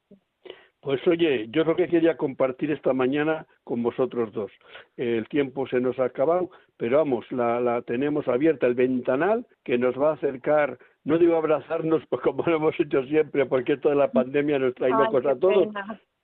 Pues 0.80 1.06
oye, 1.08 1.48
yo 1.50 1.64
lo 1.64 1.76
que 1.76 1.88
quería 1.88 2.16
compartir 2.16 2.72
esta 2.72 2.94
mañana 2.94 3.46
con 3.64 3.82
vosotros 3.82 4.32
dos. 4.32 4.52
El 4.96 5.28
tiempo 5.28 5.68
se 5.68 5.82
nos 5.82 5.98
ha 6.00 6.06
acabado, 6.06 6.52
pero 6.78 7.00
vamos, 7.00 7.30
la, 7.32 7.60
la 7.60 7.82
tenemos 7.82 8.28
abierta, 8.28 8.68
el 8.68 8.76
ventanal 8.76 9.46
que 9.66 9.78
nos 9.78 10.00
va 10.00 10.12
a 10.12 10.14
acercar, 10.14 10.78
no 11.08 11.18
digo 11.18 11.38
abrazarnos 11.38 12.04
pues 12.10 12.22
como 12.24 12.44
lo 12.46 12.58
hemos 12.58 12.80
hecho 12.80 13.04
siempre, 13.06 13.46
porque 13.46 13.78
toda 13.78 13.96
la 13.96 14.12
pandemia 14.12 14.60
nos 14.60 14.76
trae 14.76 14.92
locos 14.92 15.26
a 15.26 15.40
todos, 15.40 15.70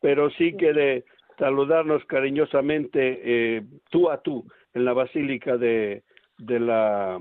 pero 0.01 0.29
sí 0.31 0.55
que 0.57 0.73
de 0.73 1.05
saludarnos 1.39 2.03
cariñosamente 2.05 3.21
eh, 3.23 3.63
tú 3.89 4.09
a 4.09 4.21
tú 4.21 4.45
en 4.73 4.85
la 4.85 4.93
Basílica 4.93 5.57
de, 5.57 6.03
de 6.37 6.59
la 6.59 7.19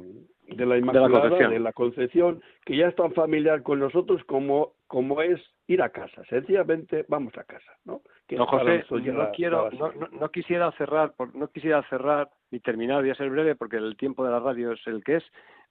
de 0.48 0.66
la 0.66 0.76
Inmaculada, 0.76 1.48
de 1.48 1.58
la, 1.58 1.72
Concepción, 1.72 2.42
que 2.66 2.76
ya 2.76 2.88
es 2.88 2.94
tan 2.94 3.12
familiar 3.12 3.62
con 3.62 3.78
nosotros 3.78 4.22
como, 4.24 4.74
como 4.86 5.22
es 5.22 5.40
ir 5.66 5.80
a 5.80 5.88
casa. 5.88 6.22
Sencillamente 6.28 7.06
vamos 7.08 7.32
a 7.38 7.44
casa, 7.44 7.72
¿no? 7.84 8.02
Que 8.26 8.36
no, 8.36 8.46
José, 8.46 8.84
no, 8.90 9.30
quiero, 9.30 9.70
no, 9.70 9.92
no, 10.10 10.28
quisiera 10.30 10.70
cerrar, 10.72 11.14
no 11.32 11.48
quisiera 11.48 11.82
cerrar 11.88 12.28
y 12.50 12.60
terminar, 12.60 13.00
voy 13.00 13.10
a 13.10 13.14
ser 13.14 13.30
breve 13.30 13.54
porque 13.54 13.76
el 13.76 13.96
tiempo 13.96 14.24
de 14.24 14.32
la 14.32 14.40
radio 14.40 14.72
es 14.72 14.86
el 14.86 15.02
que 15.02 15.16
es. 15.16 15.24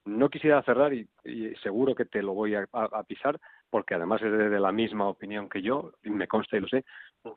No 0.05 0.29
quisiera 0.29 0.61
cerrar 0.63 0.93
y, 0.93 1.07
seguro 1.61 1.95
que 1.95 2.05
te 2.05 2.21
lo 2.21 2.33
voy 2.33 2.55
a, 2.55 2.67
pisar 3.07 3.39
porque 3.69 3.95
además 3.95 4.21
es 4.21 4.31
de 4.31 4.59
la 4.59 4.71
misma 4.71 5.07
opinión 5.07 5.47
que 5.47 5.61
yo, 5.61 5.91
y 6.03 6.09
me 6.09 6.27
consta 6.27 6.57
y 6.57 6.59
lo 6.59 6.67
sé, 6.67 6.83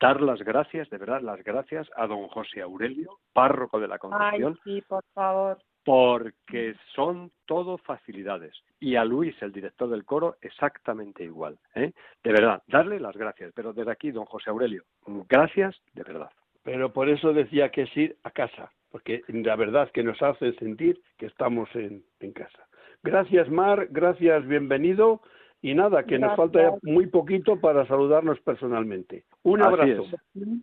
dar 0.01 0.19
las 0.19 0.41
gracias, 0.41 0.89
de 0.89 0.97
verdad, 0.97 1.21
las 1.21 1.41
gracias 1.43 1.87
a 1.95 2.07
don 2.07 2.27
José 2.27 2.61
Aurelio, 2.61 3.19
párroco 3.31 3.79
de 3.79 3.87
la 3.87 3.99
Concepción. 3.99 4.57
Ay, 4.65 4.73
sí, 4.73 4.81
por 4.87 5.03
favor 5.13 5.57
porque 5.85 6.75
son 6.95 7.31
todo 7.45 7.77
facilidades. 7.77 8.53
Y 8.79 8.95
a 8.95 9.05
Luis, 9.05 9.39
el 9.41 9.51
director 9.51 9.87
del 9.87 10.03
coro, 10.03 10.35
exactamente 10.41 11.23
igual. 11.23 11.59
¿eh? 11.75 11.93
De 12.23 12.31
verdad, 12.31 12.63
darle 12.67 12.99
las 12.99 13.15
gracias. 13.15 13.53
Pero 13.55 13.71
desde 13.71 13.91
aquí, 13.91 14.09
don 14.09 14.25
José 14.25 14.49
Aurelio, 14.49 14.83
gracias 15.29 15.79
de 15.93 16.03
verdad. 16.03 16.31
Pero 16.63 16.91
por 16.91 17.07
eso 17.07 17.31
decía 17.33 17.69
que 17.69 17.83
es 17.83 17.95
ir 17.95 18.17
a 18.23 18.31
casa, 18.31 18.71
porque 18.95 19.23
la 19.27 19.57
verdad 19.57 19.91
que 19.91 20.03
nos 20.03 20.21
hace 20.21 20.53
sentir 20.53 21.01
que 21.17 21.25
estamos 21.25 21.67
en, 21.75 22.01
en 22.21 22.31
casa. 22.31 22.65
Gracias, 23.03 23.49
Mar, 23.49 23.89
gracias, 23.91 24.47
bienvenido. 24.47 25.19
Y 25.61 25.75
nada, 25.75 26.03
que 26.03 26.17
nos 26.17 26.33
falta 26.37 26.75
muy 26.81 27.07
poquito 27.07 27.59
para 27.59 27.85
saludarnos 27.87 28.39
personalmente. 28.39 29.25
Un 29.43 29.61
abrazo. 29.61 30.05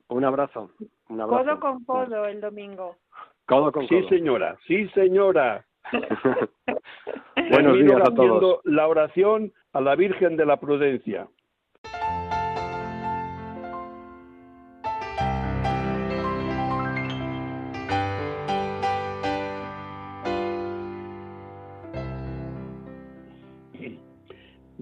Un 0.09 0.25
abrazo. 0.25 0.71
Un 1.11 1.21
abrazo. 1.21 1.45
Codo 1.45 1.61
con 1.61 1.85
codo 1.85 2.25
el 2.25 2.41
domingo. 2.41 2.97
Codo 3.45 3.71
con 3.71 3.87
codo. 3.87 4.01
Sí, 4.01 4.09
señora. 4.09 4.57
Sí, 4.67 4.89
señora. 4.95 5.67
Buenos 7.51 7.81
días 7.81 8.01
a 8.01 8.15
todos. 8.15 8.61
La 8.65 8.89
oración 8.89 9.53
a 9.75 9.83
la 9.83 9.95
Virgen 9.95 10.39
de 10.39 10.47
la 10.47 10.57
Prudencia. 10.57 11.29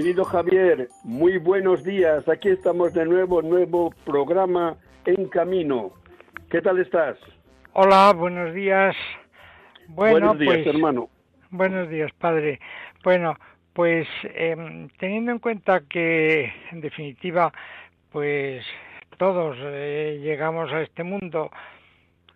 Querido 0.00 0.24
Javier, 0.24 0.88
muy 1.04 1.36
buenos 1.36 1.84
días. 1.84 2.26
Aquí 2.26 2.48
estamos 2.48 2.94
de 2.94 3.04
nuevo, 3.04 3.42
nuevo 3.42 3.90
programa 4.06 4.78
en 5.04 5.28
camino. 5.28 5.90
¿Qué 6.50 6.62
tal 6.62 6.78
estás? 6.78 7.18
Hola, 7.74 8.14
buenos 8.14 8.54
días. 8.54 8.96
buenos 9.88 10.38
días, 10.38 10.54
pues, 10.54 10.66
hermano. 10.68 11.10
Buenos 11.50 11.90
días, 11.90 12.10
padre. 12.12 12.60
Bueno, 13.04 13.36
pues 13.74 14.08
em, 14.22 14.88
teniendo 14.98 15.32
en 15.32 15.38
cuenta 15.38 15.82
que, 15.82 16.50
en 16.72 16.80
definitiva, 16.80 17.52
pues 18.10 18.64
todos 19.18 19.58
eh, 19.60 20.18
llegamos 20.22 20.72
a 20.72 20.80
este 20.80 21.04
mundo, 21.04 21.50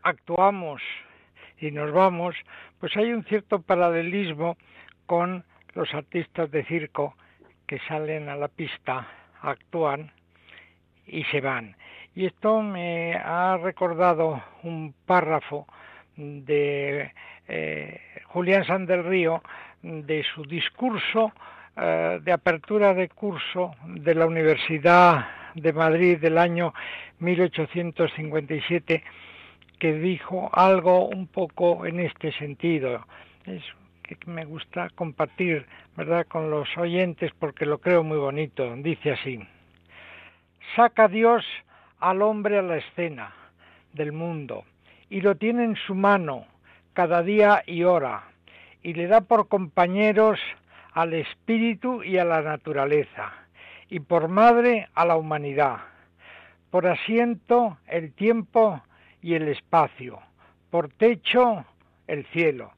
actuamos 0.02 0.82
y 1.58 1.70
nos 1.70 1.92
vamos, 1.92 2.36
pues 2.78 2.94
hay 2.98 3.10
un 3.10 3.24
cierto 3.24 3.62
paralelismo 3.62 4.58
con 5.06 5.44
los 5.72 5.94
artistas 5.94 6.50
de 6.50 6.62
circo 6.66 7.14
que 7.66 7.78
salen 7.88 8.28
a 8.28 8.36
la 8.36 8.48
pista, 8.48 9.06
actúan 9.40 10.10
y 11.06 11.24
se 11.24 11.40
van. 11.40 11.76
Y 12.14 12.26
esto 12.26 12.62
me 12.62 13.14
ha 13.14 13.56
recordado 13.56 14.42
un 14.62 14.94
párrafo 15.06 15.66
de 16.16 17.12
eh, 17.48 18.00
Julián 18.26 18.64
San 18.64 18.86
del 18.86 19.04
Río 19.04 19.42
de 19.82 20.24
su 20.34 20.44
discurso 20.44 21.32
eh, 21.76 22.20
de 22.22 22.32
apertura 22.32 22.94
de 22.94 23.08
curso 23.08 23.74
de 23.84 24.14
la 24.14 24.26
Universidad 24.26 25.26
de 25.54 25.72
Madrid 25.72 26.18
del 26.18 26.38
año 26.38 26.72
1857 27.18 29.02
que 29.78 29.92
dijo 29.92 30.50
algo 30.52 31.08
un 31.08 31.26
poco 31.26 31.84
en 31.84 32.00
este 32.00 32.32
sentido. 32.32 33.04
Es 33.44 33.62
que 34.04 34.16
me 34.26 34.44
gusta 34.44 34.90
compartir, 34.90 35.66
¿verdad?, 35.96 36.26
con 36.26 36.50
los 36.50 36.68
oyentes 36.76 37.32
porque 37.38 37.64
lo 37.66 37.78
creo 37.78 38.04
muy 38.04 38.18
bonito. 38.18 38.74
Dice 38.76 39.12
así: 39.12 39.40
Saca 40.76 41.08
Dios 41.08 41.44
al 41.98 42.22
hombre 42.22 42.58
a 42.58 42.62
la 42.62 42.76
escena 42.76 43.32
del 43.92 44.12
mundo 44.12 44.64
y 45.08 45.20
lo 45.20 45.36
tiene 45.36 45.64
en 45.64 45.76
su 45.76 45.94
mano 45.94 46.46
cada 46.92 47.22
día 47.22 47.62
y 47.66 47.84
hora 47.84 48.24
y 48.82 48.92
le 48.92 49.06
da 49.06 49.22
por 49.22 49.48
compañeros 49.48 50.38
al 50.92 51.14
espíritu 51.14 52.02
y 52.02 52.18
a 52.18 52.24
la 52.24 52.42
naturaleza 52.42 53.32
y 53.88 54.00
por 54.00 54.28
madre 54.28 54.88
a 54.94 55.04
la 55.04 55.16
humanidad, 55.16 55.78
por 56.70 56.86
asiento 56.86 57.78
el 57.86 58.12
tiempo 58.12 58.82
y 59.22 59.34
el 59.34 59.48
espacio, 59.48 60.20
por 60.70 60.90
techo 60.90 61.64
el 62.06 62.26
cielo 62.26 62.72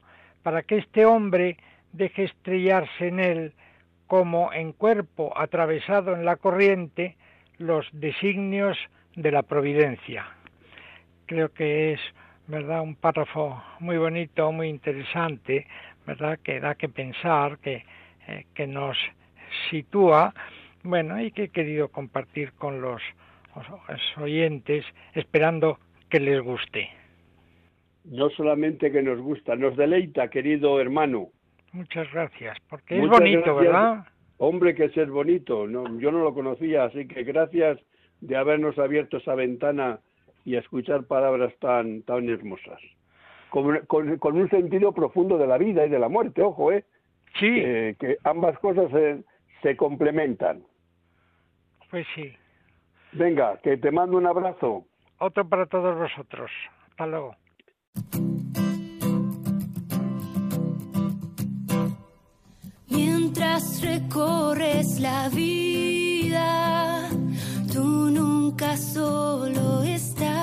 para 0.47 0.63
que 0.63 0.77
este 0.77 1.05
hombre 1.05 1.57
deje 1.91 2.23
estrellarse 2.23 3.09
en 3.09 3.19
él 3.19 3.53
como 4.07 4.53
en 4.53 4.71
cuerpo 4.71 5.37
atravesado 5.37 6.13
en 6.13 6.23
la 6.23 6.37
corriente 6.37 7.17
los 7.57 7.85
designios 7.91 8.77
de 9.17 9.33
la 9.33 9.43
providencia. 9.43 10.25
Creo 11.25 11.51
que 11.51 11.91
es, 11.91 11.99
¿verdad?, 12.47 12.79
un 12.79 12.95
párrafo 12.95 13.61
muy 13.81 13.97
bonito, 13.97 14.49
muy 14.53 14.69
interesante, 14.69 15.67
¿verdad?, 16.05 16.39
que 16.41 16.61
da 16.61 16.75
que 16.75 16.87
pensar, 16.87 17.57
que, 17.57 17.83
eh, 18.29 18.45
que 18.53 18.67
nos 18.67 18.97
sitúa, 19.69 20.33
bueno, 20.81 21.19
y 21.19 21.31
que 21.31 21.43
he 21.43 21.49
querido 21.49 21.89
compartir 21.89 22.53
con 22.53 22.79
los 22.79 23.01
oyentes, 24.15 24.85
esperando 25.13 25.77
que 26.09 26.21
les 26.21 26.41
guste 26.41 26.89
no 28.09 28.29
solamente 28.29 28.91
que 28.91 29.01
nos 29.01 29.19
gusta, 29.19 29.55
nos 29.55 29.75
deleita, 29.75 30.29
querido 30.29 30.79
hermano. 30.79 31.29
Muchas 31.73 32.11
gracias, 32.11 32.57
porque 32.69 32.99
es 32.99 33.07
bonito, 33.07 33.55
¿verdad? 33.55 34.05
Hombre, 34.37 34.75
que 34.75 34.85
es 34.85 35.09
bonito. 35.09 35.67
No, 35.67 35.99
yo 35.99 36.11
no 36.11 36.23
lo 36.23 36.33
conocía, 36.33 36.85
así 36.85 37.07
que 37.07 37.23
gracias 37.23 37.79
de 38.21 38.35
habernos 38.35 38.77
abierto 38.79 39.17
esa 39.17 39.35
ventana 39.35 39.99
y 40.45 40.55
escuchar 40.55 41.03
palabras 41.05 41.53
tan, 41.59 42.03
tan 42.03 42.29
hermosas. 42.29 42.79
Con, 43.49 43.85
con, 43.87 44.37
un 44.37 44.49
sentido 44.49 44.91
profundo 44.91 45.37
de 45.37 45.47
la 45.47 45.57
vida 45.57 45.85
y 45.85 45.89
de 45.89 45.99
la 45.99 46.09
muerte, 46.09 46.41
ojo, 46.41 46.71
¿eh? 46.71 46.85
Sí. 47.39 47.55
que 47.55 48.17
ambas 48.23 48.57
cosas 48.59 48.89
se, 48.91 49.23
se 49.61 49.75
complementan. 49.75 50.63
Pues 51.89 52.05
sí. 52.15 52.33
Venga, 53.13 53.57
que 53.63 53.77
te 53.77 53.91
mando 53.91 54.17
un 54.17 54.27
abrazo. 54.27 54.85
Otro 55.19 55.47
para 55.47 55.65
todos 55.65 55.97
vosotros. 55.97 56.51
Hasta 56.89 57.07
luego. 57.07 57.35
Mientras 62.89 63.81
recorres 63.81 64.99
la 64.99 65.29
vida, 65.29 67.09
tú 67.71 68.09
nunca 68.09 68.77
solo 68.77 69.83
estás 69.83 70.36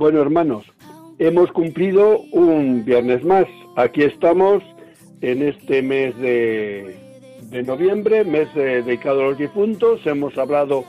Bueno, 0.00 0.22
hermanos, 0.22 0.64
hemos 1.18 1.52
cumplido 1.52 2.20
un 2.32 2.86
viernes 2.86 3.22
más. 3.22 3.44
Aquí 3.76 4.02
estamos 4.02 4.62
en 5.20 5.42
este 5.42 5.82
mes 5.82 6.16
de, 6.16 6.96
noviembre, 7.66 8.24
mes 8.24 8.48
dedicado 8.54 9.20
a 9.20 9.24
los 9.24 9.36
difuntos. 9.36 10.00
Hemos 10.06 10.38
hablado 10.38 10.86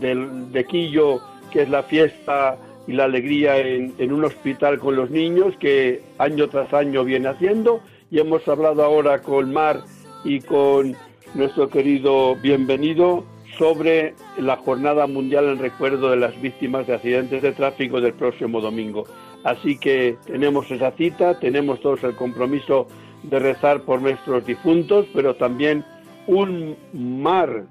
del, 0.00 0.50
de 0.50 0.64
Quillo, 0.64 1.20
que 1.52 1.60
es 1.60 1.68
la 1.68 1.82
fiesta 1.82 2.56
y 2.86 2.94
la 2.94 3.04
alegría 3.04 3.58
en, 3.58 3.92
en, 3.98 4.14
un 4.14 4.24
hospital 4.24 4.78
con 4.78 4.96
los 4.96 5.10
niños 5.10 5.54
que 5.60 6.00
año 6.16 6.48
tras 6.48 6.72
año 6.72 7.04
viene 7.04 7.28
haciendo. 7.28 7.82
Y 8.10 8.18
hemos 8.18 8.48
hablado 8.48 8.82
ahora 8.82 9.20
con 9.20 9.52
Mar 9.52 9.82
y 10.24 10.40
con 10.40 10.96
nuestro 11.34 11.68
querido 11.68 12.34
bienvenido 12.36 13.26
sobre 13.58 14.14
la 14.38 14.56
Jornada 14.56 15.06
Mundial 15.06 15.46
en 15.46 15.58
recuerdo 15.58 16.10
de 16.10 16.16
las 16.16 16.40
víctimas 16.40 16.86
de 16.86 16.94
accidentes 16.94 17.42
de 17.42 17.52
tráfico 17.52 18.00
del 18.00 18.14
próximo 18.14 18.60
domingo. 18.60 19.04
Así 19.44 19.78
que 19.78 20.16
tenemos 20.26 20.70
esa 20.70 20.92
cita, 20.92 21.38
tenemos 21.38 21.80
todos 21.80 22.02
el 22.04 22.14
compromiso 22.14 22.86
de 23.22 23.38
rezar 23.38 23.82
por 23.82 24.00
nuestros 24.00 24.44
difuntos, 24.46 25.06
pero 25.14 25.34
también 25.34 25.84
un 26.26 26.76
mar 26.92 27.64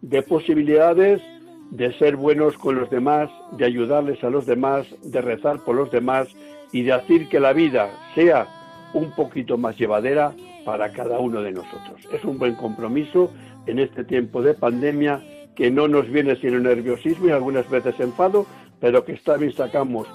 de 0.00 0.22
posibilidades 0.22 1.20
de 1.70 1.92
ser 1.98 2.16
buenos 2.16 2.56
con 2.56 2.76
los 2.76 2.88
demás, 2.88 3.30
de 3.52 3.64
ayudarles 3.64 4.22
a 4.24 4.30
los 4.30 4.46
demás, 4.46 4.86
de 5.02 5.20
rezar 5.20 5.62
por 5.64 5.74
los 5.74 5.90
demás 5.90 6.28
y 6.72 6.82
de 6.82 6.92
hacer 6.92 7.28
que 7.28 7.40
la 7.40 7.52
vida 7.52 7.90
sea 8.14 8.46
un 8.94 9.10
poquito 9.14 9.58
más 9.58 9.76
llevadera 9.76 10.32
para 10.64 10.92
cada 10.92 11.18
uno 11.18 11.42
de 11.42 11.52
nosotros. 11.52 12.00
Es 12.12 12.24
un 12.24 12.38
buen 12.38 12.54
compromiso 12.54 13.30
en 13.68 13.78
este 13.78 14.02
tiempo 14.04 14.42
de 14.42 14.54
pandemia 14.54 15.22
que 15.54 15.70
no 15.70 15.88
nos 15.88 16.08
viene 16.08 16.36
sin 16.36 16.62
nerviosismo 16.62 17.28
y 17.28 17.30
algunas 17.30 17.68
veces 17.68 17.94
enfado, 18.00 18.46
pero 18.80 19.04
que 19.04 19.12
está 19.12 19.36
bien 19.36 19.52
sacamos 19.52 20.06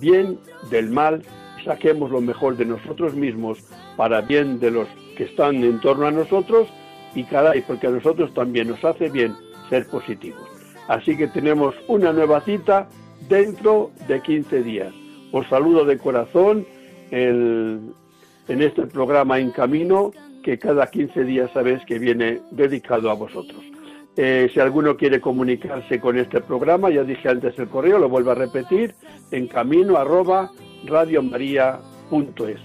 bien 0.00 0.38
del 0.70 0.90
mal, 0.90 1.22
saquemos 1.64 2.10
lo 2.10 2.20
mejor 2.20 2.56
de 2.56 2.66
nosotros 2.66 3.14
mismos 3.14 3.58
para 3.96 4.20
bien 4.20 4.60
de 4.60 4.70
los 4.70 4.88
que 5.16 5.24
están 5.24 5.56
en 5.64 5.80
torno 5.80 6.06
a 6.06 6.10
nosotros 6.10 6.68
y 7.14 7.24
caray, 7.24 7.62
porque 7.62 7.86
a 7.86 7.90
nosotros 7.90 8.32
también 8.34 8.68
nos 8.68 8.84
hace 8.84 9.08
bien 9.08 9.34
ser 9.70 9.86
positivos. 9.86 10.42
Así 10.88 11.16
que 11.16 11.28
tenemos 11.28 11.74
una 11.88 12.12
nueva 12.12 12.40
cita 12.42 12.88
dentro 13.28 13.90
de 14.06 14.20
15 14.20 14.62
días. 14.62 14.92
Os 15.32 15.46
saludo 15.48 15.84
de 15.84 15.96
corazón 15.96 16.66
en 17.10 17.94
este 18.46 18.86
programa 18.86 19.38
En 19.38 19.50
Camino, 19.50 20.12
que 20.44 20.58
cada 20.58 20.86
15 20.86 21.24
días 21.24 21.50
sabéis 21.52 21.82
que 21.86 21.98
viene 21.98 22.40
dedicado 22.50 23.10
a 23.10 23.14
vosotros. 23.14 23.64
Eh, 24.16 24.48
si 24.52 24.60
alguno 24.60 24.96
quiere 24.96 25.20
comunicarse 25.20 25.98
con 25.98 26.18
este 26.18 26.40
programa, 26.40 26.90
ya 26.90 27.02
dije 27.02 27.28
antes 27.28 27.58
el 27.58 27.68
correo, 27.68 27.98
lo 27.98 28.08
vuelvo 28.08 28.30
a 28.30 28.34
repetir, 28.34 28.94
en 29.32 29.48
camino 29.48 29.96
arroba 29.96 30.52
radiomaria.es. 30.84 32.60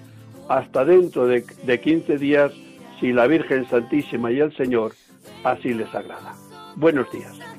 Hasta 0.50 0.86
dentro 0.86 1.26
de, 1.26 1.44
de 1.64 1.80
15 1.80 2.18
días, 2.18 2.52
si 3.00 3.14
la 3.14 3.26
Virgen 3.28 3.68
Santísima 3.68 4.32
y 4.32 4.40
el 4.40 4.56
Señor 4.56 4.92
así 5.44 5.74
les 5.74 5.94
agrada. 5.96 6.36
Buenos 6.76 7.10
días. 7.12 7.59